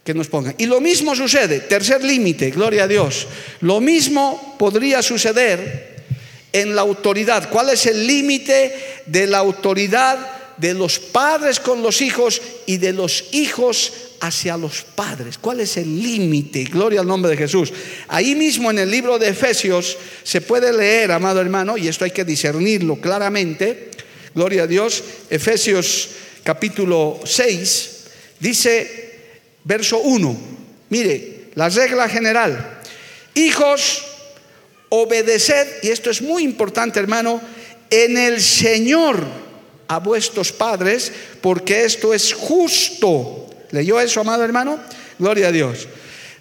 que 0.04 0.14
nos 0.14 0.28
pongan. 0.28 0.56
Y 0.58 0.66
lo 0.66 0.82
mismo 0.82 1.16
sucede, 1.16 1.62
tercer 1.62 2.04
límite, 2.04 2.52
gloria 2.52 2.84
a 2.84 2.88
Dios. 2.90 3.28
Lo 3.62 3.80
mismo 3.80 4.58
podría 4.60 5.02
suceder 5.02 5.93
en 6.54 6.76
la 6.76 6.82
autoridad. 6.82 7.50
¿Cuál 7.50 7.72
es 7.72 7.86
el 7.86 8.08
límite 8.08 9.02
de 9.06 9.28
la 9.28 9.40
autoridad 9.40 10.44
de 10.58 10.74
los 10.74 11.00
padres 11.00 11.60
con 11.60 11.82
los 11.82 12.02
hijos 12.02 12.42
y 12.66 12.78
de 12.78 12.94
los 12.94 13.26
hijos 13.32 13.92
hacia 14.20 14.56
los 14.56 14.84
padres. 14.84 15.38
¿Cuál 15.38 15.60
es 15.60 15.78
el 15.78 16.02
límite? 16.02 16.64
Gloria 16.64 17.02
al 17.02 17.08
nombre 17.08 17.32
de 17.32 17.38
Jesús. 17.38 17.74
Ahí 18.08 18.36
mismo 18.36 18.72
en 18.72 18.80
el 18.80 18.90
libro 18.90 19.20
de 19.20 19.30
Efesios 19.30 19.98
se 20.24 20.42
puede 20.42 20.72
leer, 20.72 21.12
amado 21.12 21.42
hermano, 21.42 21.78
y 21.78 21.88
esto 21.88 22.06
hay 22.06 22.12
que 22.12 22.24
discernirlo 22.24 22.96
claramente. 23.02 23.92
Gloria 24.34 24.64
a 24.64 24.68
Dios. 24.68 25.04
Efesios 25.30 26.10
capítulo 26.44 27.20
6 27.26 27.90
dice, 28.40 29.20
verso 29.64 30.00
1, 30.00 30.38
mire, 30.90 31.50
la 31.56 31.68
regla 31.68 32.08
general. 32.08 32.80
Hijos, 33.36 34.04
obedeced, 34.96 35.80
y 35.82 35.90
esto 35.90 36.12
es 36.12 36.22
muy 36.22 36.44
importante 36.44 37.00
hermano, 37.00 37.42
en 37.90 38.16
el 38.16 38.40
Señor 38.40 39.26
a 39.88 39.98
vuestros 39.98 40.52
padres, 40.52 41.12
porque 41.42 41.84
esto 41.84 42.14
es 42.14 42.32
justo. 42.32 43.50
¿Leyó 43.72 44.00
eso, 44.00 44.22
amado 44.22 44.44
hermano? 44.44 44.80
Gloria 45.18 45.48
a 45.48 45.52
Dios. 45.52 45.88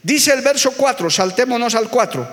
Dice 0.03 0.33
el 0.33 0.43
verso 0.43 0.73
4, 0.73 1.09
saltémonos 1.09 1.75
al 1.75 1.89
4. 1.89 2.29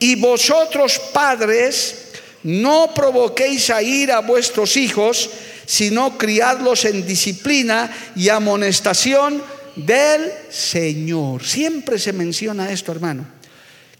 Y 0.00 0.16
vosotros 0.16 0.98
padres, 1.12 2.06
no 2.42 2.92
provoquéis 2.92 3.70
a 3.70 3.80
ir 3.80 4.10
a 4.10 4.20
vuestros 4.22 4.76
hijos, 4.76 5.30
sino 5.66 6.18
criadlos 6.18 6.84
en 6.84 7.06
disciplina 7.06 8.12
y 8.16 8.28
amonestación 8.28 9.40
del 9.76 10.32
Señor. 10.50 11.44
Siempre 11.44 11.96
se 12.00 12.12
menciona 12.12 12.72
esto, 12.72 12.90
hermano, 12.90 13.39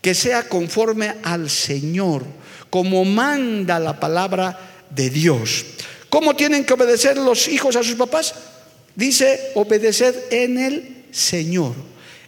que 0.00 0.14
sea 0.14 0.48
conforme 0.48 1.14
al 1.22 1.50
Señor, 1.50 2.24
como 2.70 3.04
manda 3.04 3.78
la 3.78 3.98
palabra 3.98 4.58
de 4.90 5.10
Dios. 5.10 5.64
¿Cómo 6.08 6.34
tienen 6.34 6.64
que 6.64 6.74
obedecer 6.74 7.16
los 7.16 7.48
hijos 7.48 7.76
a 7.76 7.82
sus 7.82 7.94
papás? 7.94 8.34
Dice, 8.94 9.52
obedecer 9.54 10.28
en 10.30 10.58
el 10.58 11.04
Señor. 11.12 11.74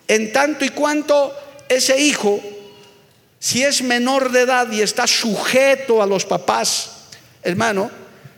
En 0.06 0.32
tanto 0.32 0.64
y 0.64 0.68
cuanto 0.70 1.34
ese 1.68 2.00
hijo, 2.00 2.40
si 3.38 3.62
es 3.62 3.82
menor 3.82 4.30
de 4.30 4.42
edad 4.42 4.70
y 4.70 4.82
está 4.82 5.06
sujeto 5.06 6.02
a 6.02 6.06
los 6.06 6.24
papás, 6.24 6.90
hermano, 7.42 7.90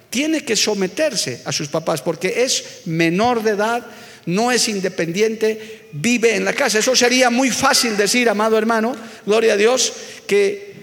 tiene 0.09 0.45
que 0.45 0.57
someterse 0.57 1.43
a 1.45 1.53
sus 1.53 1.69
papás 1.69 2.01
porque 2.01 2.45
es 2.45 2.83
menor 2.85 3.43
de 3.43 3.51
edad, 3.51 3.85
no 4.27 4.51
es 4.51 4.69
independiente, 4.69 5.89
vive 5.93 6.37
en 6.37 6.45
la 6.45 6.53
casa. 6.53 6.79
Eso 6.79 6.97
sería 6.97 7.31
muy 7.31 7.51
fácil 7.51 7.97
decir, 7.97 8.29
amado 8.29 8.57
hermano, 8.59 8.95
gloria 9.27 9.55
a 9.55 9.57
Dios, 9.57 9.93
que 10.27 10.75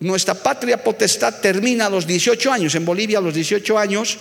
nuestra 0.00 0.34
patria 0.34 0.82
potestad 0.82 1.40
termina 1.40 1.86
a 1.86 1.90
los 1.90 2.06
18 2.06 2.52
años. 2.52 2.74
En 2.76 2.84
Bolivia 2.84 3.18
a 3.18 3.20
los 3.20 3.34
18 3.34 3.76
años 3.76 4.16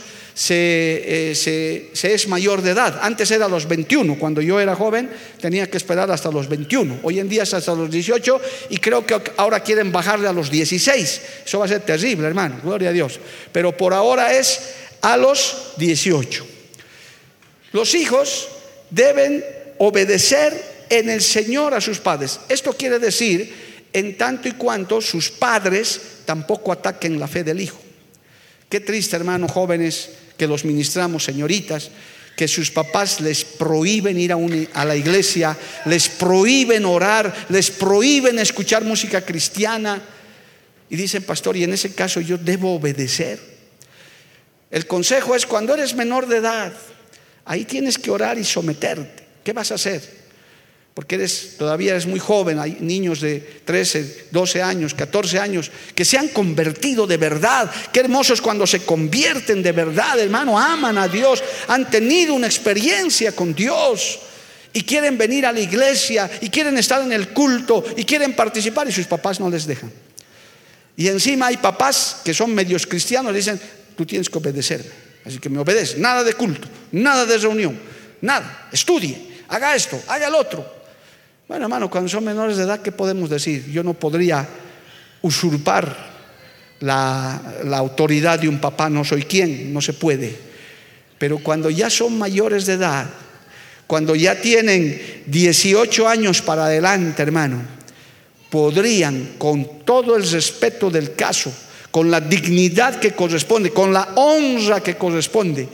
eh, 0.50 1.34
se, 1.36 1.90
se, 1.94 2.14
es 2.14 2.28
mayor 2.28 2.64
de 2.64 2.72
edad. 2.72 3.00
Antes 3.04 3.30
era 3.30 3.46
a 3.46 3.50
los 3.50 3.68
21. 3.68 4.18
Cuando 4.18 4.42
yo 4.42 4.60
era 4.60 4.76
joven 4.76 5.08
tenía 5.40 5.70
que 5.70 5.78
esperar 5.78 6.10
hasta 6.10 6.32
los 6.32 6.50
21. 6.50 7.02
Hoy 7.04 7.20
en 7.20 7.30
día 7.30 7.44
es 7.44 7.54
hasta 7.54 7.76
los 7.76 7.92
18 7.92 8.42
y 8.72 8.78
creo 8.78 9.06
que 9.06 9.22
ahora 9.38 9.60
quieren 9.60 9.92
bajarle 9.92 10.28
a 10.28 10.34
los 10.34 10.50
16. 10.50 11.22
Eso 11.46 11.60
va 11.60 11.66
a 11.66 11.70
ser 11.70 11.82
terrible, 11.82 12.26
hermano. 12.26 12.60
Gloria 12.64 12.90
a 12.90 12.94
Dios. 12.94 13.20
Pero 13.52 13.78
por 13.78 13.94
ahora 13.94 14.34
es 14.34 14.60
a 15.02 15.16
los 15.16 15.74
18. 15.78 16.57
Los 17.72 17.94
hijos 17.96 18.48
deben 18.90 19.44
obedecer 19.78 20.86
en 20.90 21.10
el 21.10 21.22
Señor 21.22 21.74
a 21.74 21.82
sus 21.82 22.00
padres. 22.00 22.40
Esto 22.50 22.74
quiere 22.74 23.00
decir 23.00 23.54
en 23.94 24.18
tanto 24.18 24.48
y 24.48 24.54
cuanto 24.54 25.02
sus 25.02 25.30
padres 25.30 26.02
tampoco 26.26 26.72
ataquen 26.72 27.20
la 27.20 27.28
fe 27.28 27.44
del 27.44 27.62
hijo. 27.62 27.80
Qué 28.70 28.80
triste, 28.80 29.16
hermanos 29.16 29.52
jóvenes, 29.52 30.10
que 30.38 30.48
los 30.48 30.66
ministramos, 30.66 31.24
señoritas, 31.24 31.90
que 32.36 32.48
sus 32.48 32.70
papás 32.70 33.22
les 33.22 33.44
prohíben 33.44 34.20
ir 34.20 34.32
a, 34.32 34.38
a, 34.74 34.86
la 34.86 34.96
iglesia, 34.96 35.58
les 35.86 36.08
prohíben 36.10 36.86
orar, 36.86 37.34
les 37.50 37.72
prohíben 37.72 38.38
escuchar 38.40 38.84
música 38.84 39.22
cristiana. 39.22 40.02
Y 40.90 40.96
dicen, 40.96 41.24
pastor, 41.24 41.58
y 41.58 41.64
en 41.64 41.74
ese 41.74 41.96
caso 41.96 42.22
yo 42.22 42.38
debo 42.38 42.76
obedecer. 42.76 43.40
El 44.70 44.86
consejo 44.86 45.36
es 45.36 45.46
cuando 45.46 45.74
eres 45.74 45.96
menor 45.96 46.28
de 46.28 46.38
edad, 46.38 46.74
ahí 47.48 47.66
tienes 47.66 47.98
que 47.98 48.12
orar 48.12 48.38
y 48.38 48.44
someterte. 48.44 49.26
¿Qué 49.44 49.54
vas 49.54 49.72
a 49.72 49.76
hacer? 49.76 50.28
porque 50.98 51.14
eres, 51.14 51.58
todavía 51.60 51.92
eres 51.92 52.08
muy 52.08 52.20
joven, 52.20 52.58
hay 52.58 52.78
niños 52.80 53.22
de 53.22 53.40
13, 53.66 54.30
12 54.32 54.64
años, 54.64 54.96
14 54.96 55.38
años, 55.38 55.70
que 55.94 56.04
se 56.04 56.18
han 56.18 56.30
convertido 56.30 57.06
de 57.06 57.18
verdad. 57.18 57.70
Qué 57.94 58.00
hermosos 58.00 58.42
cuando 58.42 58.66
se 58.66 58.80
convierten 58.80 59.62
de 59.62 59.74
verdad, 59.74 60.18
hermano, 60.20 60.58
aman 60.58 60.98
a 60.98 61.08
Dios, 61.08 61.44
han 61.68 61.88
tenido 61.92 62.34
una 62.34 62.48
experiencia 62.48 63.32
con 63.34 63.54
Dios 63.54 64.22
y 64.74 64.82
quieren 64.82 65.20
venir 65.20 65.46
a 65.46 65.52
la 65.52 65.60
iglesia 65.60 66.32
y 66.42 66.50
quieren 66.50 66.76
estar 66.80 67.04
en 67.04 67.12
el 67.12 67.30
culto 67.30 67.86
y 67.96 68.04
quieren 68.04 68.36
participar 68.36 68.90
y 68.90 68.92
sus 68.92 69.06
papás 69.06 69.40
no 69.40 69.52
les 69.52 69.68
dejan. 69.68 69.92
Y 70.96 71.10
encima 71.10 71.46
hay 71.46 71.58
papás 71.58 72.22
que 72.26 72.34
son 72.34 72.56
medios 72.56 72.88
cristianos 72.88 73.34
y 73.34 73.36
dicen, 73.36 73.62
tú 73.96 74.04
tienes 74.04 74.32
que 74.32 74.38
obedecerme, 74.40 74.90
así 75.28 75.40
que 75.40 75.50
me 75.50 75.60
obedece, 75.60 75.98
nada 76.00 76.24
de 76.24 76.34
culto, 76.34 76.68
nada 76.92 77.26
de 77.26 77.38
reunión, 77.38 77.78
nada, 78.22 78.70
estudie, 78.72 79.44
haga 79.50 79.76
esto, 79.76 80.02
haga 80.08 80.28
el 80.28 80.36
otro. 80.36 80.78
Bueno, 81.48 81.66
hermano, 81.66 81.90
cuando 81.90 82.10
son 82.10 82.26
menores 82.26 82.58
de 82.58 82.64
edad, 82.64 82.82
¿qué 82.82 82.92
podemos 82.92 83.30
decir? 83.30 83.70
Yo 83.72 83.84
no 83.84 83.94
podría 83.94 84.48
usurpar 85.22 85.96
la, 86.80 87.42
autoridad 87.76 88.40
de 88.40 88.50
un 88.50 88.60
papá, 88.60 88.90
no 88.90 89.04
soy 89.04 89.24
quien, 89.24 89.74
no 89.74 89.82
se 89.82 89.94
puede. 89.94 90.36
Pero 91.18 91.40
cuando 91.40 91.70
ya 91.70 91.90
son 91.90 92.18
mayores 92.18 92.66
de 92.66 92.74
edad, 92.74 93.08
cuando 93.88 94.16
ya 94.16 94.40
tienen 94.40 95.24
18 95.26 96.08
años 96.08 96.42
para 96.42 96.66
adelante, 96.66 97.24
hermano, 97.24 97.62
podrían, 98.50 99.36
con 99.38 99.86
todo 99.86 100.16
el 100.16 100.30
respeto 100.30 100.90
del 100.90 101.16
caso, 101.16 101.52
con 101.98 102.12
la 102.12 102.22
dignidad 102.22 103.00
que 103.00 103.14
corresponde, 103.14 103.72
con 103.72 103.92
la 103.92 104.10
honra 104.18 104.84
que 104.84 104.98
corresponde, 104.98 105.68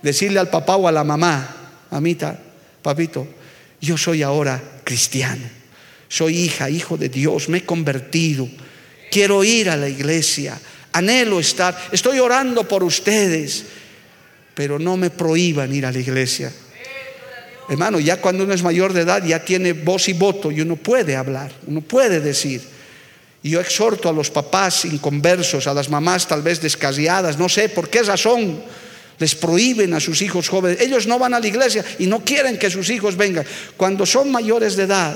decirle 0.00 0.38
al 0.38 0.48
papá 0.48 0.76
o 0.76 0.86
a 0.86 0.92
la 0.92 1.02
mamá, 1.02 1.72
mamita, 1.90 2.38
papito, 2.80 3.26
yo 3.80 3.98
soy 3.98 4.22
ahora 4.22 4.62
cristiano, 4.84 5.42
soy 6.06 6.38
hija, 6.38 6.70
hijo 6.70 6.96
de 6.96 7.08
Dios, 7.08 7.48
me 7.48 7.58
he 7.58 7.64
convertido, 7.64 8.48
quiero 9.10 9.42
ir 9.42 9.68
a 9.68 9.76
la 9.76 9.88
iglesia, 9.88 10.56
anhelo 10.92 11.40
estar, 11.40 11.76
estoy 11.90 12.20
orando 12.20 12.62
por 12.68 12.84
ustedes, 12.84 13.64
pero 14.54 14.78
no 14.78 14.96
me 14.96 15.10
prohíban 15.10 15.74
ir 15.74 15.84
a 15.84 15.90
la 15.90 15.98
iglesia. 15.98 16.52
Hermano, 17.68 17.98
ya 17.98 18.20
cuando 18.20 18.44
uno 18.44 18.54
es 18.54 18.62
mayor 18.62 18.92
de 18.92 19.00
edad 19.00 19.24
ya 19.24 19.44
tiene 19.44 19.72
voz 19.72 20.08
y 20.08 20.12
voto 20.12 20.52
y 20.52 20.60
uno 20.60 20.76
puede 20.76 21.16
hablar, 21.16 21.50
uno 21.66 21.80
puede 21.80 22.20
decir. 22.20 22.75
Yo 23.48 23.60
exhorto 23.60 24.08
a 24.08 24.12
los 24.12 24.30
papás 24.30 24.84
inconversos, 24.84 25.66
a 25.66 25.74
las 25.74 25.88
mamás 25.88 26.26
tal 26.26 26.42
vez 26.42 26.60
descasiadas, 26.60 27.38
no 27.38 27.48
sé 27.48 27.68
por 27.68 27.88
qué 27.88 28.02
razón 28.02 28.62
les 29.18 29.34
prohíben 29.34 29.94
a 29.94 30.00
sus 30.00 30.20
hijos 30.20 30.48
jóvenes. 30.48 30.80
Ellos 30.80 31.06
no 31.06 31.18
van 31.18 31.34
a 31.34 31.40
la 31.40 31.46
iglesia 31.46 31.84
y 31.98 32.06
no 32.06 32.24
quieren 32.24 32.58
que 32.58 32.70
sus 32.70 32.90
hijos 32.90 33.16
vengan. 33.16 33.46
Cuando 33.76 34.04
son 34.04 34.32
mayores 34.32 34.76
de 34.76 34.84
edad, 34.84 35.14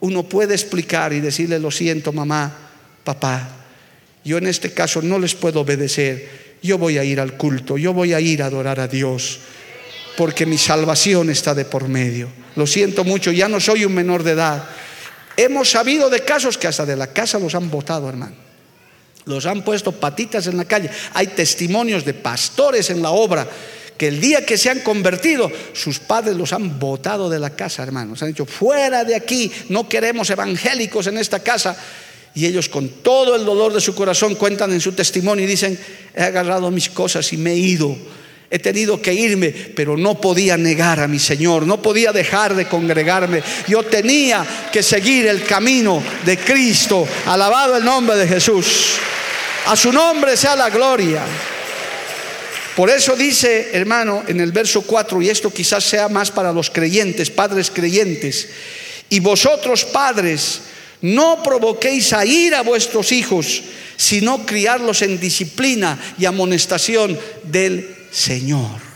uno 0.00 0.24
puede 0.24 0.54
explicar 0.54 1.12
y 1.12 1.20
decirle, 1.20 1.58
lo 1.58 1.70
siento 1.70 2.12
mamá, 2.12 2.56
papá, 3.04 3.62
yo 4.24 4.38
en 4.38 4.46
este 4.46 4.72
caso 4.72 5.02
no 5.02 5.18
les 5.18 5.34
puedo 5.34 5.60
obedecer. 5.60 6.56
Yo 6.62 6.78
voy 6.78 6.98
a 6.98 7.04
ir 7.04 7.20
al 7.20 7.36
culto, 7.36 7.76
yo 7.76 7.92
voy 7.92 8.14
a 8.14 8.20
ir 8.20 8.42
a 8.42 8.46
adorar 8.46 8.78
a 8.80 8.88
Dios, 8.88 9.40
porque 10.16 10.46
mi 10.46 10.58
salvación 10.58 11.28
está 11.28 11.54
de 11.54 11.64
por 11.64 11.88
medio. 11.88 12.28
Lo 12.54 12.66
siento 12.66 13.04
mucho, 13.04 13.32
ya 13.32 13.48
no 13.48 13.60
soy 13.60 13.84
un 13.84 13.94
menor 13.94 14.22
de 14.22 14.32
edad. 14.32 14.64
Hemos 15.36 15.70
sabido 15.70 16.10
de 16.10 16.20
casos 16.20 16.58
que 16.58 16.66
hasta 16.66 16.84
de 16.84 16.96
la 16.96 17.08
casa 17.08 17.38
los 17.38 17.54
han 17.54 17.70
votado, 17.70 18.08
hermano. 18.08 18.36
Los 19.24 19.46
han 19.46 19.62
puesto 19.62 19.92
patitas 19.92 20.46
en 20.46 20.56
la 20.56 20.64
calle. 20.64 20.90
Hay 21.14 21.28
testimonios 21.28 22.04
de 22.04 22.14
pastores 22.14 22.90
en 22.90 23.02
la 23.02 23.10
obra 23.10 23.48
que 23.96 24.08
el 24.08 24.20
día 24.20 24.44
que 24.44 24.58
se 24.58 24.68
han 24.68 24.80
convertido, 24.80 25.50
sus 25.74 26.00
padres 26.00 26.36
los 26.36 26.52
han 26.52 26.80
botado 26.80 27.30
de 27.30 27.38
la 27.38 27.50
casa, 27.50 27.82
hermanos. 27.82 28.22
Han 28.22 28.28
dicho, 28.28 28.46
fuera 28.46 29.04
de 29.04 29.14
aquí, 29.14 29.50
no 29.68 29.88
queremos 29.88 30.28
evangélicos 30.30 31.06
en 31.06 31.18
esta 31.18 31.40
casa. 31.40 31.76
Y 32.34 32.46
ellos 32.46 32.68
con 32.68 32.88
todo 32.88 33.36
el 33.36 33.44
dolor 33.44 33.72
de 33.72 33.80
su 33.80 33.94
corazón 33.94 34.34
cuentan 34.34 34.72
en 34.72 34.80
su 34.80 34.92
testimonio 34.92 35.44
y 35.44 35.48
dicen, 35.48 35.78
he 36.16 36.22
agarrado 36.22 36.70
mis 36.70 36.88
cosas 36.88 37.32
y 37.32 37.36
me 37.36 37.52
he 37.52 37.56
ido. 37.56 37.96
He 38.54 38.58
tenido 38.58 39.00
que 39.00 39.14
irme, 39.14 39.48
pero 39.48 39.96
no 39.96 40.20
podía 40.20 40.58
negar 40.58 41.00
a 41.00 41.08
mi 41.08 41.18
Señor, 41.18 41.66
no 41.66 41.80
podía 41.80 42.12
dejar 42.12 42.54
de 42.54 42.68
congregarme. 42.68 43.42
Yo 43.66 43.82
tenía 43.82 44.44
que 44.70 44.82
seguir 44.82 45.26
el 45.26 45.42
camino 45.44 46.02
de 46.26 46.36
Cristo. 46.36 47.08
Alabado 47.24 47.78
el 47.78 47.84
nombre 47.86 48.14
de 48.14 48.28
Jesús. 48.28 48.96
A 49.68 49.74
su 49.74 49.90
nombre 49.90 50.36
sea 50.36 50.54
la 50.54 50.68
gloria. 50.68 51.22
Por 52.76 52.90
eso 52.90 53.16
dice, 53.16 53.70
hermano, 53.72 54.22
en 54.28 54.38
el 54.38 54.52
verso 54.52 54.82
4, 54.82 55.22
y 55.22 55.30
esto 55.30 55.50
quizás 55.50 55.82
sea 55.82 56.10
más 56.10 56.30
para 56.30 56.52
los 56.52 56.68
creyentes, 56.68 57.30
padres 57.30 57.70
creyentes, 57.70 58.50
y 59.08 59.18
vosotros 59.20 59.86
padres, 59.86 60.60
no 61.00 61.42
provoquéis 61.42 62.12
a 62.12 62.26
ir 62.26 62.54
a 62.54 62.60
vuestros 62.60 63.12
hijos, 63.12 63.62
sino 63.96 64.44
criarlos 64.44 65.00
en 65.00 65.18
disciplina 65.18 65.98
y 66.18 66.26
amonestación 66.26 67.18
del 67.44 68.01
Señor. 68.12 68.92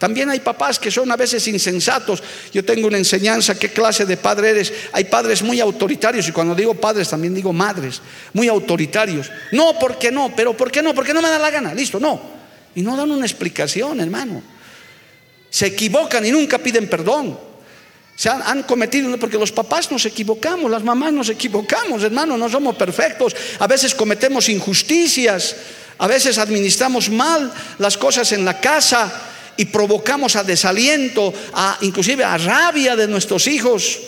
También 0.00 0.30
hay 0.30 0.40
papás 0.40 0.78
que 0.78 0.90
son 0.90 1.12
a 1.12 1.16
veces 1.16 1.46
insensatos. 1.46 2.22
Yo 2.54 2.64
tengo 2.64 2.88
una 2.88 2.96
enseñanza, 2.96 3.58
¿qué 3.58 3.68
clase 3.68 4.06
de 4.06 4.16
padre 4.16 4.48
eres? 4.48 4.72
Hay 4.92 5.04
padres 5.04 5.42
muy 5.42 5.60
autoritarios 5.60 6.26
y 6.26 6.32
cuando 6.32 6.54
digo 6.54 6.72
padres 6.72 7.10
también 7.10 7.34
digo 7.34 7.52
madres, 7.52 8.00
muy 8.32 8.48
autoritarios. 8.48 9.30
No, 9.52 9.78
¿por 9.78 9.98
qué 9.98 10.10
no? 10.10 10.32
Pero 10.34 10.56
¿por 10.56 10.72
qué 10.72 10.82
no? 10.82 10.94
Porque 10.94 11.12
no 11.12 11.20
me 11.20 11.28
da 11.28 11.38
la 11.38 11.50
gana. 11.50 11.74
Listo, 11.74 12.00
no. 12.00 12.18
Y 12.74 12.80
no 12.80 12.96
dan 12.96 13.10
una 13.10 13.26
explicación, 13.26 14.00
hermano. 14.00 14.42
Se 15.50 15.66
equivocan 15.66 16.24
y 16.24 16.30
nunca 16.30 16.56
piden 16.56 16.88
perdón. 16.88 17.38
Se 18.16 18.30
han, 18.30 18.40
han, 18.42 18.62
cometido, 18.62 19.14
porque 19.18 19.36
los 19.36 19.52
papás 19.52 19.90
nos 19.90 20.06
equivocamos, 20.06 20.70
las 20.70 20.82
mamás 20.82 21.12
nos 21.12 21.28
equivocamos, 21.28 22.02
hermano, 22.02 22.38
no 22.38 22.48
somos 22.48 22.74
perfectos. 22.76 23.36
A 23.58 23.66
veces 23.66 23.94
cometemos 23.94 24.48
injusticias, 24.48 25.56
a 26.00 26.06
veces 26.06 26.38
administramos 26.38 27.10
mal 27.10 27.52
las 27.78 27.98
cosas 27.98 28.32
en 28.32 28.42
la 28.42 28.58
casa 28.58 29.12
y 29.58 29.66
provocamos 29.66 30.34
a 30.34 30.42
desaliento, 30.42 31.32
a, 31.52 31.76
inclusive 31.82 32.24
a 32.24 32.38
rabia 32.38 32.96
de 32.96 33.06
nuestros 33.06 33.46
hijos. 33.46 34.00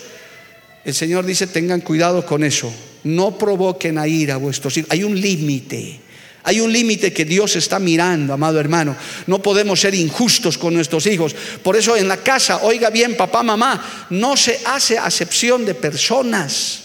El 0.87 0.95
Señor 0.95 1.27
dice, 1.27 1.47
tengan 1.47 1.83
cuidado 1.83 2.25
con 2.25 2.45
eso. 2.45 2.73
No 3.05 3.37
provoquen 3.37 3.99
a 3.99 4.09
ir 4.09 4.33
a 4.33 4.39
vuestros 4.39 4.75
hijos. 4.79 4.91
Hay 4.91 5.05
un 5.05 5.21
límite. 5.21 6.01
Hay 6.45 6.61
un 6.61 6.73
límite 6.73 7.13
que 7.13 7.27
Dios 7.27 7.57
está 7.57 7.79
mirando, 7.79 8.33
amado 8.33 8.59
hermano. 8.59 8.97
No 9.27 9.43
podemos 9.43 9.79
ser 9.79 9.95
injustos 9.95 10.57
con 10.57 10.73
nuestros 10.73 11.07
hijos. 11.07 11.37
Por 11.63 11.77
eso 11.77 11.95
en 11.95 12.09
la 12.09 12.17
casa, 12.17 12.63
oiga 12.63 12.89
bien, 12.89 13.19
papá, 13.19 13.43
mamá, 13.43 14.07
no 14.09 14.35
se 14.35 14.61
hace 14.65 14.97
acepción 14.97 15.67
de 15.67 15.75
personas. 15.75 16.85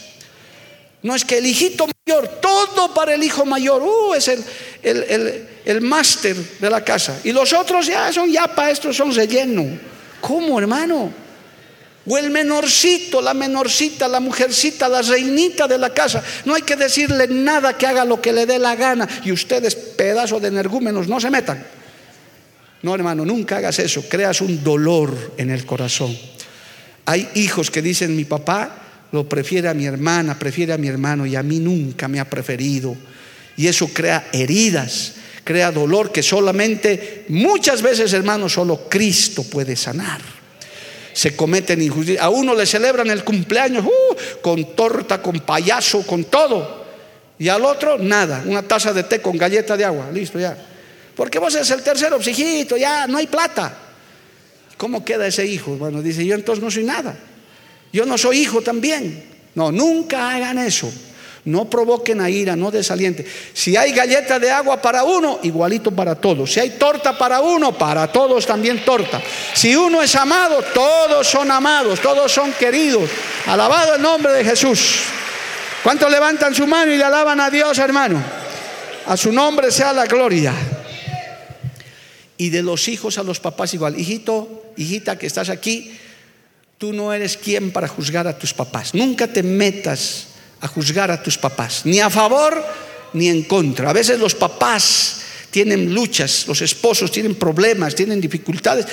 No 1.02 1.14
es 1.14 1.24
que 1.24 1.38
el 1.38 1.46
hijito 1.46 1.88
todo 2.40 2.92
para 2.94 3.14
el 3.14 3.22
hijo 3.22 3.44
mayor, 3.44 3.82
uh, 3.82 4.14
es 4.14 4.28
el, 4.28 4.44
el, 5.64 5.80
máster 5.80 6.36
de 6.36 6.70
la 6.70 6.82
casa. 6.82 7.20
Y 7.24 7.32
los 7.32 7.52
otros 7.52 7.86
ya 7.86 8.12
son 8.12 8.30
ya 8.30 8.50
estos 8.70 8.96
son 8.96 9.14
relleno. 9.14 9.78
¿Cómo, 10.20 10.58
hermano? 10.58 11.12
O 12.06 12.16
el 12.16 12.30
menorcito, 12.30 13.20
la 13.20 13.34
menorcita, 13.34 14.08
la 14.08 14.18
mujercita, 14.18 14.88
la 14.88 15.02
reinita 15.02 15.68
de 15.68 15.78
la 15.78 15.90
casa. 15.90 16.22
No 16.44 16.54
hay 16.54 16.62
que 16.62 16.74
decirle 16.74 17.26
nada 17.28 17.76
que 17.76 17.86
haga 17.86 18.04
lo 18.04 18.20
que 18.20 18.32
le 18.32 18.46
dé 18.46 18.58
la 18.58 18.74
gana. 18.76 19.06
Y 19.24 19.32
ustedes, 19.32 19.74
pedazos 19.74 20.40
de 20.40 20.48
energúmenos, 20.48 21.06
no 21.06 21.20
se 21.20 21.30
metan. 21.30 21.64
No, 22.82 22.94
hermano, 22.94 23.24
nunca 23.24 23.58
hagas 23.58 23.78
eso. 23.78 24.08
Creas 24.08 24.40
un 24.40 24.64
dolor 24.64 25.34
en 25.36 25.50
el 25.50 25.66
corazón. 25.66 26.16
Hay 27.04 27.28
hijos 27.34 27.70
que 27.70 27.82
dicen, 27.82 28.16
mi 28.16 28.24
papá 28.24 28.87
lo 29.12 29.28
prefiere 29.28 29.68
a 29.68 29.74
mi 29.74 29.86
hermana, 29.86 30.38
prefiere 30.38 30.72
a 30.72 30.78
mi 30.78 30.88
hermano 30.88 31.24
y 31.24 31.36
a 31.36 31.42
mí 31.42 31.58
nunca 31.60 32.08
me 32.08 32.20
ha 32.20 32.28
preferido. 32.28 32.96
Y 33.56 33.66
eso 33.66 33.88
crea 33.88 34.28
heridas, 34.32 35.14
crea 35.44 35.72
dolor 35.72 36.12
que 36.12 36.22
solamente, 36.22 37.24
muchas 37.28 37.82
veces 37.82 38.12
hermano, 38.12 38.48
solo 38.48 38.88
Cristo 38.88 39.42
puede 39.44 39.76
sanar. 39.76 40.20
Se 41.12 41.34
cometen 41.34 41.82
injusticias. 41.82 42.22
A 42.22 42.28
uno 42.28 42.54
le 42.54 42.64
celebran 42.64 43.10
el 43.10 43.24
cumpleaños 43.24 43.84
uh, 43.84 44.40
con 44.40 44.76
torta, 44.76 45.20
con 45.20 45.40
payaso, 45.40 46.06
con 46.06 46.24
todo. 46.24 46.86
Y 47.40 47.48
al 47.48 47.64
otro, 47.64 47.98
nada. 47.98 48.44
Una 48.46 48.62
taza 48.62 48.92
de 48.92 49.02
té 49.02 49.20
con 49.20 49.36
galleta 49.36 49.76
de 49.76 49.84
agua. 49.84 50.10
Listo 50.12 50.38
ya. 50.38 50.56
Porque 51.16 51.40
vos 51.40 51.52
eres 51.56 51.68
el 51.72 51.82
tercero, 51.82 52.16
pues, 52.16 52.28
hijito, 52.28 52.76
ya 52.76 53.08
no 53.08 53.18
hay 53.18 53.26
plata. 53.26 53.76
¿Cómo 54.76 55.04
queda 55.04 55.26
ese 55.26 55.44
hijo? 55.44 55.76
Bueno, 55.76 56.00
dice, 56.02 56.24
yo 56.24 56.36
entonces 56.36 56.62
no 56.62 56.70
soy 56.70 56.84
nada. 56.84 57.18
Yo 57.92 58.06
no 58.06 58.18
soy 58.18 58.38
hijo 58.38 58.60
también. 58.62 59.24
No, 59.54 59.72
nunca 59.72 60.30
hagan 60.34 60.58
eso. 60.58 60.92
No 61.44 61.70
provoquen 61.70 62.20
a 62.20 62.28
ira, 62.28 62.56
no 62.56 62.70
desaliente. 62.70 63.24
Si 63.54 63.76
hay 63.76 63.92
galleta 63.92 64.38
de 64.38 64.50
agua 64.50 64.82
para 64.82 65.04
uno, 65.04 65.40
igualito 65.42 65.90
para 65.90 66.14
todos. 66.14 66.52
Si 66.52 66.60
hay 66.60 66.70
torta 66.70 67.16
para 67.16 67.40
uno, 67.40 67.76
para 67.76 68.12
todos 68.12 68.44
también 68.44 68.84
torta. 68.84 69.22
Si 69.54 69.74
uno 69.74 70.02
es 70.02 70.14
amado, 70.14 70.62
todos 70.74 71.26
son 71.26 71.50
amados, 71.50 72.00
todos 72.00 72.30
son 72.30 72.52
queridos. 72.52 73.08
Alabado 73.46 73.94
el 73.94 74.02
nombre 74.02 74.32
de 74.32 74.44
Jesús. 74.44 75.00
¿Cuántos 75.82 76.10
levantan 76.10 76.54
su 76.54 76.66
mano 76.66 76.92
y 76.92 76.98
le 76.98 77.04
alaban 77.04 77.40
a 77.40 77.48
Dios, 77.48 77.78
hermano? 77.78 78.22
A 79.06 79.16
su 79.16 79.32
nombre 79.32 79.70
sea 79.70 79.92
la 79.94 80.04
gloria. 80.04 80.52
Y 82.36 82.50
de 82.50 82.62
los 82.62 82.88
hijos 82.88 83.16
a 83.16 83.22
los 83.22 83.40
papás 83.40 83.72
igual. 83.72 83.98
Hijito, 83.98 84.72
hijita 84.76 85.16
que 85.16 85.26
estás 85.26 85.48
aquí, 85.48 85.96
tú 86.78 86.92
no 86.92 87.12
eres 87.12 87.36
quien 87.36 87.72
para 87.72 87.88
juzgar 87.88 88.28
a 88.28 88.38
tus 88.38 88.54
papás. 88.54 88.94
Nunca 88.94 89.26
te 89.26 89.42
metas 89.42 90.28
a 90.60 90.68
juzgar 90.68 91.10
a 91.10 91.20
tus 91.20 91.36
papás, 91.36 91.82
ni 91.84 91.98
a 91.98 92.08
favor 92.08 92.64
ni 93.12 93.28
en 93.28 93.42
contra. 93.42 93.90
A 93.90 93.92
veces 93.92 94.18
los 94.20 94.34
papás 94.34 95.22
tienen 95.50 95.92
luchas, 95.92 96.46
los 96.46 96.62
esposos 96.62 97.10
tienen 97.10 97.34
problemas, 97.34 97.96
tienen 97.96 98.20
dificultades 98.20 98.86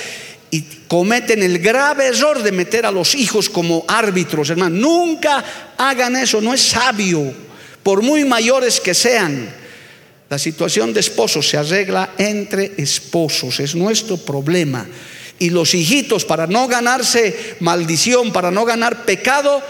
y 0.50 0.62
cometen 0.88 1.42
el 1.44 1.60
grave 1.60 2.08
error 2.08 2.42
de 2.42 2.50
meter 2.50 2.86
a 2.86 2.90
los 2.90 3.14
hijos 3.14 3.48
como 3.48 3.84
árbitros, 3.86 4.50
hermano. 4.50 4.76
Nunca 4.76 5.44
hagan 5.76 6.16
eso, 6.16 6.40
no 6.40 6.52
es 6.52 6.62
sabio, 6.62 7.32
por 7.84 8.02
muy 8.02 8.24
mayores 8.24 8.80
que 8.80 8.94
sean. 8.94 9.48
La 10.28 10.40
situación 10.40 10.92
de 10.92 11.00
esposos 11.00 11.48
se 11.48 11.56
arregla 11.56 12.14
entre 12.18 12.74
esposos, 12.78 13.60
es 13.60 13.76
nuestro 13.76 14.16
problema. 14.16 14.84
Y 15.38 15.50
los 15.50 15.74
hijitos, 15.74 16.24
para 16.24 16.46
no 16.46 16.66
ganarse 16.66 17.56
maldición, 17.60 18.32
para 18.32 18.50
no 18.50 18.64
ganar 18.64 19.04
pecado, 19.04 19.62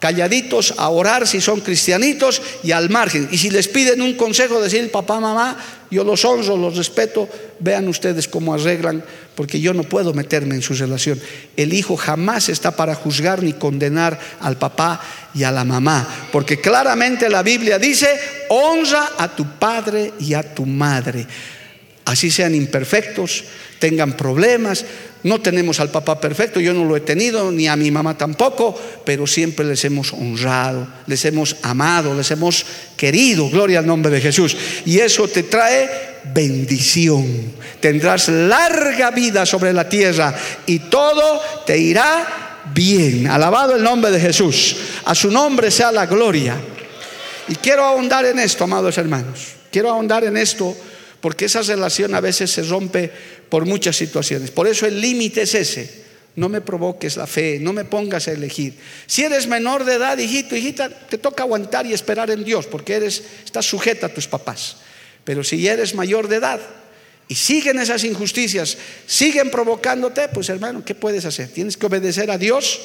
calladitos 0.00 0.74
a 0.78 0.88
orar 0.88 1.28
si 1.28 1.40
son 1.40 1.60
cristianitos 1.60 2.42
y 2.64 2.72
al 2.72 2.88
margen. 2.88 3.28
Y 3.30 3.38
si 3.38 3.50
les 3.50 3.68
piden 3.68 4.00
un 4.00 4.14
consejo, 4.14 4.60
decir 4.60 4.90
papá, 4.90 5.20
mamá, 5.20 5.58
yo 5.90 6.02
los 6.04 6.24
honro, 6.24 6.56
los 6.56 6.76
respeto, 6.76 7.28
vean 7.60 7.86
ustedes 7.86 8.26
cómo 8.26 8.54
arreglan, 8.54 9.04
porque 9.34 9.60
yo 9.60 9.74
no 9.74 9.82
puedo 9.82 10.14
meterme 10.14 10.54
en 10.54 10.62
su 10.62 10.74
relación. 10.74 11.20
El 11.56 11.74
hijo 11.74 11.96
jamás 11.96 12.48
está 12.48 12.74
para 12.74 12.94
juzgar 12.94 13.42
ni 13.42 13.52
condenar 13.52 14.18
al 14.40 14.56
papá 14.56 15.00
y 15.34 15.42
a 15.42 15.52
la 15.52 15.64
mamá, 15.64 16.08
porque 16.32 16.60
claramente 16.60 17.28
la 17.28 17.42
Biblia 17.42 17.78
dice, 17.78 18.08
honra 18.48 19.10
a 19.18 19.28
tu 19.28 19.58
padre 19.58 20.14
y 20.18 20.32
a 20.32 20.54
tu 20.54 20.64
madre. 20.64 21.26
Así 22.06 22.30
sean 22.30 22.54
imperfectos, 22.54 23.44
tengan 23.78 24.16
problemas, 24.16 24.84
no 25.22 25.40
tenemos 25.40 25.80
al 25.80 25.90
papá 25.90 26.20
perfecto, 26.20 26.60
yo 26.60 26.72
no 26.72 26.84
lo 26.84 26.96
he 26.96 27.00
tenido, 27.00 27.52
ni 27.52 27.68
a 27.68 27.76
mi 27.76 27.90
mamá 27.90 28.16
tampoco, 28.16 28.78
pero 29.04 29.26
siempre 29.26 29.66
les 29.66 29.84
hemos 29.84 30.12
honrado, 30.12 30.86
les 31.06 31.24
hemos 31.24 31.56
amado, 31.62 32.14
les 32.14 32.30
hemos 32.30 32.64
querido, 32.96 33.50
gloria 33.50 33.80
al 33.80 33.86
nombre 33.86 34.10
de 34.10 34.20
Jesús. 34.20 34.56
Y 34.86 34.98
eso 34.98 35.28
te 35.28 35.42
trae 35.42 35.88
bendición. 36.32 37.52
Tendrás 37.80 38.28
larga 38.28 39.10
vida 39.10 39.44
sobre 39.44 39.72
la 39.72 39.88
tierra 39.88 40.34
y 40.66 40.78
todo 40.80 41.40
te 41.66 41.78
irá 41.78 42.60
bien. 42.74 43.26
Alabado 43.26 43.76
el 43.76 43.82
nombre 43.82 44.10
de 44.10 44.20
Jesús. 44.20 44.76
A 45.04 45.14
su 45.14 45.30
nombre 45.30 45.70
sea 45.70 45.92
la 45.92 46.06
gloria. 46.06 46.56
Y 47.48 47.56
quiero 47.56 47.84
ahondar 47.84 48.24
en 48.26 48.38
esto, 48.38 48.64
amados 48.64 48.96
hermanos. 48.96 49.48
Quiero 49.70 49.90
ahondar 49.90 50.24
en 50.24 50.36
esto 50.36 50.76
porque 51.20 51.46
esa 51.46 51.62
relación 51.62 52.14
a 52.14 52.20
veces 52.20 52.50
se 52.50 52.62
rompe 52.62 53.10
por 53.48 53.66
muchas 53.66 53.96
situaciones. 53.96 54.50
Por 54.50 54.66
eso 54.66 54.86
el 54.86 55.00
límite 55.00 55.42
es 55.42 55.54
ese. 55.54 56.00
No 56.36 56.48
me 56.48 56.60
provoques 56.60 57.16
la 57.16 57.26
fe, 57.26 57.58
no 57.60 57.72
me 57.72 57.84
pongas 57.84 58.28
a 58.28 58.32
elegir. 58.32 58.74
Si 59.06 59.24
eres 59.24 59.46
menor 59.46 59.84
de 59.84 59.94
edad, 59.94 60.16
hijito, 60.16 60.56
hijita, 60.56 60.88
te 60.88 61.18
toca 61.18 61.42
aguantar 61.42 61.86
y 61.86 61.92
esperar 61.92 62.30
en 62.30 62.44
Dios, 62.44 62.66
porque 62.66 62.94
eres, 62.94 63.22
estás 63.44 63.66
sujeta 63.66 64.06
a 64.06 64.14
tus 64.14 64.28
papás. 64.28 64.76
Pero 65.24 65.44
si 65.44 65.66
eres 65.66 65.94
mayor 65.94 66.28
de 66.28 66.36
edad 66.36 66.60
y 67.28 67.34
siguen 67.34 67.78
esas 67.80 68.04
injusticias, 68.04 68.78
siguen 69.06 69.50
provocándote, 69.50 70.28
pues 70.28 70.48
hermano, 70.48 70.84
¿qué 70.84 70.94
puedes 70.94 71.24
hacer? 71.24 71.48
Tienes 71.48 71.76
que 71.76 71.86
obedecer 71.86 72.30
a 72.30 72.38
Dios 72.38 72.80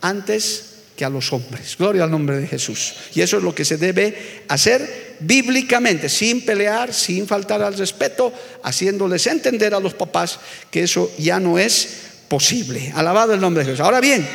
antes 0.00 0.75
que 0.96 1.04
a 1.04 1.10
los 1.10 1.32
hombres. 1.32 1.76
Gloria 1.76 2.04
al 2.04 2.10
nombre 2.10 2.38
de 2.38 2.46
Jesús. 2.46 2.94
Y 3.14 3.20
eso 3.20 3.36
es 3.36 3.42
lo 3.42 3.54
que 3.54 3.64
se 3.64 3.76
debe 3.76 4.44
hacer 4.48 5.16
bíblicamente, 5.20 6.08
sin 6.08 6.44
pelear, 6.44 6.92
sin 6.92 7.26
faltar 7.26 7.62
al 7.62 7.76
respeto, 7.76 8.32
haciéndoles 8.62 9.26
entender 9.26 9.74
a 9.74 9.80
los 9.80 9.94
papás 9.94 10.40
que 10.70 10.82
eso 10.82 11.12
ya 11.18 11.38
no 11.38 11.58
es 11.58 11.88
posible. 12.28 12.92
Alabado 12.94 13.34
el 13.34 13.40
nombre 13.40 13.62
de 13.62 13.70
Jesús. 13.70 13.84
Ahora 13.84 14.00
bien, 14.00 14.26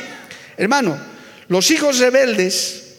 hermano, 0.58 0.98
los 1.48 1.72
hijos 1.72 1.98
rebeldes, 1.98 2.96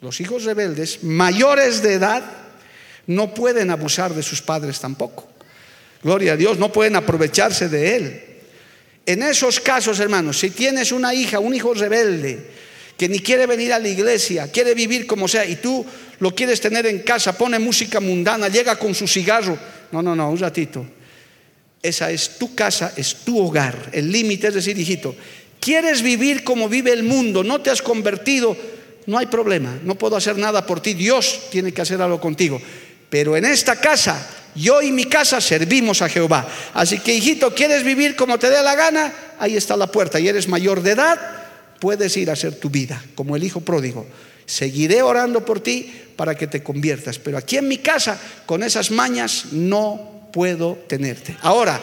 los 0.00 0.20
hijos 0.20 0.44
rebeldes 0.44 1.02
mayores 1.04 1.82
de 1.82 1.94
edad, 1.94 2.22
no 3.06 3.34
pueden 3.34 3.70
abusar 3.70 4.14
de 4.14 4.22
sus 4.22 4.42
padres 4.42 4.80
tampoco. 4.80 5.28
Gloria 6.02 6.32
a 6.32 6.36
Dios, 6.36 6.58
no 6.58 6.72
pueden 6.72 6.96
aprovecharse 6.96 7.68
de 7.68 7.96
él. 7.96 8.24
En 9.06 9.22
esos 9.22 9.60
casos, 9.60 9.98
hermanos, 10.00 10.38
si 10.38 10.50
tienes 10.50 10.92
una 10.92 11.14
hija, 11.14 11.40
un 11.40 11.54
hijo 11.54 11.74
rebelde, 11.74 12.50
que 13.00 13.08
ni 13.08 13.20
quiere 13.20 13.46
venir 13.46 13.72
a 13.72 13.78
la 13.78 13.88
iglesia, 13.88 14.52
quiere 14.52 14.74
vivir 14.74 15.06
como 15.06 15.26
sea, 15.26 15.46
y 15.46 15.56
tú 15.56 15.86
lo 16.18 16.34
quieres 16.34 16.60
tener 16.60 16.84
en 16.84 16.98
casa, 16.98 17.32
pone 17.32 17.58
música 17.58 17.98
mundana, 17.98 18.48
llega 18.48 18.78
con 18.78 18.94
su 18.94 19.08
cigarro. 19.08 19.58
No, 19.90 20.02
no, 20.02 20.14
no, 20.14 20.28
un 20.28 20.36
ratito. 20.36 20.84
Esa 21.82 22.10
es 22.10 22.36
tu 22.36 22.54
casa, 22.54 22.92
es 22.94 23.14
tu 23.24 23.38
hogar. 23.38 23.88
El 23.92 24.12
límite 24.12 24.48
es 24.48 24.54
decir, 24.54 24.78
hijito, 24.78 25.16
quieres 25.58 26.02
vivir 26.02 26.44
como 26.44 26.68
vive 26.68 26.92
el 26.92 27.02
mundo, 27.02 27.42
no 27.42 27.62
te 27.62 27.70
has 27.70 27.80
convertido, 27.80 28.54
no 29.06 29.16
hay 29.16 29.28
problema, 29.28 29.78
no 29.82 29.94
puedo 29.94 30.16
hacer 30.16 30.36
nada 30.36 30.66
por 30.66 30.82
ti, 30.82 30.92
Dios 30.92 31.44
tiene 31.50 31.72
que 31.72 31.80
hacer 31.80 32.02
algo 32.02 32.20
contigo. 32.20 32.60
Pero 33.08 33.34
en 33.34 33.46
esta 33.46 33.80
casa, 33.80 34.28
yo 34.54 34.82
y 34.82 34.92
mi 34.92 35.06
casa 35.06 35.40
servimos 35.40 36.02
a 36.02 36.10
Jehová. 36.10 36.46
Así 36.74 36.98
que, 36.98 37.14
hijito, 37.14 37.54
¿quieres 37.54 37.82
vivir 37.82 38.14
como 38.14 38.38
te 38.38 38.50
dé 38.50 38.62
la 38.62 38.74
gana? 38.74 39.10
Ahí 39.38 39.56
está 39.56 39.74
la 39.74 39.86
puerta 39.86 40.20
y 40.20 40.28
eres 40.28 40.48
mayor 40.48 40.82
de 40.82 40.90
edad 40.90 41.39
puedes 41.80 42.16
ir 42.16 42.30
a 42.30 42.34
hacer 42.34 42.54
tu 42.54 42.70
vida, 42.70 43.02
como 43.14 43.34
el 43.34 43.42
hijo 43.42 43.60
pródigo. 43.60 44.06
Seguiré 44.46 45.02
orando 45.02 45.44
por 45.44 45.60
ti 45.60 45.92
para 46.16 46.36
que 46.36 46.46
te 46.46 46.62
conviertas, 46.62 47.18
pero 47.18 47.38
aquí 47.38 47.56
en 47.56 47.68
mi 47.68 47.78
casa, 47.78 48.20
con 48.46 48.62
esas 48.62 48.90
mañas, 48.90 49.46
no 49.52 50.28
puedo 50.32 50.74
tenerte. 50.86 51.36
Ahora, 51.40 51.80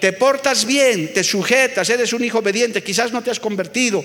te 0.00 0.12
portas 0.12 0.64
bien, 0.64 1.12
te 1.12 1.24
sujetas, 1.24 1.88
eres 1.90 2.12
un 2.12 2.24
hijo 2.24 2.38
obediente, 2.38 2.82
quizás 2.82 3.12
no 3.12 3.22
te 3.22 3.30
has 3.30 3.40
convertido, 3.40 4.04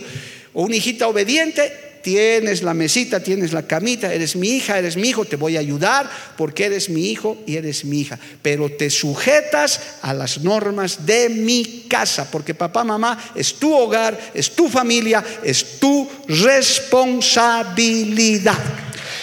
o 0.54 0.64
una 0.64 0.76
hijita 0.76 1.08
obediente, 1.08 1.72
tienes 2.04 2.62
la 2.62 2.76
mesita, 2.76 3.22
tienes 3.22 3.54
la 3.54 3.64
camita, 3.64 4.14
eres 4.14 4.36
mi 4.36 4.50
hija, 4.50 4.78
eres 4.78 4.98
mi 4.98 5.10
hijo, 5.10 5.26
te 5.26 5.38
voy 5.38 5.58
a 5.58 5.62
ayudar 5.62 6.08
porque 6.38 6.66
eres 6.66 6.90
mi 6.90 7.10
hijo 7.10 7.42
y 7.48 7.56
eres 7.56 7.86
mi 7.86 8.02
hija. 8.02 8.20
Pero 8.42 8.70
te 8.70 8.92
sujetas 8.92 9.80
a 10.02 10.14
las 10.14 10.40
normas 10.40 11.06
de 11.06 11.30
mi 11.30 11.86
casa, 11.90 12.30
porque 12.30 12.54
papá, 12.54 12.84
mamá 12.84 13.18
es 13.34 13.54
tu 13.56 13.74
hogar, 13.74 14.20
es 14.34 14.52
tu 14.52 14.68
familia, 14.70 15.24
es 15.44 15.80
tu 15.80 16.06
responsabilidad. 16.28 18.60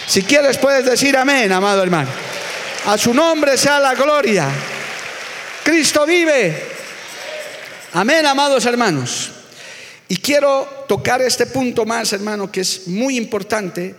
Si 0.07 0.23
quieres 0.23 0.57
puedes 0.57 0.83
decir 0.83 1.15
amén, 1.15 1.51
amado 1.51 1.83
hermano. 1.83 2.09
A 2.87 2.97
su 2.97 3.13
nombre 3.13 3.55
sea 3.57 3.79
la 3.79 3.93
gloria. 3.93 4.49
Cristo 5.63 6.03
vive. 6.05 6.71
Amén, 7.93 8.25
amados 8.25 8.65
hermanos. 8.65 9.29
Y 10.11 10.17
quiero 10.17 10.67
tocar 10.89 11.21
este 11.21 11.45
punto 11.45 11.85
más, 11.85 12.11
hermano, 12.11 12.51
que 12.51 12.59
es 12.59 12.89
muy 12.89 13.15
importante, 13.15 13.95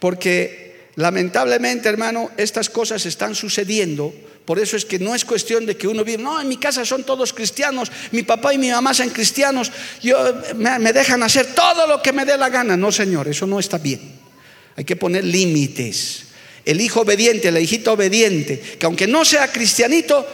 porque 0.00 0.88
lamentablemente, 0.96 1.88
hermano, 1.88 2.32
estas 2.36 2.68
cosas 2.68 3.06
están 3.06 3.36
sucediendo. 3.36 4.12
Por 4.44 4.58
eso 4.58 4.76
es 4.76 4.84
que 4.84 4.98
no 4.98 5.14
es 5.14 5.24
cuestión 5.24 5.64
de 5.64 5.76
que 5.76 5.86
uno 5.86 6.02
vive, 6.02 6.20
no, 6.20 6.40
en 6.40 6.48
mi 6.48 6.56
casa 6.56 6.84
son 6.84 7.04
todos 7.04 7.32
cristianos, 7.32 7.92
mi 8.10 8.24
papá 8.24 8.52
y 8.52 8.58
mi 8.58 8.68
mamá 8.68 8.94
son 8.94 9.10
cristianos, 9.10 9.70
yo, 10.02 10.18
me, 10.56 10.76
me 10.80 10.92
dejan 10.92 11.22
hacer 11.22 11.54
todo 11.54 11.86
lo 11.86 12.02
que 12.02 12.12
me 12.12 12.24
dé 12.24 12.36
la 12.36 12.48
gana. 12.48 12.76
No, 12.76 12.90
Señor, 12.90 13.28
eso 13.28 13.46
no 13.46 13.60
está 13.60 13.78
bien. 13.78 14.00
Hay 14.74 14.82
que 14.82 14.96
poner 14.96 15.22
límites. 15.22 16.24
El 16.64 16.80
hijo 16.80 17.02
obediente, 17.02 17.52
la 17.52 17.60
hijita 17.60 17.92
obediente, 17.92 18.58
que 18.58 18.86
aunque 18.86 19.06
no 19.06 19.24
sea 19.24 19.52
cristianito, 19.52 20.26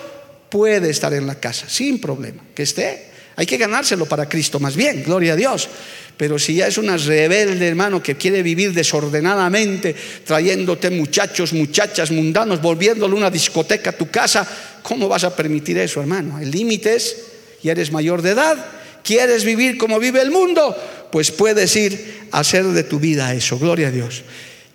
puede 0.49 0.89
estar 0.89 1.13
en 1.13 1.27
la 1.27 1.39
casa, 1.39 1.69
sin 1.69 2.01
problema, 2.01 2.43
que 2.55 2.63
esté 2.63 3.10
hay 3.37 3.47
que 3.47 3.57
ganárselo 3.57 4.07
para 4.07 4.29
Cristo 4.29 4.61
más 4.61 4.77
bien, 4.77 5.03
gloria 5.03 5.35
a 5.35 5.37
Dios. 5.37 5.69
Pero 6.17 6.39
si 6.39 6.55
ya 6.55 6.67
es 6.67 6.77
una 6.77 6.97
rebelde, 6.97 7.67
hermano, 7.67 8.03
que 8.03 8.17
quiere 8.17 8.43
vivir 8.43 8.75
desordenadamente, 8.75 9.95
trayéndote 10.25 10.91
muchachos, 10.91 11.53
muchachas 11.55 12.11
mundanos, 12.11 12.61
volviéndole 12.61 13.15
una 13.15 13.31
discoteca 13.31 13.91
a 13.91 13.97
tu 13.97 14.11
casa, 14.11 14.47
¿cómo 14.83 15.09
vas 15.09 15.25
a 15.25 15.35
permitir 15.35 15.79
eso, 15.79 16.01
hermano? 16.01 16.39
El 16.39 16.51
límite 16.51 16.95
es, 16.95 17.17
ya 17.63 17.73
eres 17.73 17.91
mayor 17.91 18.21
de 18.21 18.33
edad, 18.33 18.59
quieres 19.03 19.45
vivir 19.45 19.79
como 19.79 19.99
vive 19.99 20.21
el 20.21 20.31
mundo, 20.31 20.77
pues 21.11 21.31
puedes 21.31 21.75
ir 21.77 22.29
a 22.33 22.41
hacer 22.41 22.67
de 22.67 22.83
tu 22.85 23.01
vida 23.01 23.35
eso, 23.35 23.59
gloria 23.59 23.89
a 23.89 23.91
Dios. 23.91 24.23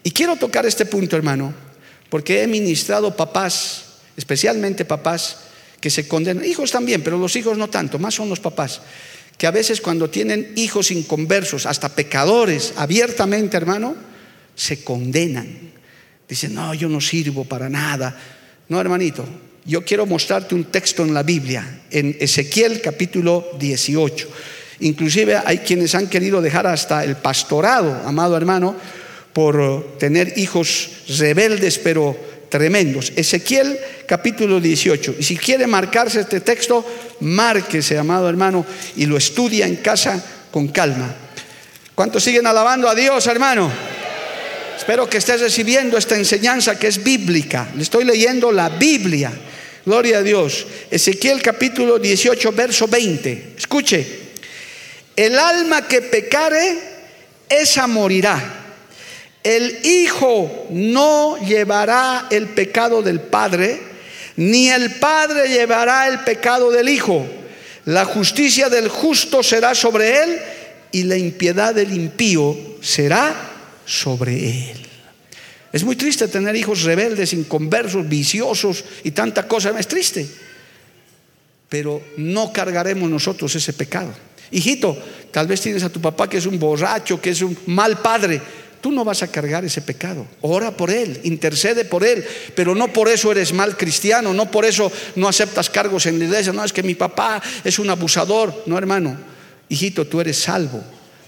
Y 0.03 0.11
quiero 0.11 0.35
tocar 0.37 0.65
este 0.65 0.85
punto, 0.87 1.15
hermano, 1.15 1.53
porque 2.09 2.41
he 2.41 2.47
ministrado 2.47 3.15
papás 3.15 3.85
especialmente 4.17 4.85
papás 4.85 5.37
que 5.79 5.89
se 5.89 6.07
condenan, 6.07 6.45
hijos 6.45 6.71
también, 6.71 7.03
pero 7.03 7.17
los 7.17 7.35
hijos 7.35 7.57
no 7.57 7.69
tanto, 7.69 7.99
más 7.99 8.15
son 8.15 8.29
los 8.29 8.39
papás, 8.39 8.81
que 9.37 9.47
a 9.47 9.51
veces 9.51 9.81
cuando 9.81 10.09
tienen 10.09 10.53
hijos 10.55 10.91
inconversos, 10.91 11.65
hasta 11.65 11.89
pecadores, 11.89 12.73
abiertamente, 12.77 13.57
hermano, 13.57 13.95
se 14.55 14.83
condenan. 14.83 15.73
Dicen, 16.27 16.55
no, 16.55 16.73
yo 16.73 16.89
no 16.89 17.01
sirvo 17.01 17.45
para 17.45 17.69
nada. 17.69 18.17
No, 18.69 18.79
hermanito, 18.79 19.25
yo 19.65 19.83
quiero 19.83 20.05
mostrarte 20.05 20.55
un 20.55 20.65
texto 20.65 21.03
en 21.03 21.13
la 21.13 21.23
Biblia, 21.23 21.81
en 21.91 22.15
Ezequiel 22.19 22.81
capítulo 22.81 23.49
18. 23.59 24.27
Inclusive 24.81 25.37
hay 25.43 25.59
quienes 25.59 25.95
han 25.95 26.07
querido 26.07 26.41
dejar 26.41 26.67
hasta 26.67 27.03
el 27.03 27.15
pastorado, 27.15 28.03
amado 28.05 28.37
hermano, 28.37 28.75
por 29.33 29.97
tener 29.97 30.33
hijos 30.37 30.89
rebeldes, 31.17 31.77
pero 31.77 32.17
tremendos. 32.55 33.11
Ezequiel 33.17 33.77
capítulo 34.07 34.61
18. 34.61 35.15
Y 35.19 35.23
si 35.23 35.35
quiere 35.35 35.67
marcarse 35.67 36.21
este 36.21 36.39
texto, 36.39 36.85
márquese, 37.19 37.97
amado 37.97 38.29
hermano, 38.29 38.65
y 38.95 39.05
lo 39.07 39.17
estudia 39.17 39.67
en 39.67 39.75
casa 39.77 40.23
con 40.51 40.69
calma. 40.69 41.13
¿Cuántos 41.93 42.23
siguen 42.23 42.47
alabando 42.47 42.87
a 42.87 42.95
Dios, 42.95 43.27
hermano? 43.27 43.69
Espero 44.77 45.09
que 45.09 45.17
estés 45.17 45.41
recibiendo 45.41 45.97
esta 45.97 46.15
enseñanza 46.15 46.79
que 46.79 46.87
es 46.87 47.03
bíblica. 47.03 47.67
Le 47.75 47.83
estoy 47.83 48.05
leyendo 48.05 48.53
la 48.53 48.69
Biblia. 48.69 49.33
Gloria 49.85 50.19
a 50.19 50.23
Dios. 50.23 50.65
Ezequiel 50.89 51.41
capítulo 51.41 51.99
18, 51.99 52.53
verso 52.53 52.87
20. 52.87 53.53
Escuche. 53.57 54.07
El 55.13 55.37
alma 55.37 55.85
que 55.89 56.01
pecare, 56.03 56.77
esa 57.49 57.85
morirá. 57.85 58.64
El 59.45 59.85
hijo 59.85 60.65
no 60.71 61.37
llevará 61.37 62.25
el 62.31 62.47
pecado 62.47 63.03
del 63.03 63.19
padre, 63.19 63.79
ni 64.37 64.69
el 64.69 64.95
padre 64.95 65.47
llevará 65.49 66.07
el 66.07 66.21
pecado 66.21 66.71
del 66.71 66.89
hijo. 66.89 67.23
La 67.85 68.05
justicia 68.05 68.69
del 68.69 68.89
justo 68.89 69.43
será 69.43 69.75
sobre 69.75 70.23
él 70.23 70.39
y 70.91 71.03
la 71.03 71.15
impiedad 71.15 71.75
del 71.75 71.93
impío 71.93 72.57
será 72.81 73.35
sobre 73.85 74.71
él. 74.71 74.77
Es 75.71 75.83
muy 75.83 75.95
triste 75.95 76.27
tener 76.27 76.55
hijos 76.55 76.81
rebeldes, 76.81 77.31
inconversos, 77.33 78.09
viciosos 78.09 78.83
y 79.03 79.11
tanta 79.11 79.47
cosa. 79.47 79.79
Es 79.79 79.87
triste. 79.87 80.27
Pero 81.69 82.01
no 82.17 82.51
cargaremos 82.51 83.07
nosotros 83.07 83.53
ese 83.53 83.73
pecado. 83.73 84.11
Hijito, 84.49 84.97
tal 85.29 85.45
vez 85.45 85.61
tienes 85.61 85.83
a 85.83 85.89
tu 85.89 86.01
papá 86.01 86.27
que 86.27 86.37
es 86.37 86.47
un 86.47 86.57
borracho, 86.57 87.21
que 87.21 87.29
es 87.29 87.41
un 87.43 87.55
mal 87.67 88.01
padre 88.01 88.41
Tú 88.85 88.91
no 88.91 89.03
vas 89.03 89.23
a 89.23 89.31
cargar 89.31 89.65
ese 89.65 89.81
pecado. 89.81 90.27
Ora 90.41 90.69
por 90.69 90.91
él, 90.91 91.19
intercede 91.23 91.85
por 91.85 92.03
él, 92.03 92.23
pero 92.53 92.75
no 92.75 92.93
por 92.93 93.09
eso 93.09 93.31
eres 93.31 93.51
mal 93.51 93.75
cristiano, 93.75 94.31
no 94.31 94.51
por 94.51 94.63
eso 94.63 94.91
no 95.15 95.27
aceptas 95.27 95.71
cargos 95.71 96.05
en 96.05 96.19
la 96.19 96.25
iglesia. 96.25 96.53
No, 96.53 96.63
es 96.63 96.71
que 96.71 96.83
mi 96.83 96.93
papá 96.93 97.41
es 97.63 97.79
un 97.79 97.89
abusador. 97.89 98.61
No, 98.67 98.77
hermano, 98.77 99.17
hijito, 99.69 100.05
tú 100.05 100.21
eres 100.21 100.37
salvo 100.37 100.83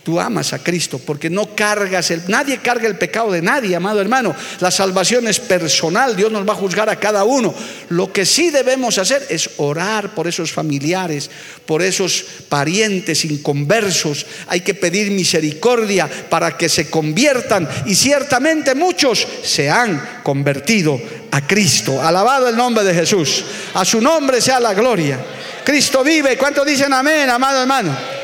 tú 0.08 0.22
amas 0.22 0.53
a 0.53 0.60
Cristo, 0.60 1.01
porque 1.05 1.30
no 1.30 1.53
cargas 1.53 2.12
el, 2.12 2.24
nadie 2.30 2.60
carga 2.60 2.88
el 2.88 2.97
pecado 2.97 3.30
de 3.34 3.41
nadie, 3.41 3.76
amado 3.76 3.99
hermano. 3.99 4.34
La 4.62 4.72
salvación 4.72 5.28
es 5.28 5.41
personal, 5.41 6.16
Dios 6.16 6.32
nos 6.32 6.47
va 6.47 6.53
a 6.53 6.55
juzgar 6.55 6.89
a 6.89 6.97
cada 6.97 7.26
uno. 7.26 7.53
Lo 7.89 8.14
que 8.14 8.26
sí 8.26 8.49
debemos 8.49 8.97
hacer 8.99 9.28
es 9.30 9.49
orar 9.58 10.16
por 10.16 10.26
esos 10.26 10.53
familiares, 10.53 11.30
por 11.66 11.82
esos 11.82 12.24
parientes 12.47 13.26
inconversos. 13.26 14.26
Hay 14.47 14.62
que 14.62 14.76
pedir 14.76 15.12
misericordia 15.12 16.10
para 16.30 16.55
que 16.55 16.70
se 16.70 16.89
conviertan 16.89 17.68
y 17.86 17.93
ciertamente 17.93 18.76
muchos 18.76 19.28
se 19.43 19.70
han 19.70 20.22
convertido 20.24 21.01
a 21.32 21.45
Cristo. 21.45 22.01
Alabado 22.01 22.47
el 22.47 22.55
nombre 22.55 22.86
de 22.86 22.93
Jesús. 22.93 23.43
A 23.74 23.84
su 23.84 23.99
nombre 23.99 24.39
sea 24.39 24.62
la 24.62 24.74
gloria. 24.74 25.20
Cristo 25.66 26.01
vive. 26.01 26.38
¿Cuántos 26.38 26.66
dicen 26.66 26.93
amén, 26.93 27.30
amado 27.30 27.60
hermano? 27.60 28.16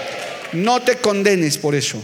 No 0.53 0.81
te 0.81 0.97
condenes 0.97 1.57
por 1.57 1.75
eso. 1.75 2.01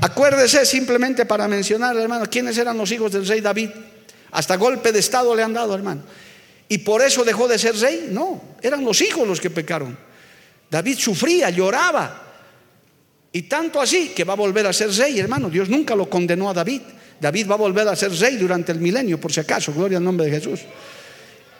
Acuérdese 0.00 0.64
simplemente 0.64 1.26
para 1.26 1.46
mencionar, 1.48 1.96
hermano, 1.96 2.26
quiénes 2.30 2.56
eran 2.56 2.78
los 2.78 2.90
hijos 2.92 3.12
del 3.12 3.26
rey 3.26 3.40
David. 3.40 3.70
Hasta 4.32 4.56
golpe 4.56 4.92
de 4.92 5.00
estado 5.00 5.34
le 5.34 5.42
han 5.42 5.52
dado, 5.52 5.74
hermano. 5.74 6.02
Y 6.68 6.78
por 6.78 7.02
eso 7.02 7.22
dejó 7.24 7.46
de 7.46 7.58
ser 7.58 7.76
rey. 7.76 8.08
No, 8.10 8.56
eran 8.62 8.84
los 8.84 9.00
hijos 9.02 9.28
los 9.28 9.40
que 9.40 9.50
pecaron. 9.50 9.96
David 10.70 10.98
sufría, 10.98 11.50
lloraba. 11.50 12.22
Y 13.30 13.42
tanto 13.42 13.80
así 13.80 14.08
que 14.08 14.24
va 14.24 14.32
a 14.32 14.36
volver 14.36 14.66
a 14.66 14.72
ser 14.72 14.90
rey, 14.90 15.20
hermano. 15.20 15.50
Dios 15.50 15.68
nunca 15.68 15.94
lo 15.94 16.08
condenó 16.08 16.48
a 16.48 16.54
David. 16.54 16.80
David 17.20 17.50
va 17.50 17.54
a 17.54 17.58
volver 17.58 17.86
a 17.88 17.94
ser 17.94 18.12
rey 18.12 18.36
durante 18.36 18.72
el 18.72 18.80
milenio, 18.80 19.20
por 19.20 19.32
si 19.32 19.40
acaso. 19.40 19.72
Gloria 19.72 19.98
al 19.98 20.04
nombre 20.04 20.26
de 20.26 20.32
Jesús. 20.32 20.60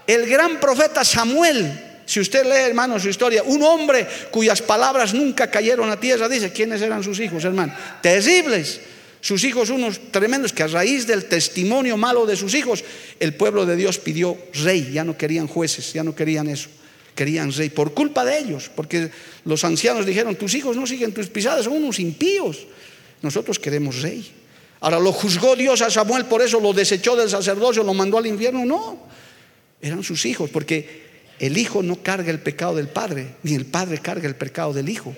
El 0.06 0.26
gran 0.26 0.58
profeta 0.58 1.04
Samuel 1.04 1.91
si 2.12 2.20
usted 2.20 2.44
lee, 2.44 2.68
hermano, 2.68 3.00
su 3.00 3.08
historia, 3.08 3.42
un 3.42 3.62
hombre 3.62 4.06
cuyas 4.30 4.60
palabras 4.60 5.14
nunca 5.14 5.50
cayeron 5.50 5.88
a 5.88 5.98
tierra, 5.98 6.28
dice, 6.28 6.52
¿quiénes 6.52 6.82
eran 6.82 7.02
sus 7.02 7.18
hijos, 7.20 7.42
hermano? 7.42 7.74
Terribles. 8.02 8.82
Sus 9.22 9.42
hijos 9.44 9.70
unos 9.70 9.98
tremendos 10.10 10.52
que 10.52 10.62
a 10.62 10.66
raíz 10.66 11.06
del 11.06 11.24
testimonio 11.24 11.96
malo 11.96 12.26
de 12.26 12.36
sus 12.36 12.52
hijos, 12.52 12.84
el 13.18 13.32
pueblo 13.32 13.64
de 13.64 13.76
Dios 13.76 13.96
pidió 13.96 14.36
rey, 14.62 14.90
ya 14.92 15.04
no 15.04 15.16
querían 15.16 15.46
jueces, 15.46 15.94
ya 15.94 16.04
no 16.04 16.14
querían 16.14 16.48
eso, 16.48 16.68
querían 17.14 17.50
rey, 17.50 17.70
por 17.70 17.94
culpa 17.94 18.26
de 18.26 18.40
ellos, 18.40 18.70
porque 18.76 19.10
los 19.46 19.64
ancianos 19.64 20.04
dijeron, 20.04 20.36
tus 20.36 20.52
hijos 20.52 20.76
no 20.76 20.86
siguen 20.86 21.14
tus 21.14 21.28
pisadas, 21.28 21.64
son 21.64 21.72
unos 21.72 21.98
impíos, 21.98 22.66
nosotros 23.22 23.58
queremos 23.58 24.02
rey. 24.02 24.30
Ahora 24.80 25.00
lo 25.00 25.12
juzgó 25.12 25.56
Dios 25.56 25.80
a 25.80 25.88
Samuel, 25.88 26.26
por 26.26 26.42
eso 26.42 26.60
lo 26.60 26.74
desechó 26.74 27.16
del 27.16 27.30
sacerdocio, 27.30 27.82
lo 27.82 27.94
mandó 27.94 28.18
al 28.18 28.26
infierno, 28.26 28.66
no, 28.66 28.98
eran 29.80 30.02
sus 30.02 30.26
hijos, 30.26 30.50
porque 30.50 31.11
el 31.42 31.58
hijo 31.58 31.82
no 31.82 31.96
carga 31.96 32.30
el 32.30 32.38
pecado 32.38 32.76
del 32.76 32.86
padre, 32.86 33.26
ni 33.42 33.54
el 33.54 33.66
padre 33.66 33.98
carga 33.98 34.28
el 34.28 34.36
pecado 34.36 34.72
del 34.72 34.88
hijo. 34.88 35.12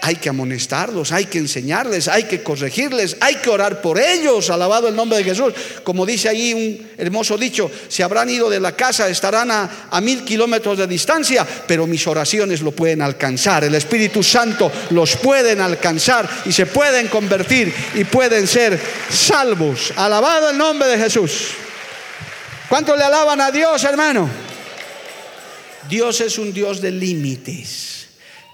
Hay 0.00 0.14
que 0.14 0.28
amonestarlos, 0.28 1.10
hay 1.10 1.24
que 1.24 1.38
enseñarles, 1.38 2.06
hay 2.06 2.24
que 2.24 2.40
corregirles, 2.40 3.16
hay 3.18 3.34
que 3.36 3.50
orar 3.50 3.82
por 3.82 3.98
ellos, 3.98 4.48
alabado 4.50 4.86
el 4.86 4.94
nombre 4.94 5.18
de 5.18 5.24
Jesús. 5.24 5.52
Como 5.82 6.06
dice 6.06 6.28
ahí 6.28 6.54
un 6.54 6.88
hermoso 6.96 7.36
dicho, 7.36 7.68
se 7.88 8.04
habrán 8.04 8.30
ido 8.30 8.48
de 8.48 8.60
la 8.60 8.76
casa, 8.76 9.08
estarán 9.08 9.50
a, 9.50 10.00
mil 10.00 10.22
kilómetros 10.22 10.78
de 10.78 10.86
distancia, 10.86 11.44
pero 11.66 11.88
mis 11.88 12.06
oraciones 12.06 12.60
lo 12.60 12.70
pueden 12.70 13.02
alcanzar. 13.02 13.64
El 13.64 13.74
Espíritu 13.74 14.22
Santo 14.22 14.70
los 14.90 15.16
pueden 15.16 15.60
alcanzar 15.60 16.30
y 16.44 16.52
se 16.52 16.66
pueden 16.66 17.08
convertir 17.08 17.74
y 17.96 18.04
pueden 18.04 18.46
ser 18.46 18.80
salvos. 19.10 19.92
Alabado 19.96 20.50
el 20.50 20.58
nombre 20.58 20.86
de 20.90 20.98
Jesús. 20.98 21.48
¿Cuánto 22.68 22.94
le 22.94 23.02
alaban 23.02 23.40
a 23.40 23.50
Dios, 23.50 23.82
hermano? 23.82 24.45
Dios 25.88 26.20
es 26.20 26.38
un 26.38 26.52
Dios 26.52 26.80
de 26.80 26.90
límites. 26.90 28.06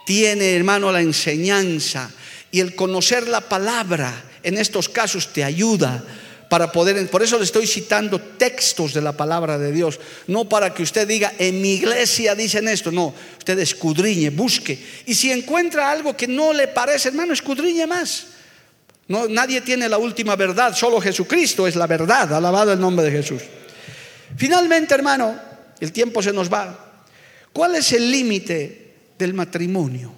Tiene, 0.04 0.56
hermano, 0.56 0.90
la 0.90 1.00
enseñanza 1.00 2.10
y 2.50 2.60
el 2.60 2.74
conocer 2.74 3.28
la 3.28 3.40
palabra 3.40 4.24
en 4.42 4.58
estos 4.58 4.88
casos 4.88 5.32
te 5.32 5.44
ayuda 5.44 6.02
para 6.48 6.70
poder, 6.70 7.08
por 7.08 7.22
eso 7.22 7.38
le 7.38 7.44
estoy 7.44 7.66
citando 7.66 8.20
textos 8.20 8.92
de 8.92 9.00
la 9.00 9.12
palabra 9.16 9.56
de 9.56 9.72
Dios, 9.72 9.98
no 10.26 10.46
para 10.46 10.74
que 10.74 10.82
usted 10.82 11.08
diga, 11.08 11.32
en 11.38 11.62
mi 11.62 11.74
iglesia 11.76 12.34
dicen 12.34 12.68
esto, 12.68 12.92
no, 12.92 13.14
usted 13.38 13.58
escudriñe, 13.58 14.28
busque. 14.28 14.78
Y 15.06 15.14
si 15.14 15.32
encuentra 15.32 15.90
algo 15.90 16.14
que 16.14 16.26
no 16.26 16.52
le 16.52 16.68
parece, 16.68 17.08
hermano, 17.08 17.32
escudriñe 17.32 17.86
más. 17.86 18.26
Nadie 19.08 19.62
tiene 19.62 19.88
la 19.88 19.96
última 19.96 20.36
verdad, 20.36 20.76
solo 20.76 21.00
Jesucristo 21.00 21.66
es 21.66 21.74
la 21.74 21.86
verdad, 21.86 22.34
alabado 22.34 22.72
el 22.72 22.80
nombre 22.80 23.06
de 23.06 23.12
Jesús. 23.12 23.42
Finalmente, 24.36 24.94
hermano, 24.94 25.34
el 25.80 25.90
tiempo 25.90 26.22
se 26.22 26.34
nos 26.34 26.52
va. 26.52 26.91
¿Cuál 27.52 27.74
es 27.76 27.92
el 27.92 28.10
límite 28.10 28.94
del 29.18 29.34
matrimonio? 29.34 30.12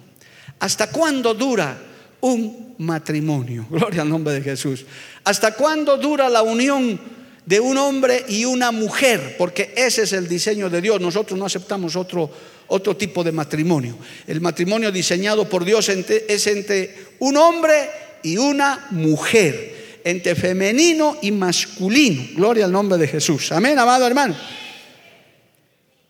¿Hasta 0.59 0.89
cuándo 0.89 1.33
dura 1.33 1.77
un 2.21 2.75
matrimonio? 2.79 3.67
Gloria 3.71 4.01
al 4.01 4.09
nombre 4.09 4.33
de 4.33 4.41
Jesús. 4.41 4.85
¿Hasta 5.23 5.53
cuándo 5.53 5.97
dura 5.97 6.29
la 6.29 6.41
unión 6.41 6.99
de 7.45 7.59
un 7.59 7.77
hombre 7.77 8.25
y 8.29 8.45
una 8.45 8.71
mujer? 8.71 9.35
Porque 9.37 9.73
ese 9.75 10.03
es 10.03 10.13
el 10.13 10.27
diseño 10.27 10.69
de 10.69 10.81
Dios. 10.81 11.01
Nosotros 11.01 11.37
no 11.37 11.45
aceptamos 11.45 11.95
otro, 11.95 12.31
otro 12.67 12.95
tipo 12.95 13.23
de 13.23 13.31
matrimonio. 13.31 13.97
El 14.27 14.39
matrimonio 14.39 14.91
diseñado 14.91 15.49
por 15.49 15.65
Dios 15.65 15.89
es 15.89 16.47
entre 16.47 16.95
un 17.19 17.37
hombre 17.37 17.89
y 18.23 18.37
una 18.37 18.87
mujer, 18.91 19.99
entre 20.03 20.35
femenino 20.35 21.17
y 21.21 21.31
masculino. 21.31 22.23
Gloria 22.35 22.65
al 22.65 22.71
nombre 22.71 22.97
de 22.97 23.07
Jesús. 23.07 23.51
Amén, 23.51 23.77
amado 23.77 24.07
hermano. 24.07 24.35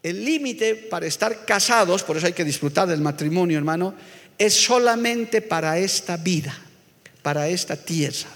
El 0.06 0.24
límite 0.24 0.76
para 0.76 1.08
estar 1.08 1.46
casados, 1.46 2.04
por 2.04 2.16
eso 2.16 2.28
hay 2.28 2.34
que 2.34 2.44
disfrutar 2.44 2.88
del 2.88 3.02
matrimonio, 3.02 3.58
hermano, 3.58 3.96
es 4.38 4.54
solamente 4.54 5.42
para 5.42 5.80
esta 5.80 6.16
vida, 6.16 6.56
para 7.24 7.48
esta 7.48 7.76
tierra. 7.76 8.30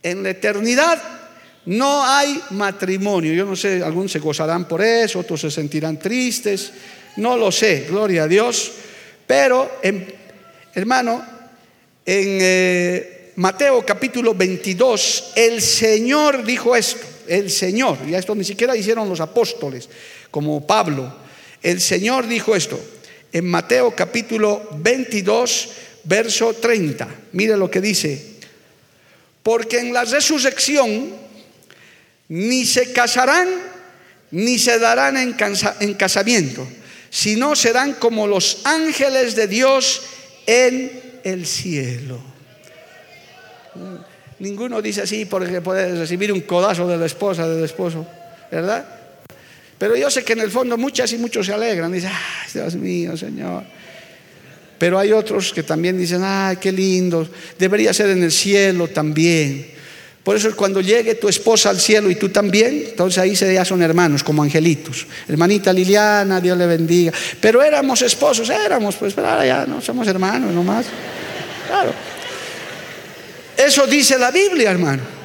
En 0.00 0.22
la 0.22 0.30
eternidad 0.30 1.02
no 1.66 2.04
hay 2.04 2.40
matrimonio. 2.50 3.32
Yo 3.32 3.44
no 3.44 3.56
sé, 3.56 3.82
algunos 3.82 4.12
se 4.12 4.20
gozarán 4.20 4.68
por 4.68 4.80
eso, 4.80 5.18
otros 5.18 5.40
se 5.40 5.50
sentirán 5.50 5.98
tristes, 5.98 6.70
no 7.16 7.36
lo 7.36 7.50
sé, 7.50 7.86
gloria 7.90 8.22
a 8.22 8.28
Dios. 8.28 8.70
Pero, 9.26 9.80
hermano, 10.72 11.24
en 12.06 12.38
eh, 12.40 13.32
Mateo 13.34 13.84
capítulo 13.84 14.32
22, 14.32 15.32
el 15.34 15.60
Señor 15.60 16.44
dijo 16.44 16.76
esto. 16.76 17.04
el 17.26 17.50
Señor, 17.50 17.98
y 18.08 18.14
esto 18.14 18.32
ni 18.36 18.44
siquiera 18.44 18.76
hicieron 18.76 19.08
los 19.08 19.20
apóstoles, 19.20 19.88
como 20.30 20.66
Pablo, 20.66 21.12
el 21.62 21.80
Señor 21.80 22.26
dijo 22.26 22.54
esto 22.54 22.80
en 23.32 23.46
Mateo 23.46 23.94
capítulo 23.94 24.68
22, 24.76 25.68
verso 26.04 26.54
30. 26.54 27.08
Mire 27.32 27.56
lo 27.56 27.70
que 27.70 27.80
dice, 27.80 28.36
porque 29.42 29.78
en 29.78 29.92
la 29.92 30.04
resurrección 30.04 31.12
ni 32.28 32.64
se 32.64 32.92
casarán 32.92 33.48
ni 34.30 34.58
se 34.58 34.78
darán 34.78 35.16
en, 35.16 35.36
en 35.80 35.94
casamiento, 35.94 36.66
sino 37.10 37.56
serán 37.56 37.94
como 37.94 38.26
los 38.26 38.60
ángeles 38.64 39.34
de 39.34 39.46
Dios 39.46 40.02
en 40.46 41.20
el 41.24 41.46
cielo. 41.46 42.20
Ninguno 44.38 44.82
dice 44.82 45.02
así 45.02 45.24
porque 45.24 45.60
puede 45.60 45.98
recibir 45.98 46.32
un 46.32 46.42
codazo 46.42 46.86
de 46.86 46.96
la 46.96 47.06
esposa, 47.06 47.48
del 47.48 47.64
esposo, 47.64 48.06
¿verdad? 48.50 48.97
Pero 49.78 49.96
yo 49.96 50.10
sé 50.10 50.24
que 50.24 50.32
en 50.32 50.40
el 50.40 50.50
fondo 50.50 50.76
muchas 50.76 51.12
y 51.12 51.18
muchos 51.18 51.46
se 51.46 51.52
alegran, 51.52 51.92
dicen, 51.92 52.10
ay, 52.12 52.50
Dios 52.52 52.74
mío, 52.74 53.16
Señor. 53.16 53.62
Pero 54.76 54.98
hay 54.98 55.12
otros 55.12 55.52
que 55.52 55.62
también 55.62 55.96
dicen, 55.96 56.22
ay, 56.24 56.56
qué 56.56 56.72
lindo, 56.72 57.28
debería 57.58 57.94
ser 57.94 58.10
en 58.10 58.22
el 58.22 58.32
cielo 58.32 58.88
también. 58.88 59.78
Por 60.22 60.36
eso 60.36 60.54
cuando 60.54 60.80
llegue 60.80 61.14
tu 61.14 61.28
esposa 61.28 61.70
al 61.70 61.80
cielo 61.80 62.10
y 62.10 62.16
tú 62.16 62.28
también, 62.28 62.84
entonces 62.90 63.18
ahí 63.18 63.34
ya 63.34 63.64
son 63.64 63.80
hermanos, 63.82 64.22
como 64.22 64.42
angelitos. 64.42 65.06
Hermanita 65.28 65.72
Liliana, 65.72 66.40
Dios 66.40 66.58
le 66.58 66.66
bendiga. 66.66 67.12
Pero 67.40 67.62
éramos 67.62 68.02
esposos, 68.02 68.50
éramos, 68.50 68.96
pues, 68.96 69.14
pero 69.14 69.28
ahora 69.28 69.46
ya 69.46 69.64
no 69.64 69.80
somos 69.80 70.06
hermanos 70.06 70.52
nomás. 70.52 70.86
Claro. 71.66 71.92
Eso 73.56 73.86
dice 73.86 74.18
la 74.18 74.30
Biblia, 74.30 74.70
hermano. 74.70 75.17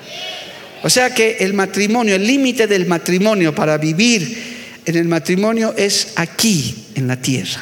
O 0.83 0.89
sea 0.89 1.13
que 1.13 1.37
el 1.39 1.53
matrimonio, 1.53 2.15
el 2.15 2.27
límite 2.27 2.67
del 2.67 2.85
matrimonio 2.85 3.55
para 3.55 3.77
vivir 3.77 4.81
en 4.85 4.95
el 4.97 5.07
matrimonio 5.07 5.73
es 5.77 6.09
aquí, 6.15 6.87
en 6.95 7.07
la 7.07 7.21
tierra. 7.21 7.61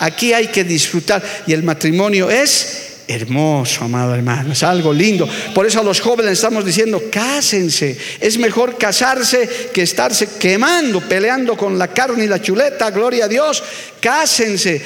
Aquí 0.00 0.32
hay 0.32 0.48
que 0.48 0.64
disfrutar 0.64 1.22
y 1.46 1.52
el 1.52 1.62
matrimonio 1.62 2.28
es 2.28 2.88
hermoso, 3.06 3.84
amado 3.84 4.14
hermano, 4.14 4.52
es 4.52 4.62
algo 4.62 4.92
lindo. 4.92 5.28
Por 5.54 5.66
eso 5.66 5.80
a 5.80 5.84
los 5.84 6.00
jóvenes 6.00 6.32
estamos 6.32 6.64
diciendo, 6.64 7.02
cásense. 7.10 7.96
Es 8.20 8.38
mejor 8.38 8.78
casarse 8.78 9.48
que 9.72 9.82
estarse 9.82 10.28
quemando, 10.38 11.00
peleando 11.00 11.56
con 11.56 11.78
la 11.78 11.88
carne 11.88 12.24
y 12.24 12.28
la 12.28 12.40
chuleta, 12.40 12.90
gloria 12.90 13.26
a 13.26 13.28
Dios. 13.28 13.62
Cásense, 14.00 14.80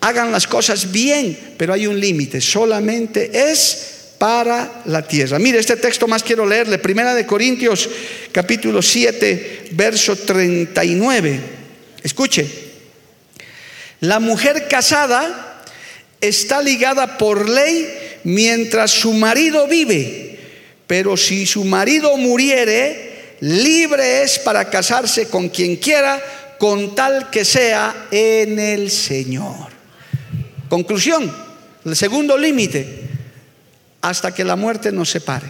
hagan 0.00 0.32
las 0.32 0.46
cosas 0.46 0.90
bien, 0.90 1.36
pero 1.56 1.72
hay 1.72 1.86
un 1.86 1.98
límite, 1.98 2.40
solamente 2.40 3.50
es 3.50 3.97
para 4.18 4.82
la 4.86 5.06
tierra. 5.06 5.38
Mire, 5.38 5.58
este 5.58 5.76
texto 5.76 6.08
más 6.08 6.22
quiero 6.22 6.46
leerle, 6.46 6.78
Primera 6.78 7.14
de 7.14 7.26
Corintios 7.26 7.88
capítulo 8.32 8.82
7, 8.82 9.68
verso 9.72 10.16
39. 10.16 11.40
Escuche. 12.02 12.46
La 14.00 14.20
mujer 14.20 14.68
casada 14.68 15.64
está 16.20 16.62
ligada 16.62 17.18
por 17.18 17.48
ley 17.48 17.88
mientras 18.24 18.90
su 18.90 19.12
marido 19.12 19.66
vive, 19.66 20.38
pero 20.86 21.16
si 21.16 21.46
su 21.46 21.64
marido 21.64 22.16
muriere, 22.16 23.36
libre 23.40 24.22
es 24.22 24.38
para 24.38 24.68
casarse 24.70 25.28
con 25.28 25.48
quien 25.48 25.76
quiera, 25.76 26.56
con 26.58 26.94
tal 26.94 27.30
que 27.30 27.44
sea 27.44 28.08
en 28.10 28.58
el 28.58 28.90
Señor. 28.90 29.68
Conclusión, 30.68 31.34
el 31.84 31.96
segundo 31.96 32.36
límite, 32.36 33.07
hasta 34.00 34.32
que 34.34 34.44
la 34.44 34.56
muerte 34.56 34.92
nos 34.92 35.10
separe. 35.10 35.46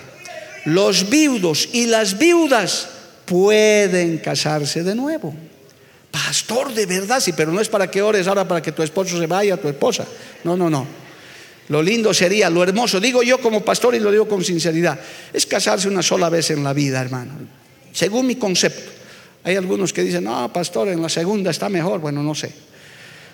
Los 0.65 1.09
viudos 1.09 1.69
y 1.73 1.87
las 1.87 2.19
viudas 2.19 2.89
pueden 3.25 4.19
casarse 4.19 4.83
de 4.83 4.95
nuevo. 4.95 5.35
Pastor, 6.11 6.73
de 6.73 6.87
verdad, 6.87 7.21
sí, 7.21 7.33
pero 7.33 7.53
no 7.53 7.61
es 7.61 7.69
para 7.69 7.91
que 7.91 8.03
ores 8.03 8.27
ahora 8.27 8.49
para 8.49 8.63
que 8.63 8.73
tu 8.73 8.83
esposo 8.83 9.19
se 9.19 9.27
vaya, 9.27 9.57
tu 9.57 9.69
esposa. 9.69 10.07
No, 10.45 10.57
no, 10.57 10.71
no. 10.71 10.87
Lo 11.69 11.83
lindo 11.83 12.15
sería, 12.15 12.49
lo 12.49 12.63
hermoso, 12.63 12.99
digo 12.99 13.23
yo 13.23 13.39
como 13.39 13.63
pastor 13.63 13.95
y 13.95 14.01
lo 14.01 14.11
digo 14.11 14.27
con 14.27 14.43
sinceridad, 14.43 14.99
es 15.33 15.45
casarse 15.45 15.87
una 15.87 16.03
sola 16.03 16.31
vez 16.31 16.51
en 16.51 16.65
la 16.65 16.73
vida, 16.73 17.01
hermano. 17.01 17.33
Según 17.93 18.27
mi 18.27 18.37
concepto. 18.37 18.93
Hay 19.45 19.57
algunos 19.57 19.93
que 19.93 20.03
dicen, 20.03 20.25
no, 20.25 20.53
pastor, 20.53 20.89
en 20.89 21.01
la 21.01 21.09
segunda 21.09 21.51
está 21.51 21.69
mejor. 21.69 22.01
Bueno, 22.01 22.23
no 22.23 22.35
sé. 22.35 22.53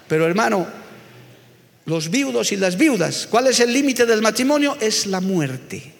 Pero 0.06 0.26
hermano, 0.26 0.66
los 1.86 2.10
viudos 2.10 2.52
y 2.52 2.56
las 2.56 2.76
viudas, 2.76 3.26
¿cuál 3.30 3.48
es 3.48 3.60
el 3.60 3.72
límite 3.72 4.06
del 4.06 4.22
matrimonio? 4.22 4.76
Es 4.80 5.06
la 5.06 5.20
muerte. 5.20 5.92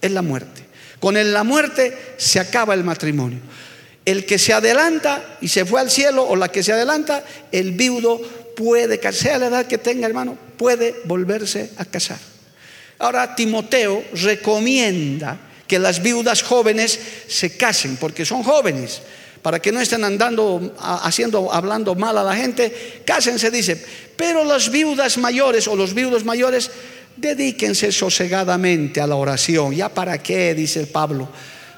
Es 0.00 0.10
la 0.10 0.22
muerte. 0.22 0.62
Con 1.00 1.14
la 1.32 1.44
muerte 1.44 1.96
se 2.16 2.40
acaba 2.40 2.74
el 2.74 2.84
matrimonio 2.84 3.40
el 4.08 4.24
que 4.24 4.38
se 4.38 4.54
adelanta 4.54 5.36
y 5.42 5.48
se 5.48 5.66
fue 5.66 5.82
al 5.82 5.90
cielo 5.90 6.22
o 6.22 6.34
la 6.34 6.48
que 6.48 6.62
se 6.62 6.72
adelanta, 6.72 7.22
el 7.52 7.72
viudo 7.72 8.18
puede, 8.56 8.98
sea 9.12 9.36
la 9.36 9.48
edad 9.48 9.66
que 9.66 9.76
tenga 9.76 10.06
hermano, 10.06 10.38
puede 10.56 11.02
volverse 11.04 11.72
a 11.76 11.84
casar. 11.84 12.16
Ahora 13.00 13.36
Timoteo 13.36 14.02
recomienda 14.14 15.38
que 15.66 15.78
las 15.78 16.02
viudas 16.02 16.42
jóvenes 16.42 16.98
se 17.28 17.58
casen 17.58 17.98
porque 17.98 18.24
son 18.24 18.42
jóvenes, 18.42 19.02
para 19.42 19.60
que 19.60 19.72
no 19.72 19.80
estén 19.80 20.04
andando 20.04 20.74
haciendo 20.78 21.52
hablando 21.52 21.94
mal 21.94 22.18
a 22.18 22.24
la 22.24 22.34
gente, 22.34 23.02
cásense 23.04 23.50
dice, 23.50 23.82
pero 24.16 24.44
las 24.44 24.70
viudas 24.70 25.18
mayores 25.18 25.68
o 25.68 25.76
los 25.76 25.94
viudos 25.94 26.24
mayores 26.24 26.70
dedíquense 27.16 27.92
sosegadamente 27.92 29.00
a 29.00 29.06
la 29.06 29.16
oración. 29.16 29.74
¿Ya 29.74 29.88
para 29.88 30.22
qué? 30.22 30.54
dice 30.54 30.86
Pablo. 30.86 31.28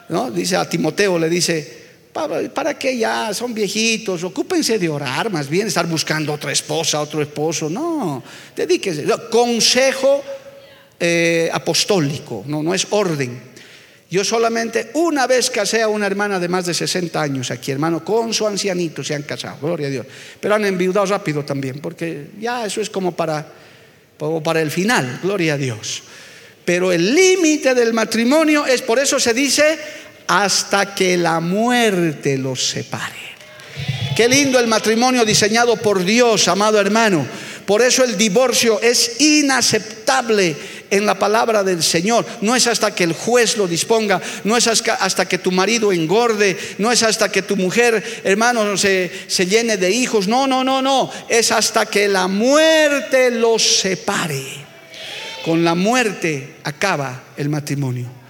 ¿No? 0.08 0.30
Dice 0.30 0.56
a 0.56 0.68
Timoteo 0.68 1.18
le 1.18 1.28
dice, 1.28 1.80
¿Para, 2.12 2.76
qué 2.76 2.98
ya? 2.98 3.32
Son 3.32 3.54
viejitos, 3.54 4.24
ocúpense 4.24 4.78
de 4.80 4.88
orar, 4.88 5.30
más 5.30 5.48
bien 5.48 5.68
estar 5.68 5.86
buscando 5.86 6.32
otra 6.32 6.50
esposa, 6.50 7.00
otro 7.00 7.22
esposo. 7.22 7.70
No, 7.70 8.22
dedíquense. 8.56 9.06
Consejo 9.30 10.20
eh, 10.98 11.48
apostólico, 11.52 12.42
no, 12.46 12.64
no 12.64 12.74
es 12.74 12.86
orden. 12.90 13.49
Yo 14.10 14.24
solamente 14.24 14.90
una 14.94 15.28
vez 15.28 15.50
casé 15.50 15.82
a 15.82 15.88
una 15.88 16.06
hermana 16.06 16.40
de 16.40 16.48
más 16.48 16.66
de 16.66 16.74
60 16.74 17.22
años 17.22 17.52
aquí, 17.52 17.70
hermano, 17.70 18.04
con 18.04 18.34
su 18.34 18.44
ancianito 18.44 19.04
se 19.04 19.14
han 19.14 19.22
casado, 19.22 19.58
gloria 19.62 19.86
a 19.86 19.90
Dios. 19.90 20.06
Pero 20.40 20.56
han 20.56 20.64
enviudado 20.64 21.06
rápido 21.06 21.44
también, 21.44 21.78
porque 21.78 22.26
ya 22.40 22.66
eso 22.66 22.80
es 22.80 22.90
como 22.90 23.14
para, 23.14 23.46
como 24.18 24.42
para 24.42 24.60
el 24.60 24.72
final, 24.72 25.20
gloria 25.22 25.54
a 25.54 25.56
Dios. 25.56 26.02
Pero 26.64 26.90
el 26.90 27.14
límite 27.14 27.72
del 27.72 27.92
matrimonio 27.92 28.66
es, 28.66 28.82
por 28.82 28.98
eso 28.98 29.20
se 29.20 29.32
dice, 29.32 29.78
hasta 30.26 30.92
que 30.92 31.16
la 31.16 31.38
muerte 31.38 32.36
los 32.36 32.68
separe. 32.68 33.30
Qué 34.16 34.28
lindo 34.28 34.58
el 34.58 34.66
matrimonio 34.66 35.24
diseñado 35.24 35.76
por 35.76 36.04
Dios, 36.04 36.48
amado 36.48 36.80
hermano. 36.80 37.26
Por 37.66 37.82
eso 37.82 38.04
el 38.04 38.16
divorcio 38.16 38.80
es 38.80 39.20
inaceptable 39.20 40.56
en 40.90 41.06
la 41.06 41.18
palabra 41.18 41.62
del 41.62 41.82
Señor. 41.82 42.26
No 42.40 42.54
es 42.54 42.66
hasta 42.66 42.94
que 42.94 43.04
el 43.04 43.12
juez 43.12 43.56
lo 43.56 43.66
disponga, 43.66 44.20
no 44.44 44.56
es 44.56 44.66
hasta 44.66 45.26
que 45.26 45.38
tu 45.38 45.52
marido 45.52 45.92
engorde, 45.92 46.56
no 46.78 46.92
es 46.92 47.02
hasta 47.02 47.30
que 47.30 47.42
tu 47.42 47.56
mujer, 47.56 48.22
hermano, 48.24 48.76
se, 48.76 49.10
se 49.26 49.46
llene 49.46 49.76
de 49.76 49.90
hijos. 49.90 50.28
No, 50.28 50.46
no, 50.46 50.64
no, 50.64 50.82
no. 50.82 51.10
Es 51.28 51.52
hasta 51.52 51.86
que 51.86 52.08
la 52.08 52.28
muerte 52.28 53.30
los 53.30 53.62
separe. 53.62 54.44
Con 55.44 55.64
la 55.64 55.74
muerte 55.74 56.56
acaba 56.64 57.22
el 57.36 57.48
matrimonio. 57.48 58.20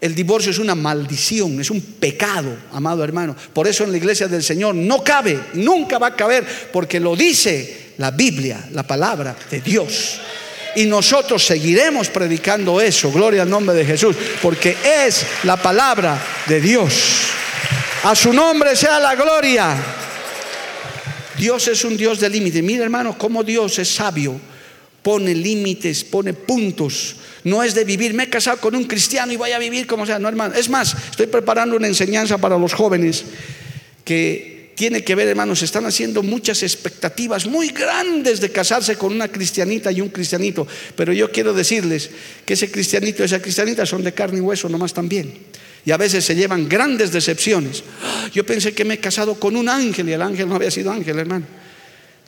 El 0.00 0.16
divorcio 0.16 0.50
es 0.50 0.58
una 0.58 0.74
maldición, 0.74 1.60
es 1.60 1.70
un 1.70 1.80
pecado, 1.80 2.56
amado 2.72 3.04
hermano. 3.04 3.36
Por 3.52 3.68
eso 3.68 3.84
en 3.84 3.92
la 3.92 3.98
iglesia 3.98 4.26
del 4.26 4.42
Señor 4.42 4.74
no 4.74 5.04
cabe, 5.04 5.38
nunca 5.54 5.98
va 5.98 6.08
a 6.08 6.16
caber, 6.16 6.44
porque 6.72 6.98
lo 6.98 7.14
dice 7.14 7.81
la 7.98 8.10
Biblia, 8.10 8.68
la 8.72 8.82
palabra 8.82 9.36
de 9.50 9.60
Dios. 9.60 10.20
Y 10.74 10.86
nosotros 10.86 11.44
seguiremos 11.44 12.08
predicando 12.08 12.80
eso, 12.80 13.12
gloria 13.12 13.42
al 13.42 13.50
nombre 13.50 13.74
de 13.74 13.84
Jesús, 13.84 14.16
porque 14.40 14.76
es 15.06 15.26
la 15.44 15.56
palabra 15.56 16.18
de 16.46 16.60
Dios. 16.60 16.92
A 18.04 18.14
su 18.14 18.32
nombre 18.32 18.74
sea 18.74 18.98
la 18.98 19.14
gloria. 19.14 19.76
Dios 21.36 21.68
es 21.68 21.84
un 21.84 21.96
Dios 21.96 22.20
de 22.20 22.30
límite. 22.30 22.62
Mira 22.62 22.84
hermano, 22.84 23.16
cómo 23.18 23.42
Dios 23.42 23.78
es 23.78 23.94
sabio 23.94 24.40
pone 25.02 25.34
límites, 25.34 26.04
pone 26.04 26.32
puntos. 26.32 27.16
No 27.44 27.62
es 27.62 27.74
de 27.74 27.84
vivir, 27.84 28.14
me 28.14 28.24
he 28.24 28.30
casado 28.30 28.58
con 28.58 28.74
un 28.76 28.84
cristiano 28.84 29.32
y 29.32 29.36
voy 29.36 29.50
a 29.50 29.58
vivir 29.58 29.86
como 29.86 30.06
sea, 30.06 30.18
no 30.18 30.28
hermano. 30.28 30.54
Es 30.54 30.68
más, 30.68 30.94
estoy 31.10 31.26
preparando 31.26 31.76
una 31.76 31.88
enseñanza 31.88 32.38
para 32.38 32.56
los 32.56 32.72
jóvenes 32.72 33.24
que 34.04 34.61
tiene 34.82 35.04
que 35.04 35.14
ver, 35.14 35.28
hermanos, 35.28 35.62
están 35.62 35.86
haciendo 35.86 36.24
muchas 36.24 36.64
expectativas 36.64 37.46
muy 37.46 37.68
grandes 37.68 38.40
de 38.40 38.50
casarse 38.50 38.96
con 38.96 39.12
una 39.12 39.28
cristianita 39.28 39.92
y 39.92 40.00
un 40.00 40.08
cristianito. 40.08 40.66
Pero 40.96 41.12
yo 41.12 41.30
quiero 41.30 41.54
decirles 41.54 42.10
que 42.44 42.54
ese 42.54 42.68
cristianito 42.68 43.22
y 43.22 43.26
esa 43.26 43.40
cristianita 43.40 43.86
son 43.86 44.02
de 44.02 44.12
carne 44.12 44.38
y 44.38 44.40
hueso 44.40 44.68
nomás 44.68 44.92
también. 44.92 45.34
Y 45.84 45.92
a 45.92 45.96
veces 45.96 46.24
se 46.24 46.34
llevan 46.34 46.68
grandes 46.68 47.12
decepciones. 47.12 47.84
Yo 48.34 48.44
pensé 48.44 48.74
que 48.74 48.84
me 48.84 48.94
he 48.94 48.98
casado 48.98 49.38
con 49.38 49.54
un 49.54 49.68
ángel 49.68 50.08
y 50.08 50.14
el 50.14 50.22
ángel 50.22 50.48
no 50.48 50.56
había 50.56 50.72
sido 50.72 50.90
ángel, 50.90 51.16
hermano. 51.16 51.46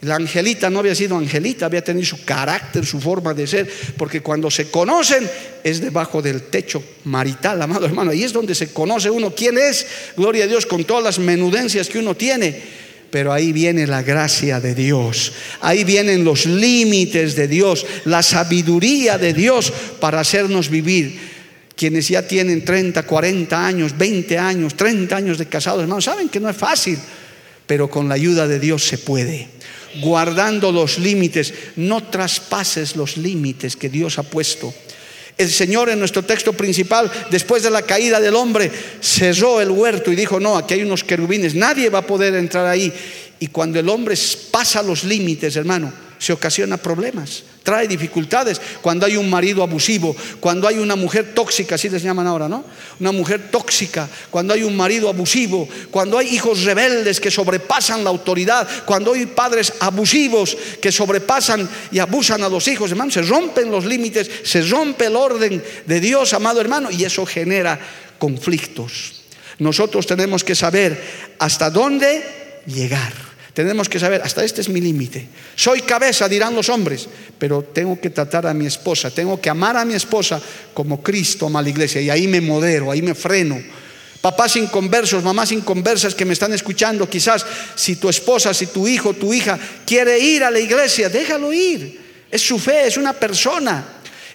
La 0.05 0.16
Angelita 0.16 0.68
no 0.68 0.80
había 0.80 0.94
sido 0.94 1.16
Angelita, 1.16 1.66
había 1.66 1.82
tenido 1.82 2.07
su 2.07 2.24
carácter, 2.24 2.84
su 2.84 3.00
forma 3.00 3.32
de 3.32 3.46
ser, 3.46 3.70
porque 3.96 4.20
cuando 4.20 4.50
se 4.50 4.70
conocen 4.70 5.28
es 5.62 5.80
debajo 5.80 6.20
del 6.20 6.42
techo 6.42 6.82
marital, 7.05 7.61
amado 7.62 7.86
hermano. 7.86 8.11
Ahí 8.11 8.22
es 8.22 8.32
donde 8.32 8.55
se 8.55 8.72
conoce 8.72 9.09
uno 9.09 9.34
quién 9.34 9.57
es, 9.57 9.86
gloria 10.16 10.44
a 10.44 10.46
Dios, 10.46 10.66
con 10.66 10.84
todas 10.84 11.02
las 11.02 11.18
menudencias 11.18 11.88
que 11.88 11.98
uno 11.98 12.14
tiene. 12.14 12.84
Pero 13.11 13.32
ahí 13.32 13.52
viene 13.52 13.86
la 13.86 14.02
gracia 14.02 14.61
de 14.61 14.74
Dios, 14.74 15.32
ahí 15.61 15.84
vienen 15.84 16.24
los 16.24 16.46
límites 16.46 17.36
de 17.36 17.48
Dios, 17.48 17.86
la 18.05 18.22
sabiduría 18.22 19.18
de 19.18 19.32
Dios 19.32 19.72
para 20.00 20.20
hacernos 20.20 20.68
vivir. 20.68 21.34
Quienes 21.76 22.09
ya 22.09 22.26
tienen 22.26 22.64
30, 22.64 23.05
40 23.05 23.66
años, 23.66 23.96
20 23.96 24.38
años, 24.38 24.74
30 24.74 25.16
años 25.16 25.38
de 25.38 25.46
casados, 25.46 25.82
hermanos, 25.82 26.05
saben 26.05 26.28
que 26.28 26.40
no 26.40 26.50
es 26.50 26.57
fácil, 26.57 26.98
pero 27.66 27.88
con 27.88 28.09
la 28.09 28.14
ayuda 28.14 28.46
de 28.46 28.61
Dios 28.61 28.84
se 28.84 28.98
puede. 28.98 29.48
Guardando 30.01 30.72
los 30.72 30.99
límites, 30.99 31.53
no 31.76 32.03
traspases 32.05 32.97
los 32.97 33.16
límites 33.16 33.76
que 33.76 33.88
Dios 33.88 34.18
ha 34.18 34.22
puesto. 34.22 34.74
El 35.36 35.51
Señor 35.51 35.88
en 35.88 35.99
nuestro 35.99 36.22
texto 36.22 36.53
principal, 36.53 37.11
después 37.30 37.62
de 37.62 37.70
la 37.70 37.82
caída 37.82 38.20
del 38.20 38.36
hombre, 38.36 38.70
cerró 39.01 39.61
el 39.61 39.70
huerto 39.70 40.12
y 40.12 40.16
dijo, 40.16 40.38
no, 40.38 40.57
aquí 40.57 40.74
hay 40.74 40.82
unos 40.82 41.03
querubines, 41.03 41.55
nadie 41.55 41.90
va 41.90 42.01
a 42.01 42.07
poder 42.07 42.34
entrar 42.34 42.66
ahí. 42.66 42.92
Y 43.40 43.49
cuando 43.49 43.80
el 43.80 43.88
hombre 43.88 44.16
pasa 44.51 44.82
los 44.82 45.03
límites, 45.03 45.57
hermano, 45.57 45.92
se 46.25 46.33
ocasiona 46.33 46.79
problemas, 46.79 47.43
trae 47.62 47.87
dificultades. 47.87 48.59
Cuando 48.81 49.05
hay 49.05 49.18
un 49.18 49.29
marido 49.29 49.62
abusivo, 49.62 50.16
cuando 50.41 50.66
hay 50.66 50.79
una 50.79 50.97
mujer 50.97 51.35
tóxica, 51.35 51.75
así 51.75 51.91
les 51.91 52.03
llaman 52.03 52.27
ahora, 52.27 52.49
¿no? 52.49 52.64
Una 52.99 53.12
mujer 53.12 53.51
tóxica, 53.51 54.09
cuando 54.31 54.55
hay 54.55 54.62
un 54.62 54.75
marido 54.75 55.11
abusivo, 55.11 55.68
cuando 55.91 56.16
hay 56.16 56.29
hijos 56.29 56.62
rebeldes 56.62 57.20
que 57.20 57.31
sobrepasan 57.31 58.03
la 58.03 58.09
autoridad, 58.09 58.66
cuando 58.87 59.12
hay 59.12 59.27
padres 59.27 59.75
abusivos 59.81 60.57
que 60.81 60.91
sobrepasan 60.91 61.68
y 61.93 61.99
abusan 61.99 62.43
a 62.43 62.49
los 62.49 62.66
hijos, 62.68 62.91
hermano, 62.91 63.11
se 63.11 63.20
rompen 63.20 63.70
los 63.70 63.85
límites, 63.85 64.31
se 64.45 64.62
rompe 64.62 65.05
el 65.05 65.16
orden 65.16 65.62
de 65.85 66.01
Dios, 66.01 66.33
amado 66.33 66.59
hermano, 66.59 66.91
y 66.91 67.05
eso 67.05 67.27
genera 67.27 67.79
conflictos. 68.18 69.25
Nosotros 69.59 70.07
tenemos 70.07 70.43
que 70.43 70.55
saber 70.55 71.37
hasta 71.39 71.68
dónde 71.68 72.62
llegar. 72.64 73.34
Tenemos 73.55 73.88
que 73.88 74.00
saber, 74.00 74.20
hasta 74.24 74.44
este 74.44 74.61
es 74.61 74.68
mi 74.68 74.80
límite. 74.80 75.28
Soy 75.55 75.82
cabeza, 75.82 76.28
dirán 76.28 76.57
los 76.57 76.68
hombres, 76.68 77.09
pero 77.38 77.62
tengo 77.62 78.00
que 78.00 78.11
tratar 78.11 78.48
a 78.48 78.52
mi 78.52 78.66
esposa, 78.66 79.12
tengo 79.12 79.40
que 79.40 79.48
amar 79.48 79.76
a 79.76 79.84
mi 79.84 79.94
esposa 79.94 80.42
como 80.74 81.00
Cristo 81.00 81.46
ama 81.46 81.61
a 81.61 81.62
la 81.62 81.68
iglesia. 81.68 82.00
Y 82.00 82.11
ahí 82.11 82.26
me 82.26 82.40
modero, 82.40 82.90
ahí 82.90 83.00
me 83.00 83.14
freno. 83.14 83.62
Papás 84.20 84.57
inconversos, 84.57 85.22
mamás 85.22 85.52
inconversas 85.52 86.16
que 86.16 86.24
me 86.24 86.32
están 86.32 86.52
escuchando, 86.52 87.09
quizás 87.09 87.46
si 87.76 87.94
tu 87.94 88.09
esposa, 88.09 88.52
si 88.52 88.66
tu 88.66 88.88
hijo, 88.88 89.14
tu 89.14 89.32
hija 89.32 89.57
quiere 89.86 90.18
ir 90.18 90.42
a 90.42 90.50
la 90.50 90.59
iglesia, 90.59 91.09
déjalo 91.09 91.52
ir. 91.52 92.00
Es 92.32 92.42
su 92.42 92.59
fe, 92.59 92.88
es 92.88 92.96
una 92.96 93.12
persona. 93.12 93.84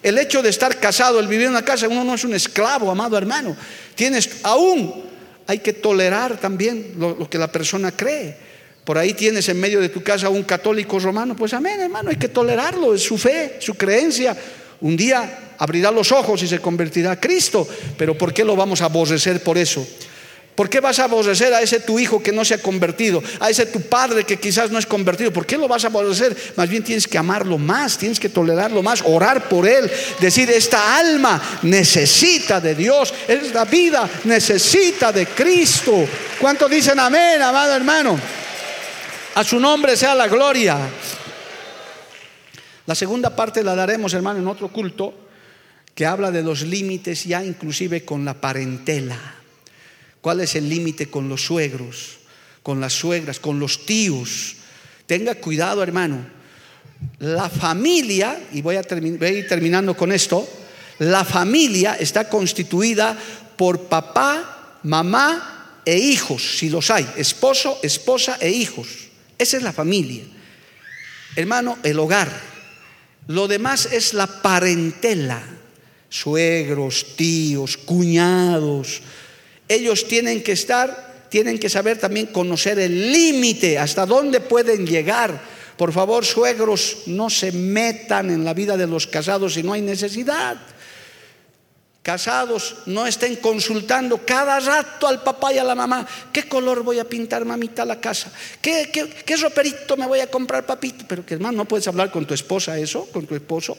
El 0.02 0.16
hecho 0.16 0.40
de 0.42 0.48
estar 0.48 0.80
casado, 0.80 1.20
el 1.20 1.28
vivir 1.28 1.44
en 1.44 1.50
una 1.50 1.64
casa, 1.64 1.88
uno 1.88 2.04
no 2.04 2.14
es 2.14 2.24
un 2.24 2.32
esclavo, 2.32 2.90
amado 2.90 3.18
hermano. 3.18 3.54
Tienes 3.94 4.30
aún, 4.44 5.04
hay 5.46 5.58
que 5.58 5.74
tolerar 5.74 6.38
también 6.38 6.94
lo, 6.96 7.16
lo 7.16 7.28
que 7.28 7.36
la 7.36 7.52
persona 7.52 7.92
cree. 7.92 8.49
Por 8.90 8.98
ahí 8.98 9.14
tienes 9.14 9.48
en 9.48 9.60
medio 9.60 9.80
de 9.80 9.88
tu 9.88 10.02
casa 10.02 10.28
un 10.28 10.42
católico 10.42 10.98
romano, 10.98 11.36
pues 11.36 11.54
amén, 11.54 11.80
hermano, 11.80 12.10
hay 12.10 12.16
que 12.16 12.26
tolerarlo, 12.26 12.92
es 12.92 13.04
su 13.04 13.16
fe, 13.16 13.54
su 13.60 13.74
creencia. 13.74 14.36
Un 14.80 14.96
día 14.96 15.52
abrirá 15.58 15.92
los 15.92 16.10
ojos 16.10 16.42
y 16.42 16.48
se 16.48 16.58
convertirá 16.58 17.12
a 17.12 17.20
Cristo, 17.20 17.68
pero 17.96 18.18
¿por 18.18 18.34
qué 18.34 18.44
lo 18.44 18.56
vamos 18.56 18.82
a 18.82 18.86
aborrecer 18.86 19.44
por 19.44 19.56
eso? 19.58 19.86
¿Por 20.56 20.68
qué 20.68 20.80
vas 20.80 20.98
a 20.98 21.04
aborrecer 21.04 21.54
a 21.54 21.62
ese 21.62 21.78
tu 21.78 22.00
hijo 22.00 22.20
que 22.20 22.32
no 22.32 22.44
se 22.44 22.54
ha 22.54 22.58
convertido? 22.58 23.22
A 23.38 23.48
ese 23.48 23.66
tu 23.66 23.80
padre 23.82 24.24
que 24.24 24.38
quizás 24.38 24.72
no 24.72 24.78
es 24.80 24.86
convertido. 24.86 25.32
¿Por 25.32 25.46
qué 25.46 25.56
lo 25.56 25.68
vas 25.68 25.84
a 25.84 25.86
aborrecer? 25.86 26.36
Más 26.56 26.68
bien 26.68 26.82
tienes 26.82 27.06
que 27.06 27.16
amarlo 27.16 27.58
más, 27.58 27.96
tienes 27.96 28.18
que 28.18 28.28
tolerarlo 28.28 28.82
más, 28.82 29.04
orar 29.06 29.48
por 29.48 29.68
él, 29.68 29.88
decir, 30.18 30.50
esta 30.50 30.98
alma 30.98 31.60
necesita 31.62 32.60
de 32.60 32.74
Dios, 32.74 33.14
esta 33.28 33.64
vida 33.66 34.10
necesita 34.24 35.12
de 35.12 35.26
Cristo. 35.26 36.08
¿Cuántos 36.40 36.68
dicen 36.68 36.98
amén, 36.98 37.40
amado 37.40 37.76
hermano? 37.76 38.39
A 39.34 39.44
su 39.44 39.60
nombre 39.60 39.96
sea 39.96 40.14
la 40.14 40.26
gloria. 40.26 40.76
La 42.86 42.94
segunda 42.94 43.34
parte 43.34 43.62
la 43.62 43.76
daremos, 43.76 44.12
hermano, 44.14 44.40
en 44.40 44.48
otro 44.48 44.68
culto 44.68 45.14
que 45.94 46.04
habla 46.04 46.30
de 46.30 46.42
los 46.42 46.62
límites 46.62 47.24
ya 47.24 47.44
inclusive 47.44 48.04
con 48.04 48.24
la 48.24 48.40
parentela. 48.40 49.18
¿Cuál 50.20 50.40
es 50.40 50.56
el 50.56 50.68
límite 50.68 51.08
con 51.08 51.28
los 51.28 51.44
suegros, 51.44 52.18
con 52.62 52.80
las 52.80 52.92
suegras, 52.92 53.38
con 53.38 53.60
los 53.60 53.86
tíos? 53.86 54.56
Tenga 55.06 55.36
cuidado, 55.36 55.82
hermano. 55.82 56.26
La 57.20 57.48
familia, 57.48 58.38
y 58.52 58.60
voy 58.60 58.76
a, 58.76 58.82
voy 58.82 59.28
a 59.28 59.32
ir 59.32 59.48
terminando 59.48 59.96
con 59.96 60.12
esto, 60.12 60.48
la 60.98 61.24
familia 61.24 61.94
está 61.94 62.28
constituida 62.28 63.16
por 63.56 63.84
papá, 63.84 64.78
mamá 64.82 65.78
e 65.84 65.96
hijos, 65.96 66.58
si 66.58 66.68
los 66.68 66.90
hay, 66.90 67.08
esposo, 67.16 67.78
esposa 67.82 68.36
e 68.40 68.50
hijos. 68.50 68.99
Esa 69.40 69.56
es 69.56 69.62
la 69.62 69.72
familia. 69.72 70.22
Hermano, 71.34 71.78
el 71.82 71.98
hogar. 71.98 72.28
Lo 73.26 73.48
demás 73.48 73.88
es 73.90 74.12
la 74.12 74.26
parentela. 74.26 75.42
Suegros, 76.10 77.16
tíos, 77.16 77.78
cuñados. 77.78 79.00
Ellos 79.66 80.06
tienen 80.06 80.42
que 80.42 80.52
estar, 80.52 81.26
tienen 81.30 81.58
que 81.58 81.70
saber 81.70 81.96
también 81.96 82.26
conocer 82.26 82.78
el 82.78 83.12
límite, 83.12 83.78
hasta 83.78 84.04
dónde 84.04 84.40
pueden 84.40 84.86
llegar. 84.86 85.40
Por 85.78 85.94
favor, 85.94 86.26
suegros, 86.26 87.04
no 87.06 87.30
se 87.30 87.50
metan 87.50 88.28
en 88.28 88.44
la 88.44 88.52
vida 88.52 88.76
de 88.76 88.86
los 88.86 89.06
casados 89.06 89.54
si 89.54 89.62
no 89.62 89.72
hay 89.72 89.80
necesidad 89.80 90.60
casados 92.10 92.74
no 92.86 93.06
estén 93.06 93.36
consultando 93.36 94.26
cada 94.26 94.58
rato 94.58 95.06
al 95.06 95.22
papá 95.22 95.54
y 95.54 95.58
a 95.58 95.64
la 95.64 95.76
mamá, 95.76 96.04
¿qué 96.32 96.42
color 96.48 96.82
voy 96.82 96.98
a 96.98 97.04
pintar 97.04 97.44
mamita 97.44 97.84
la 97.84 98.00
casa? 98.00 98.32
¿Qué, 98.60 98.90
qué, 98.90 99.36
roperito 99.36 99.96
me 99.96 100.08
voy 100.08 100.18
a 100.18 100.26
comprar 100.26 100.66
papito? 100.66 101.04
Pero 101.06 101.24
que 101.24 101.34
hermano, 101.34 101.58
no 101.58 101.64
puedes 101.66 101.86
hablar 101.86 102.10
con 102.10 102.26
tu 102.26 102.34
esposa 102.34 102.76
eso, 102.76 103.06
con 103.12 103.26
tu 103.26 103.36
esposo. 103.36 103.78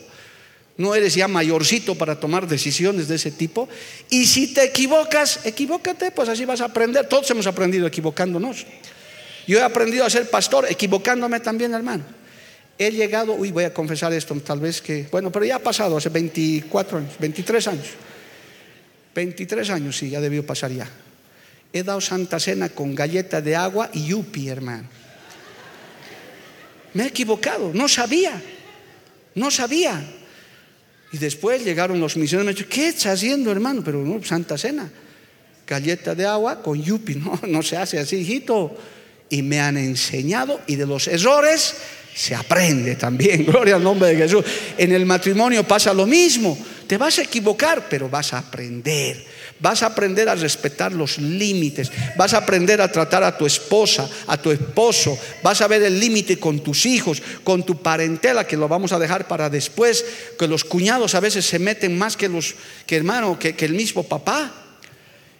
No 0.78 0.96
eres 0.96 1.14
ya 1.14 1.28
mayorcito 1.28 1.96
para 1.96 2.22
tomar 2.22 2.48
decisiones 2.48 3.10
de 3.10 3.16
ese 3.16 3.32
tipo. 3.32 3.68
Y 4.10 4.26
si 4.26 4.54
te 4.54 4.64
equivocas, 4.64 5.46
equivócate, 5.46 6.12
pues 6.12 6.30
así 6.30 6.46
vas 6.46 6.62
a 6.62 6.66
aprender. 6.72 7.10
Todos 7.10 7.30
hemos 7.32 7.48
aprendido 7.48 7.86
equivocándonos. 7.86 8.66
Yo 9.46 9.60
he 9.60 9.62
aprendido 9.62 10.06
a 10.06 10.10
ser 10.10 10.30
pastor 10.30 10.72
equivocándome 10.72 11.42
también, 11.42 11.74
hermano. 11.74 12.06
He 12.78 12.92
llegado, 12.92 13.34
uy, 13.34 13.52
voy 13.52 13.66
a 13.66 13.74
confesar 13.74 14.14
esto, 14.14 14.34
tal 14.36 14.62
vez 14.62 14.82
que, 14.82 15.06
bueno, 15.12 15.34
pero 15.34 15.44
ya 15.44 15.58
ha 15.58 15.60
pasado 15.60 15.98
hace 15.98 16.08
24 16.08 16.98
años, 16.98 17.14
23 17.20 17.68
años. 17.68 17.88
23 19.14 19.70
años, 19.70 19.98
sí, 19.98 20.10
ya 20.10 20.22
debió 20.22 20.46
pasar 20.46 20.72
ya. 20.72 20.90
He 21.74 21.84
dado 21.84 22.02
Santa 22.02 22.40
Cena 22.40 22.70
con 22.70 22.96
galleta 22.96 23.42
de 23.42 23.56
agua 23.56 23.90
y 23.94 24.08
yupi, 24.08 24.50
hermano. 24.50 24.88
Me 26.94 27.04
he 27.04 27.08
equivocado, 27.08 27.72
no 27.74 27.88
sabía, 27.88 28.42
no 29.36 29.50
sabía. 29.50 30.04
Y 31.14 31.18
después 31.18 31.64
llegaron 31.64 32.00
los 32.00 32.18
misioneros 32.18 32.44
y 32.44 32.48
me 32.48 32.54
dijeron, 32.54 32.72
¿qué 32.74 32.88
estás 32.90 33.14
haciendo, 33.14 33.52
hermano? 33.52 33.82
Pero 33.84 34.04
no, 34.04 34.24
Santa 34.24 34.58
Cena, 34.58 34.90
galleta 35.68 36.16
de 36.16 36.26
agua 36.26 36.62
con 36.62 36.82
yupi, 36.82 37.16
no, 37.16 37.40
no 37.48 37.62
se 37.64 37.78
hace 37.78 38.00
así, 38.00 38.18
hijito. 38.18 38.78
Y 39.30 39.42
me 39.42 39.62
han 39.62 39.78
enseñado 39.78 40.60
y 40.68 40.76
de 40.76 40.86
los 40.86 41.08
errores 41.08 41.76
se 42.14 42.36
aprende 42.36 42.96
también, 42.96 43.46
gloria 43.48 43.76
al 43.76 43.84
nombre 43.84 44.10
de 44.10 44.18
Jesús. 44.18 44.44
En 44.78 44.92
el 44.92 45.06
matrimonio 45.06 45.64
pasa 45.64 45.94
lo 45.94 46.06
mismo. 46.06 46.58
Te 46.88 46.98
vas 46.98 47.20
a 47.20 47.22
equivocar, 47.22 47.88
pero 47.90 48.10
vas 48.10 48.34
a 48.34 48.40
aprender. 48.40 49.26
Vas 49.62 49.82
a 49.82 49.86
aprender 49.86 50.28
a 50.28 50.36
respetar 50.36 50.92
los 50.92 51.20
límites. 51.20 51.90
Vas 52.18 52.34
a 52.34 52.40
aprender 52.40 52.82
a 52.82 52.92
tratar 52.92 53.24
a 53.24 53.38
tu 53.38 53.46
esposa, 53.46 54.10
a 54.28 54.36
tu 54.36 54.52
esposo. 54.52 55.18
Vas 55.42 55.62
a 55.62 55.68
ver 55.68 55.84
el 55.84 56.00
límite 56.00 56.38
con 56.38 56.60
tus 56.62 56.86
hijos, 56.86 57.22
con 57.46 57.64
tu 57.66 57.82
parentela, 57.82 58.46
que 58.46 58.58
lo 58.58 58.68
vamos 58.68 58.92
a 58.92 59.00
dejar 59.00 59.28
para 59.28 59.50
después. 59.50 60.04
Que 60.38 60.48
los 60.48 60.66
cuñados 60.66 61.16
a 61.16 61.22
veces 61.22 61.46
se 61.46 61.60
meten 61.60 61.98
más 61.98 62.18
que 62.18 62.28
los 62.28 62.56
que 62.86 62.98
hermano, 62.98 63.40
que, 63.40 63.56
que 63.56 63.66
el 63.66 63.74
mismo 63.74 64.04
papá. 64.04 64.52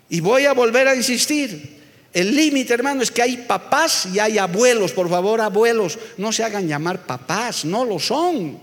Y 0.10 0.22
voy 0.22 0.46
a 0.46 0.54
volver 0.54 0.88
a 0.88 0.96
insistir. 0.96 1.81
El 2.14 2.36
límite, 2.36 2.74
hermano, 2.74 3.02
es 3.02 3.12
que 3.12 3.22
hay 3.22 3.38
papás 3.38 4.08
y 4.14 4.20
hay 4.20 4.38
abuelos. 4.38 4.92
Por 4.92 5.10
favor, 5.10 5.40
abuelos, 5.40 5.98
no 6.18 6.32
se 6.32 6.44
hagan 6.44 6.68
llamar 6.68 7.06
papás, 7.06 7.64
no 7.64 7.86
lo 7.86 8.00
son. 8.00 8.60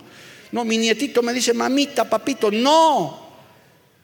No, 0.53 0.65
mi 0.65 0.77
nietito 0.77 1.23
me 1.23 1.33
dice, 1.33 1.55
mamita, 1.55 2.09
papito, 2.09 2.51
no. 2.51 3.29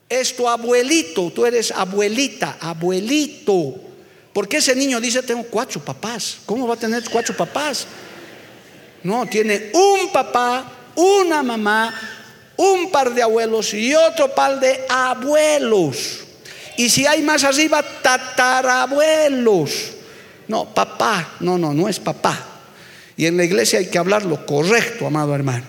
Es 0.08 0.36
tu 0.36 0.48
abuelito, 0.48 1.30
tú 1.30 1.44
eres 1.44 1.70
abuelita, 1.72 2.56
abuelito. 2.60 3.74
Porque 4.32 4.58
ese 4.58 4.74
niño 4.74 5.00
dice, 5.00 5.22
tengo 5.22 5.44
cuatro 5.44 5.80
papás. 5.80 6.38
¿Cómo 6.46 6.66
va 6.66 6.74
a 6.74 6.78
tener 6.78 7.02
cuatro 7.10 7.36
papás? 7.36 7.86
No, 9.02 9.26
tiene 9.26 9.70
un 9.74 10.10
papá, 10.10 10.72
una 10.96 11.42
mamá, 11.42 11.94
un 12.56 12.90
par 12.90 13.12
de 13.12 13.22
abuelos 13.22 13.74
y 13.74 13.94
otro 13.94 14.34
par 14.34 14.58
de 14.58 14.84
abuelos. 14.88 16.23
Y 16.76 16.90
si 16.90 17.06
hay 17.06 17.22
más 17.22 17.44
arriba, 17.44 17.84
tatarabuelos. 18.02 19.92
No, 20.48 20.74
papá, 20.74 21.36
no, 21.40 21.56
no, 21.56 21.72
no 21.72 21.88
es 21.88 22.00
papá. 22.00 22.54
Y 23.16 23.26
en 23.26 23.36
la 23.36 23.44
iglesia 23.44 23.78
hay 23.78 23.86
que 23.86 23.98
hablar 23.98 24.24
lo 24.24 24.44
correcto, 24.44 25.06
amado 25.06 25.34
hermano. 25.34 25.64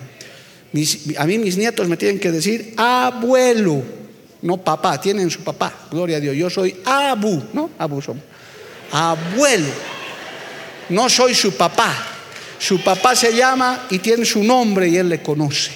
a 1.18 1.26
mí 1.26 1.38
mis 1.38 1.56
nietos 1.56 1.88
me 1.88 1.96
tienen 1.96 2.18
que 2.18 2.32
decir 2.32 2.74
abuelo, 2.76 3.82
no 4.42 4.58
papá, 4.58 5.00
tienen 5.00 5.30
su 5.30 5.40
papá, 5.40 5.72
gloria 5.90 6.16
a 6.16 6.20
Dios. 6.20 6.36
Yo 6.36 6.50
soy 6.50 6.76
abu, 6.84 7.42
¿no? 7.52 7.70
Abu 7.78 8.02
somos. 8.02 8.22
Abuelo, 8.92 9.68
no 10.88 11.08
soy 11.08 11.34
su 11.34 11.52
papá. 11.56 12.12
Su 12.58 12.82
papá 12.82 13.14
se 13.14 13.34
llama 13.34 13.86
y 13.90 13.98
tiene 13.98 14.24
su 14.24 14.42
nombre 14.42 14.88
y 14.88 14.96
él 14.96 15.08
le 15.08 15.22
conoce. 15.22 15.72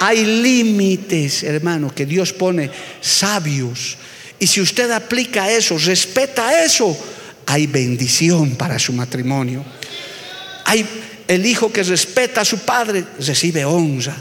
Hay 0.00 0.24
límites, 0.24 1.42
hermano, 1.42 1.92
que 1.94 2.06
Dios 2.06 2.32
pone 2.32 2.70
sabios. 3.00 3.96
Y 4.38 4.46
si 4.46 4.60
usted 4.60 4.90
aplica 4.90 5.50
eso, 5.50 5.76
respeta 5.78 6.64
eso, 6.64 6.96
hay 7.46 7.66
bendición 7.66 8.56
para 8.56 8.78
su 8.78 8.92
matrimonio. 8.92 9.64
Hay 10.64 10.86
el 11.26 11.44
hijo 11.44 11.72
que 11.72 11.82
respeta 11.82 12.42
a 12.42 12.44
su 12.44 12.60
padre, 12.60 13.04
recibe 13.18 13.64
honra. 13.64 14.16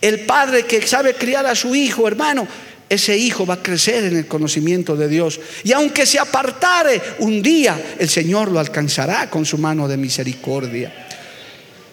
El 0.00 0.20
padre 0.20 0.64
que 0.64 0.86
sabe 0.86 1.14
criar 1.14 1.46
a 1.46 1.54
su 1.54 1.74
hijo, 1.74 2.06
hermano, 2.06 2.46
ese 2.88 3.16
hijo 3.16 3.46
va 3.46 3.54
a 3.54 3.62
crecer 3.62 4.04
en 4.04 4.16
el 4.16 4.26
conocimiento 4.26 4.96
de 4.96 5.08
Dios. 5.08 5.40
Y 5.64 5.72
aunque 5.72 6.04
se 6.04 6.18
apartare 6.18 7.00
un 7.20 7.40
día, 7.40 7.96
el 7.98 8.08
Señor 8.08 8.50
lo 8.50 8.60
alcanzará 8.60 9.30
con 9.30 9.46
su 9.46 9.56
mano 9.58 9.88
de 9.88 9.96
misericordia. 9.96 11.08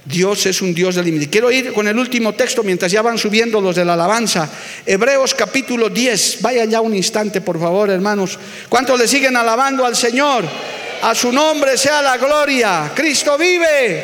Dios 0.10 0.44
es 0.48 0.64
un 0.64 0.74
Dios 0.74 0.96
de 0.96 1.04
límite. 1.04 1.30
Quiero 1.30 1.52
ir 1.52 1.72
con 1.72 1.88
el 1.88 1.96
último 1.96 2.34
texto 2.34 2.64
mientras 2.64 2.92
ya 2.92 3.04
van 3.04 3.20
subiendo 3.20 3.62
los 3.62 3.76
de 3.76 3.86
la 3.86 3.94
alabanza. 3.94 4.50
Hebreos 4.84 5.36
capítulo 5.36 5.88
10. 5.88 6.42
Vaya 6.42 6.66
ya 6.66 6.82
un 6.82 6.96
instante, 6.96 7.42
por 7.42 7.60
favor, 7.60 7.92
hermanos. 7.92 8.40
¿Cuántos 8.70 9.00
le 9.00 9.08
siguen 9.08 9.38
alabando 9.38 9.86
al 9.86 9.96
Señor? 9.96 10.46
A 11.04 11.14
su 11.14 11.32
nombre 11.32 11.78
sea 11.78 12.02
la 12.02 12.18
gloria. 12.18 12.92
Cristo 12.96 13.38
vive. 13.38 14.04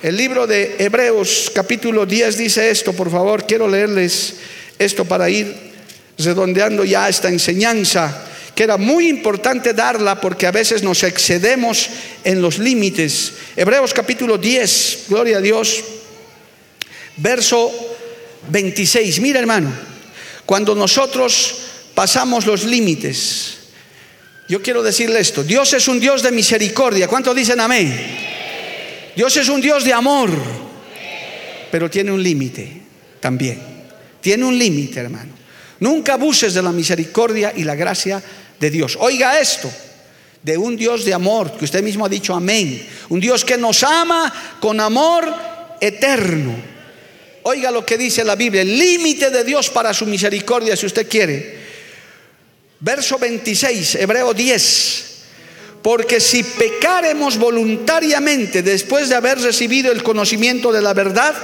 El 0.00 0.16
libro 0.16 0.46
de 0.46 0.76
Hebreos 0.78 1.50
capítulo 1.52 2.06
10 2.06 2.38
dice 2.38 2.70
esto, 2.70 2.92
por 2.92 3.10
favor, 3.10 3.46
quiero 3.48 3.66
leerles 3.66 4.34
esto 4.78 5.04
para 5.04 5.28
ir 5.28 5.52
redondeando 6.18 6.84
ya 6.84 7.08
esta 7.08 7.28
enseñanza 7.28 8.25
que 8.56 8.64
era 8.64 8.78
muy 8.78 9.06
importante 9.06 9.74
darla 9.74 10.18
porque 10.18 10.46
a 10.46 10.50
veces 10.50 10.82
nos 10.82 11.02
excedemos 11.02 11.90
en 12.24 12.40
los 12.40 12.58
límites. 12.58 13.34
Hebreos 13.54 13.92
capítulo 13.92 14.38
10, 14.38 15.04
gloria 15.10 15.36
a 15.36 15.40
Dios, 15.42 15.84
verso 17.18 17.70
26. 18.48 19.20
Mira 19.20 19.40
hermano, 19.40 19.70
cuando 20.46 20.74
nosotros 20.74 21.58
pasamos 21.94 22.46
los 22.46 22.64
límites, 22.64 23.58
yo 24.48 24.62
quiero 24.62 24.82
decirle 24.82 25.20
esto, 25.20 25.44
Dios 25.44 25.74
es 25.74 25.86
un 25.86 26.00
Dios 26.00 26.22
de 26.22 26.32
misericordia. 26.32 27.08
¿Cuántos 27.08 27.36
dicen 27.36 27.60
amén? 27.60 27.94
Dios 29.14 29.36
es 29.36 29.50
un 29.50 29.60
Dios 29.60 29.84
de 29.84 29.92
amor, 29.92 30.30
pero 31.70 31.90
tiene 31.90 32.10
un 32.10 32.22
límite 32.22 32.72
también. 33.20 33.60
Tiene 34.22 34.46
un 34.46 34.58
límite, 34.58 35.00
hermano. 35.00 35.34
Nunca 35.80 36.14
abuses 36.14 36.54
de 36.54 36.62
la 36.62 36.72
misericordia 36.72 37.52
y 37.54 37.62
la 37.62 37.74
gracia 37.74 38.22
de 38.60 38.70
Dios. 38.70 38.96
Oiga 39.00 39.38
esto, 39.38 39.70
de 40.42 40.56
un 40.56 40.76
Dios 40.76 41.04
de 41.04 41.14
amor, 41.14 41.56
que 41.56 41.64
usted 41.64 41.82
mismo 41.82 42.06
ha 42.06 42.08
dicho 42.08 42.34
amén. 42.34 42.86
Un 43.08 43.20
Dios 43.20 43.44
que 43.44 43.56
nos 43.56 43.82
ama 43.82 44.32
con 44.60 44.80
amor 44.80 45.32
eterno. 45.80 46.54
Oiga 47.42 47.70
lo 47.70 47.86
que 47.86 47.96
dice 47.96 48.24
la 48.24 48.34
Biblia, 48.34 48.62
el 48.62 48.78
límite 48.78 49.30
de 49.30 49.44
Dios 49.44 49.70
para 49.70 49.94
su 49.94 50.06
misericordia, 50.06 50.76
si 50.76 50.86
usted 50.86 51.08
quiere. 51.08 51.66
Verso 52.80 53.18
26, 53.18 53.96
Hebreo 53.96 54.34
10. 54.34 55.04
Porque 55.82 56.20
si 56.20 56.42
pecaremos 56.42 57.38
voluntariamente 57.38 58.62
después 58.62 59.08
de 59.08 59.14
haber 59.14 59.38
recibido 59.38 59.92
el 59.92 60.02
conocimiento 60.02 60.72
de 60.72 60.82
la 60.82 60.92
verdad, 60.92 61.34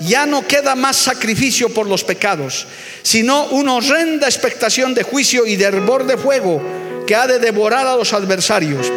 ya 0.00 0.26
no 0.26 0.46
queda 0.46 0.74
más 0.74 0.96
sacrificio 0.96 1.68
por 1.70 1.86
los 1.86 2.04
pecados, 2.04 2.66
sino 3.02 3.46
una 3.46 3.74
horrenda 3.74 4.26
expectación 4.26 4.94
de 4.94 5.02
juicio 5.02 5.46
y 5.46 5.56
de 5.56 5.64
hervor 5.64 6.06
de 6.06 6.16
fuego 6.16 6.62
que 7.06 7.14
ha 7.14 7.26
de 7.26 7.38
devorar 7.38 7.86
a 7.86 7.96
los 7.96 8.12
adversarios. 8.12 8.90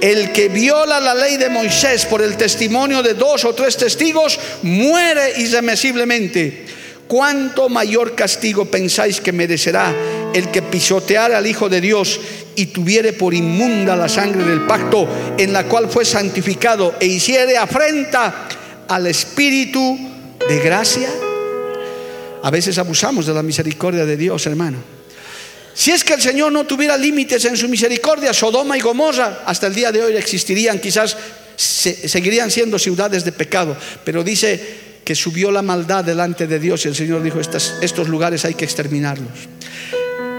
El 0.00 0.32
que 0.32 0.48
viola 0.48 1.00
la 1.00 1.14
ley 1.14 1.36
de 1.36 1.48
Moisés 1.48 2.04
por 2.04 2.20
el 2.20 2.36
testimonio 2.36 3.02
de 3.02 3.14
dos 3.14 3.44
o 3.44 3.54
tres 3.54 3.76
testigos 3.76 4.38
muere 4.62 5.40
irremisiblemente. 5.40 6.66
¿Cuánto 7.08 7.68
mayor 7.68 8.14
castigo 8.14 8.64
pensáis 8.64 9.20
que 9.20 9.32
merecerá 9.32 9.94
el 10.34 10.50
que 10.50 10.62
pisoteara 10.62 11.38
al 11.38 11.46
Hijo 11.46 11.68
de 11.68 11.80
Dios 11.80 12.20
y 12.56 12.66
tuviere 12.66 13.12
por 13.12 13.34
inmunda 13.34 13.94
la 13.94 14.08
sangre 14.08 14.44
del 14.44 14.62
pacto 14.62 15.06
en 15.38 15.52
la 15.52 15.64
cual 15.64 15.88
fue 15.88 16.04
santificado 16.04 16.94
e 16.98 17.06
hiciere 17.06 17.56
afrenta 17.56 18.48
al 18.88 19.06
Espíritu 19.06 20.13
de 20.48 20.58
gracia. 20.60 21.08
A 22.42 22.50
veces 22.50 22.76
abusamos 22.78 23.26
de 23.26 23.34
la 23.34 23.42
misericordia 23.42 24.04
de 24.04 24.16
Dios, 24.16 24.46
hermano. 24.46 24.78
Si 25.74 25.90
es 25.90 26.04
que 26.04 26.14
el 26.14 26.22
Señor 26.22 26.52
no 26.52 26.64
tuviera 26.64 26.96
límites 26.96 27.44
en 27.46 27.56
su 27.56 27.68
misericordia, 27.68 28.32
Sodoma 28.32 28.76
y 28.76 28.80
Gomorra 28.80 29.42
hasta 29.44 29.66
el 29.66 29.74
día 29.74 29.90
de 29.90 30.02
hoy 30.02 30.16
existirían, 30.16 30.78
quizás 30.78 31.16
seguirían 31.56 32.50
siendo 32.50 32.78
ciudades 32.78 33.24
de 33.24 33.32
pecado, 33.32 33.76
pero 34.04 34.22
dice 34.22 34.84
que 35.04 35.14
subió 35.14 35.50
la 35.50 35.62
maldad 35.62 36.04
delante 36.04 36.46
de 36.46 36.58
Dios 36.58 36.84
y 36.84 36.88
el 36.88 36.94
Señor 36.94 37.22
dijo, 37.22 37.40
estos 37.40 38.08
lugares 38.08 38.44
hay 38.44 38.54
que 38.54 38.64
exterminarlos. 38.64 39.32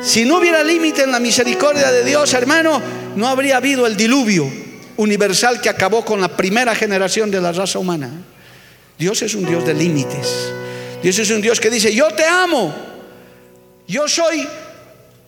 Si 0.01 0.23
no 0.23 0.37
hubiera 0.37 0.63
límite 0.63 1.03
en 1.03 1.11
la 1.11 1.19
misericordia 1.19 1.91
de 1.91 2.03
Dios, 2.03 2.33
hermano, 2.33 2.81
no 3.15 3.27
habría 3.27 3.57
habido 3.57 3.87
el 3.87 3.97
diluvio 3.97 4.47
universal 4.97 5.59
que 5.59 5.69
acabó 5.69 6.05
con 6.05 6.21
la 6.21 6.29
primera 6.29 6.73
generación 6.75 7.29
de 7.29 7.41
la 7.41 7.51
raza 7.51 7.79
humana. 7.79 8.11
Dios 8.97 9.21
es 9.21 9.35
un 9.35 9.45
Dios 9.45 9.65
de 9.65 9.73
límites. 9.73 10.53
Dios 11.01 11.19
es 11.19 11.29
un 11.29 11.41
Dios 11.41 11.59
que 11.59 11.69
dice, 11.69 11.93
yo 11.93 12.07
te 12.07 12.25
amo. 12.25 12.73
Yo 13.87 14.07
soy 14.07 14.47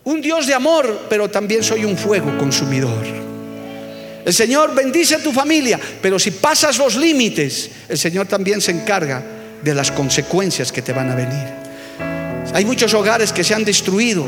un 0.05 0.21
Dios 0.21 0.47
de 0.47 0.53
amor, 0.53 1.05
pero 1.09 1.29
también 1.29 1.63
soy 1.63 1.85
un 1.85 1.97
fuego 1.97 2.37
consumidor. 2.37 3.05
El 4.25 4.33
Señor 4.33 4.73
bendice 4.73 5.15
a 5.15 5.23
tu 5.23 5.31
familia, 5.31 5.79
pero 6.01 6.19
si 6.19 6.31
pasas 6.31 6.77
los 6.77 6.95
límites, 6.95 7.69
el 7.87 7.97
Señor 7.97 8.27
también 8.27 8.59
se 8.59 8.71
encarga 8.71 9.23
de 9.63 9.73
las 9.73 9.91
consecuencias 9.91 10.71
que 10.71 10.81
te 10.81 10.93
van 10.93 11.11
a 11.11 11.15
venir. 11.15 11.47
Hay 12.53 12.65
muchos 12.65 12.93
hogares 12.93 13.31
que 13.31 13.43
se 13.43 13.53
han 13.53 13.63
destruido 13.63 14.25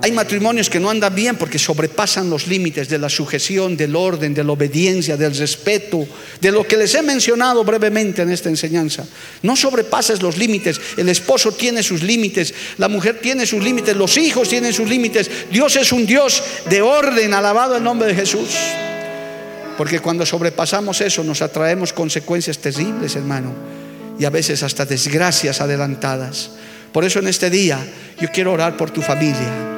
hay 0.00 0.12
matrimonios 0.12 0.70
que 0.70 0.78
no 0.78 0.90
andan 0.90 1.12
bien 1.14 1.36
porque 1.36 1.58
sobrepasan 1.58 2.30
los 2.30 2.46
límites 2.46 2.88
de 2.88 2.98
la 2.98 3.08
sujeción, 3.08 3.76
del 3.76 3.96
orden, 3.96 4.32
de 4.32 4.44
la 4.44 4.52
obediencia, 4.52 5.16
del 5.16 5.36
respeto, 5.36 6.06
de 6.40 6.52
lo 6.52 6.64
que 6.66 6.76
les 6.76 6.94
he 6.94 7.02
mencionado 7.02 7.64
brevemente 7.64 8.22
en 8.22 8.30
esta 8.30 8.48
enseñanza. 8.48 9.04
No 9.42 9.56
sobrepases 9.56 10.22
los 10.22 10.36
límites. 10.36 10.80
El 10.96 11.08
esposo 11.08 11.50
tiene 11.50 11.82
sus 11.82 12.02
límites, 12.02 12.54
la 12.78 12.88
mujer 12.88 13.18
tiene 13.20 13.44
sus 13.44 13.62
límites, 13.62 13.96
los 13.96 14.16
hijos 14.18 14.48
tienen 14.48 14.72
sus 14.72 14.88
límites. 14.88 15.30
Dios 15.50 15.74
es 15.74 15.90
un 15.92 16.06
Dios 16.06 16.42
de 16.70 16.80
orden, 16.80 17.34
alabado 17.34 17.76
el 17.76 17.82
nombre 17.82 18.08
de 18.08 18.14
Jesús. 18.14 18.50
Porque 19.76 20.00
cuando 20.00 20.24
sobrepasamos 20.24 21.00
eso 21.00 21.24
nos 21.24 21.42
atraemos 21.42 21.92
consecuencias 21.92 22.58
terribles, 22.58 23.16
hermano, 23.16 23.52
y 24.18 24.24
a 24.24 24.30
veces 24.30 24.62
hasta 24.62 24.84
desgracias 24.84 25.60
adelantadas. 25.60 26.50
Por 26.92 27.04
eso 27.04 27.18
en 27.18 27.26
este 27.28 27.50
día 27.50 27.84
yo 28.20 28.28
quiero 28.32 28.52
orar 28.52 28.76
por 28.76 28.90
tu 28.90 29.02
familia. 29.02 29.77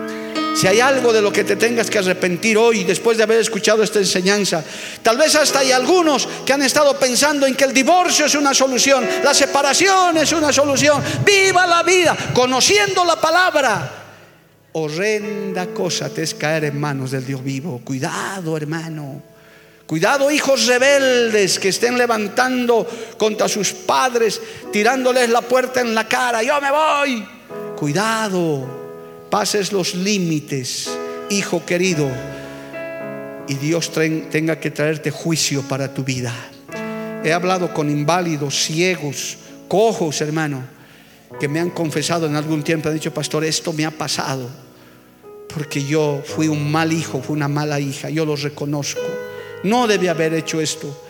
Si 0.54 0.66
hay 0.66 0.80
algo 0.80 1.12
de 1.12 1.22
lo 1.22 1.32
que 1.32 1.44
te 1.44 1.56
tengas 1.56 1.88
que 1.88 1.98
arrepentir 1.98 2.58
hoy 2.58 2.84
después 2.84 3.16
de 3.16 3.22
haber 3.22 3.38
escuchado 3.38 3.82
esta 3.82 3.98
enseñanza, 3.98 4.62
tal 5.02 5.16
vez 5.16 5.34
hasta 5.34 5.60
hay 5.60 5.72
algunos 5.72 6.28
que 6.44 6.52
han 6.52 6.62
estado 6.62 6.98
pensando 6.98 7.46
en 7.46 7.54
que 7.54 7.64
el 7.64 7.72
divorcio 7.72 8.26
es 8.26 8.34
una 8.34 8.52
solución, 8.52 9.06
la 9.22 9.32
separación 9.32 10.16
es 10.16 10.32
una 10.32 10.52
solución. 10.52 11.02
Viva 11.24 11.66
la 11.66 11.82
vida 11.82 12.16
conociendo 12.34 13.04
la 13.04 13.16
palabra. 13.16 13.96
Horrenda 14.72 15.68
cosa 15.68 16.10
te 16.10 16.22
es 16.22 16.34
caer 16.34 16.64
en 16.64 16.78
manos 16.78 17.12
del 17.12 17.24
Dios 17.24 17.42
vivo. 17.42 17.80
Cuidado, 17.84 18.56
hermano. 18.56 19.22
Cuidado, 19.86 20.30
hijos 20.30 20.66
rebeldes 20.66 21.58
que 21.58 21.70
estén 21.70 21.98
levantando 21.98 22.86
contra 23.18 23.48
sus 23.48 23.72
padres, 23.72 24.40
tirándoles 24.72 25.28
la 25.30 25.42
puerta 25.42 25.80
en 25.80 25.94
la 25.94 26.06
cara. 26.06 26.42
Yo 26.42 26.60
me 26.60 26.70
voy. 26.70 27.28
Cuidado 27.76 28.79
pases 29.30 29.72
los 29.72 29.94
límites, 29.94 30.90
hijo 31.30 31.64
querido, 31.64 32.10
y 33.48 33.54
Dios 33.54 33.92
tenga 33.92 34.60
que 34.60 34.70
traerte 34.70 35.10
juicio 35.10 35.62
para 35.62 35.94
tu 35.94 36.04
vida. 36.04 36.34
He 37.24 37.32
hablado 37.32 37.72
con 37.72 37.90
inválidos, 37.90 38.54
ciegos, 38.64 39.38
cojos, 39.68 40.20
hermano, 40.20 40.62
que 41.38 41.48
me 41.48 41.60
han 41.60 41.70
confesado 41.70 42.26
en 42.26 42.34
algún 42.34 42.62
tiempo, 42.62 42.88
han 42.88 42.94
dicho, 42.94 43.14
pastor, 43.14 43.44
esto 43.44 43.72
me 43.72 43.84
ha 43.84 43.90
pasado, 43.90 44.48
porque 45.52 45.84
yo 45.84 46.22
fui 46.24 46.48
un 46.48 46.70
mal 46.70 46.92
hijo, 46.92 47.22
fui 47.22 47.36
una 47.36 47.48
mala 47.48 47.78
hija, 47.78 48.10
yo 48.10 48.24
lo 48.24 48.36
reconozco. 48.36 49.00
No 49.64 49.86
debe 49.86 50.08
haber 50.08 50.34
hecho 50.34 50.60
esto. 50.60 51.04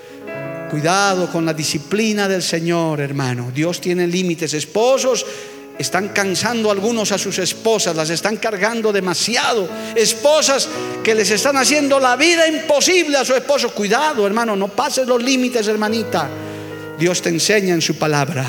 Cuidado 0.71 1.31
con 1.31 1.45
la 1.45 1.53
disciplina 1.53 2.29
del 2.29 2.43
Señor, 2.43 3.01
hermano. 3.01 3.51
Dios 3.53 3.81
tiene 3.81 4.07
límites. 4.07 4.55
Esposos, 4.55 5.27
están 5.81 6.09
cansando 6.09 6.71
algunos 6.71 7.11
a 7.11 7.17
sus 7.17 7.39
esposas, 7.39 7.97
las 7.97 8.11
están 8.11 8.37
cargando 8.37 8.93
demasiado. 8.93 9.67
Esposas 9.97 10.69
que 11.03 11.15
les 11.15 11.31
están 11.31 11.57
haciendo 11.57 11.99
la 11.99 12.17
vida 12.17 12.47
imposible 12.47 13.17
a 13.17 13.25
su 13.25 13.35
esposo. 13.35 13.71
Cuidado, 13.71 14.27
hermano, 14.27 14.55
no 14.55 14.69
pases 14.69 15.07
los 15.07 15.23
límites, 15.23 15.67
hermanita. 15.67 16.29
Dios 16.99 17.23
te 17.23 17.31
enseña 17.31 17.73
en 17.73 17.81
su 17.81 17.97
palabra 17.97 18.45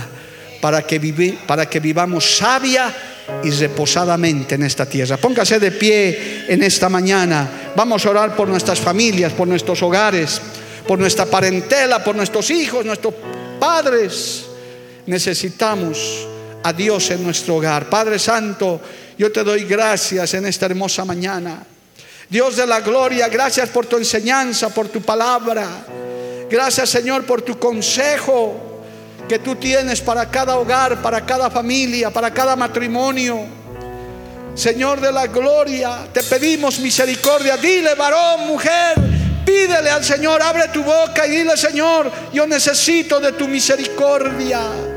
para 0.59 0.81
que, 0.81 1.37
para 1.47 1.69
que 1.69 1.79
vivamos 1.79 2.35
sabia 2.35 2.93
y 3.41 3.49
reposadamente 3.49 4.55
en 4.55 4.63
esta 4.63 4.85
tierra. 4.85 5.15
Póngase 5.15 5.57
de 5.57 5.71
pie 5.71 6.43
en 6.49 6.61
esta 6.61 6.89
mañana. 6.89 7.71
Vamos 7.77 8.05
a 8.05 8.09
orar 8.09 8.35
por 8.35 8.49
nuestras 8.49 8.81
familias, 8.81 9.31
por 9.31 9.47
nuestros 9.47 9.81
hogares, 9.81 10.41
por 10.85 10.99
nuestra 10.99 11.25
parentela, 11.25 12.03
por 12.03 12.13
nuestros 12.13 12.51
hijos, 12.51 12.85
nuestros 12.85 13.13
padres. 13.57 14.47
Necesitamos 15.05 16.27
a 16.63 16.73
Dios 16.73 17.09
en 17.11 17.23
nuestro 17.23 17.55
hogar. 17.55 17.89
Padre 17.89 18.19
Santo, 18.19 18.81
yo 19.17 19.31
te 19.31 19.43
doy 19.43 19.65
gracias 19.65 20.33
en 20.33 20.45
esta 20.45 20.67
hermosa 20.67 21.05
mañana. 21.05 21.63
Dios 22.29 22.55
de 22.55 22.65
la 22.65 22.79
gloria, 22.79 23.27
gracias 23.27 23.69
por 23.69 23.85
tu 23.85 23.97
enseñanza, 23.97 24.69
por 24.69 24.87
tu 24.87 25.01
palabra. 25.01 25.67
Gracias 26.49 26.89
Señor 26.89 27.25
por 27.25 27.41
tu 27.41 27.57
consejo 27.57 28.71
que 29.27 29.39
tú 29.39 29.55
tienes 29.55 30.01
para 30.01 30.29
cada 30.29 30.57
hogar, 30.57 31.01
para 31.01 31.25
cada 31.25 31.49
familia, 31.49 32.09
para 32.09 32.33
cada 32.33 32.55
matrimonio. 32.55 33.39
Señor 34.53 34.99
de 34.99 35.11
la 35.11 35.27
gloria, 35.27 36.07
te 36.11 36.21
pedimos 36.23 36.79
misericordia. 36.79 37.55
Dile, 37.55 37.95
varón, 37.95 38.47
mujer, 38.47 38.95
pídele 39.45 39.89
al 39.89 40.03
Señor, 40.03 40.41
abre 40.41 40.67
tu 40.69 40.83
boca 40.83 41.25
y 41.25 41.31
dile, 41.31 41.55
Señor, 41.55 42.11
yo 42.33 42.45
necesito 42.45 43.19
de 43.19 43.31
tu 43.31 43.47
misericordia. 43.47 44.90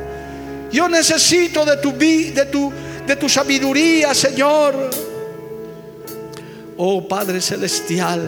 Yo 0.74 0.88
necesito 0.88 1.64
de 1.64 1.76
tu, 1.76 1.92
de 1.92 2.48
tu, 2.50 2.72
de 3.06 3.14
tu 3.14 3.28
sabiduría, 3.28 4.12
Señor. 4.12 4.90
Oh 6.76 7.06
Padre 7.06 7.40
Celestial, 7.40 8.26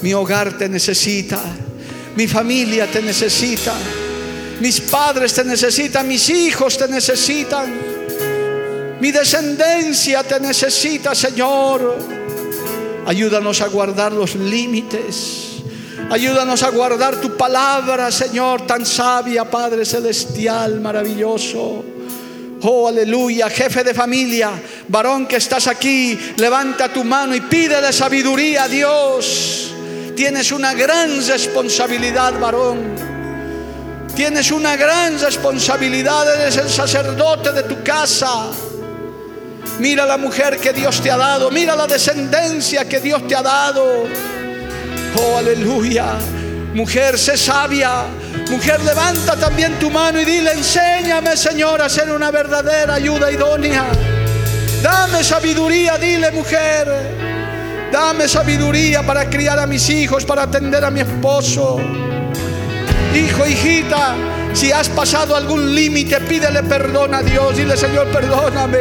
mi 0.00 0.12
hogar 0.12 0.58
te 0.58 0.68
necesita, 0.68 1.40
mi 2.16 2.26
familia 2.26 2.90
te 2.90 3.00
necesita. 3.00 3.74
Mis 4.58 4.80
padres 4.80 5.34
te 5.34 5.44
necesitan, 5.44 6.08
mis 6.08 6.28
hijos 6.30 6.76
te 6.76 6.88
necesitan. 6.88 7.72
Mi 9.00 9.12
descendencia 9.12 10.24
te 10.24 10.40
necesita, 10.40 11.14
Señor. 11.14 11.96
Ayúdanos 13.06 13.60
a 13.60 13.68
guardar 13.68 14.12
los 14.12 14.34
límites. 14.34 15.51
Ayúdanos 16.10 16.62
a 16.62 16.70
guardar 16.70 17.16
tu 17.16 17.36
palabra, 17.36 18.10
Señor, 18.10 18.66
tan 18.66 18.84
sabia, 18.84 19.44
Padre 19.44 19.84
Celestial, 19.84 20.80
maravilloso. 20.80 21.84
Oh, 22.64 22.86
aleluya, 22.86 23.50
jefe 23.50 23.82
de 23.82 23.92
familia, 23.92 24.50
varón 24.88 25.26
que 25.26 25.36
estás 25.36 25.66
aquí, 25.66 26.16
levanta 26.36 26.92
tu 26.92 27.02
mano 27.02 27.34
y 27.34 27.40
pídele 27.40 27.92
sabiduría 27.92 28.64
a 28.64 28.68
Dios. 28.68 29.72
Tienes 30.14 30.52
una 30.52 30.72
gran 30.74 31.26
responsabilidad, 31.26 32.38
varón. 32.38 32.94
Tienes 34.14 34.52
una 34.52 34.76
gran 34.76 35.18
responsabilidad, 35.18 36.40
eres 36.40 36.56
el 36.58 36.68
sacerdote 36.68 37.50
de 37.52 37.62
tu 37.62 37.82
casa. 37.82 38.50
Mira 39.80 40.04
la 40.06 40.18
mujer 40.18 40.58
que 40.58 40.72
Dios 40.72 41.00
te 41.00 41.10
ha 41.10 41.16
dado, 41.16 41.50
mira 41.50 41.74
la 41.74 41.86
descendencia 41.86 42.88
que 42.88 43.00
Dios 43.00 43.26
te 43.26 43.34
ha 43.34 43.42
dado. 43.42 44.04
Oh, 45.16 45.36
aleluya. 45.38 46.16
Mujer, 46.74 47.18
sé 47.18 47.36
sabia. 47.36 48.04
Mujer, 48.50 48.80
levanta 48.82 49.36
también 49.36 49.78
tu 49.78 49.90
mano 49.90 50.20
y 50.20 50.24
dile, 50.24 50.52
enséñame, 50.52 51.36
Señor, 51.36 51.82
a 51.82 51.88
ser 51.88 52.10
una 52.10 52.30
verdadera 52.30 52.94
ayuda 52.94 53.30
idónea. 53.30 53.84
Dame 54.82 55.22
sabiduría, 55.22 55.98
dile, 55.98 56.30
mujer. 56.32 56.88
Dame 57.92 58.26
sabiduría 58.26 59.02
para 59.02 59.28
criar 59.28 59.58
a 59.58 59.66
mis 59.66 59.88
hijos, 59.90 60.24
para 60.24 60.44
atender 60.44 60.82
a 60.84 60.90
mi 60.90 61.00
esposo. 61.00 61.78
Hijo, 63.14 63.46
hijita, 63.46 64.14
si 64.54 64.72
has 64.72 64.88
pasado 64.88 65.36
algún 65.36 65.74
límite, 65.74 66.20
pídele 66.20 66.62
perdón 66.62 67.14
a 67.14 67.22
Dios. 67.22 67.56
Dile, 67.56 67.76
Señor, 67.76 68.08
perdóname. 68.08 68.78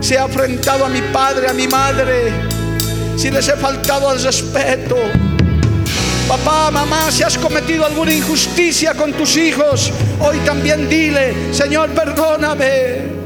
Si 0.00 0.14
he 0.14 0.18
afrentado 0.18 0.84
a 0.84 0.88
mi 0.88 1.00
padre, 1.00 1.48
a 1.48 1.52
mi 1.52 1.68
madre. 1.68 2.32
Si 3.16 3.30
les 3.30 3.48
he 3.48 3.56
faltado 3.56 4.10
al 4.10 4.22
respeto. 4.22 4.96
Papá, 6.28 6.70
mamá, 6.70 7.10
si 7.10 7.22
has 7.22 7.38
cometido 7.38 7.86
alguna 7.86 8.12
injusticia 8.12 8.94
con 8.94 9.12
tus 9.14 9.36
hijos, 9.36 9.90
hoy 10.20 10.36
también 10.44 10.88
dile, 10.88 11.54
Señor, 11.54 11.90
perdóname. 11.90 13.16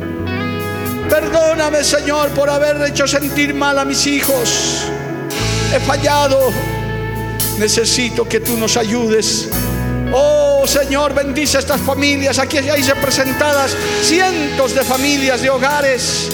Perdóname, 1.11 1.83
Señor, 1.83 2.31
por 2.31 2.49
haber 2.49 2.81
hecho 2.89 3.07
sentir 3.07 3.55
mal 3.55 3.79
a 3.79 3.85
mis 3.85 4.07
hijos. 4.07 4.85
He 5.75 5.81
fallado. 5.81 6.53
Necesito 7.59 8.27
que 8.27 8.41
tú 8.41 8.57
nos 8.57 8.77
ayudes 8.77 9.49
Oh 10.15 10.67
Señor, 10.67 11.15
bendice 11.15 11.59
estas 11.59 11.81
familias. 11.81 12.39
Aquí 12.39 12.59
hay 12.59 12.83
representadas 12.83 13.75
cientos 14.03 14.75
de 14.75 14.83
familias, 14.83 15.41
de 15.41 15.49
hogares. 15.49 16.29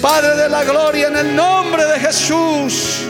Padre 0.00 0.36
de 0.36 0.48
la 0.48 0.62
gloria, 0.62 1.08
en 1.08 1.16
el 1.16 1.34
nombre 1.34 1.84
de 1.84 1.98
Jesús, 1.98 3.07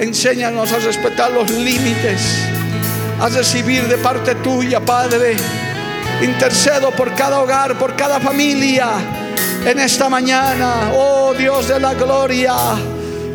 enséñanos 0.00 0.72
a 0.72 0.78
respetar 0.78 1.30
los 1.30 1.50
límites, 1.50 2.22
a 3.20 3.28
recibir 3.28 3.86
de 3.86 3.98
parte 3.98 4.34
tuya, 4.36 4.80
Padre. 4.80 5.36
Intercedo 6.22 6.90
por 6.90 7.14
cada 7.14 7.40
hogar, 7.40 7.78
por 7.78 7.94
cada 7.94 8.18
familia 8.18 8.88
en 9.64 9.78
esta 9.78 10.08
mañana. 10.08 10.90
Oh 10.94 11.34
Dios 11.36 11.68
de 11.68 11.78
la 11.78 11.94
gloria, 11.94 12.54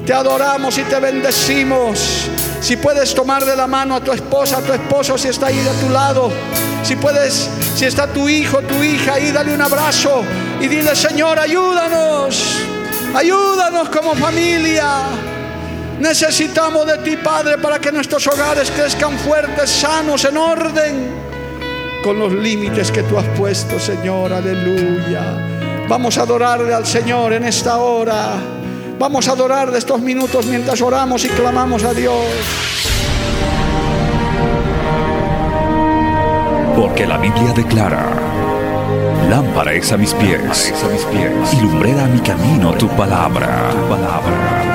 te 0.06 0.14
adoramos 0.14 0.78
y 0.78 0.84
te 0.84 1.00
bendecimos. 1.00 2.28
Si 2.62 2.78
puedes 2.78 3.14
tomar 3.14 3.46
de 3.46 3.56
la 3.56 3.68
mano 3.68 3.96
a 3.96 4.04
tu 4.04 4.12
esposa, 4.12 4.58
a 4.58 4.62
tu 4.62 4.74
esposo, 4.74 5.18
si 5.20 5.28
está 5.28 5.48
ahí 5.48 5.58
de 5.58 5.74
tu 5.86 5.90
lado. 5.90 6.32
Si 6.84 6.96
puedes, 6.96 7.50
si 7.76 7.86
está 7.86 8.08
tu 8.08 8.28
hijo, 8.28 8.62
tu 8.62 8.84
hija 8.84 9.14
ahí, 9.14 9.32
dale 9.32 9.54
un 9.54 9.62
abrazo 9.62 10.24
y 10.60 10.68
dile, 10.68 10.96
Señor, 10.96 11.40
ayúdanos. 11.40 12.44
Ayúdanos 13.14 13.90
como 13.90 14.16
familia. 14.16 15.04
Necesitamos 16.00 16.86
de 16.86 16.98
ti, 17.00 17.18
Padre, 17.18 17.58
para 17.58 17.80
que 17.80 17.92
nuestros 17.92 18.28
hogares 18.28 18.70
crezcan 18.72 19.18
fuertes, 19.18 19.70
sanos, 19.70 20.26
en 20.26 20.38
orden, 20.38 21.12
con 22.04 22.20
los 22.20 22.34
límites 22.34 22.92
que 22.92 23.04
tú 23.04 23.18
has 23.18 23.26
puesto, 23.38 23.80
Señor. 23.80 24.34
Aleluya. 24.34 25.24
Vamos 25.88 26.18
a 26.18 26.24
adorarle 26.24 26.74
al 26.74 26.86
Señor 26.86 27.34
en 27.34 27.46
esta 27.46 27.78
hora. 27.78 28.34
Vamos 29.00 29.28
a 29.28 29.32
adorar 29.32 29.72
de 29.72 29.78
estos 29.78 30.00
minutos 30.02 30.46
mientras 30.46 30.82
oramos 30.82 31.24
y 31.26 31.30
clamamos 31.30 31.84
a 31.84 31.94
Dios. 31.94 32.26
Porque 36.76 37.06
la 37.06 37.18
Biblia 37.18 37.54
declara, 37.56 38.06
lámpara 39.30 39.74
es 39.74 39.92
a 39.92 39.98
mis 39.98 40.14
pies, 40.14 40.74
a 40.84 40.90
mis 40.90 41.04
pies 41.06 41.54
y 41.54 41.62
lumbrera 41.62 42.04
a 42.04 42.08
mi 42.08 42.20
camino 42.20 42.74
tu 42.74 42.88
palabra. 42.90 43.70
tu 43.72 43.90
palabra. 43.90 44.75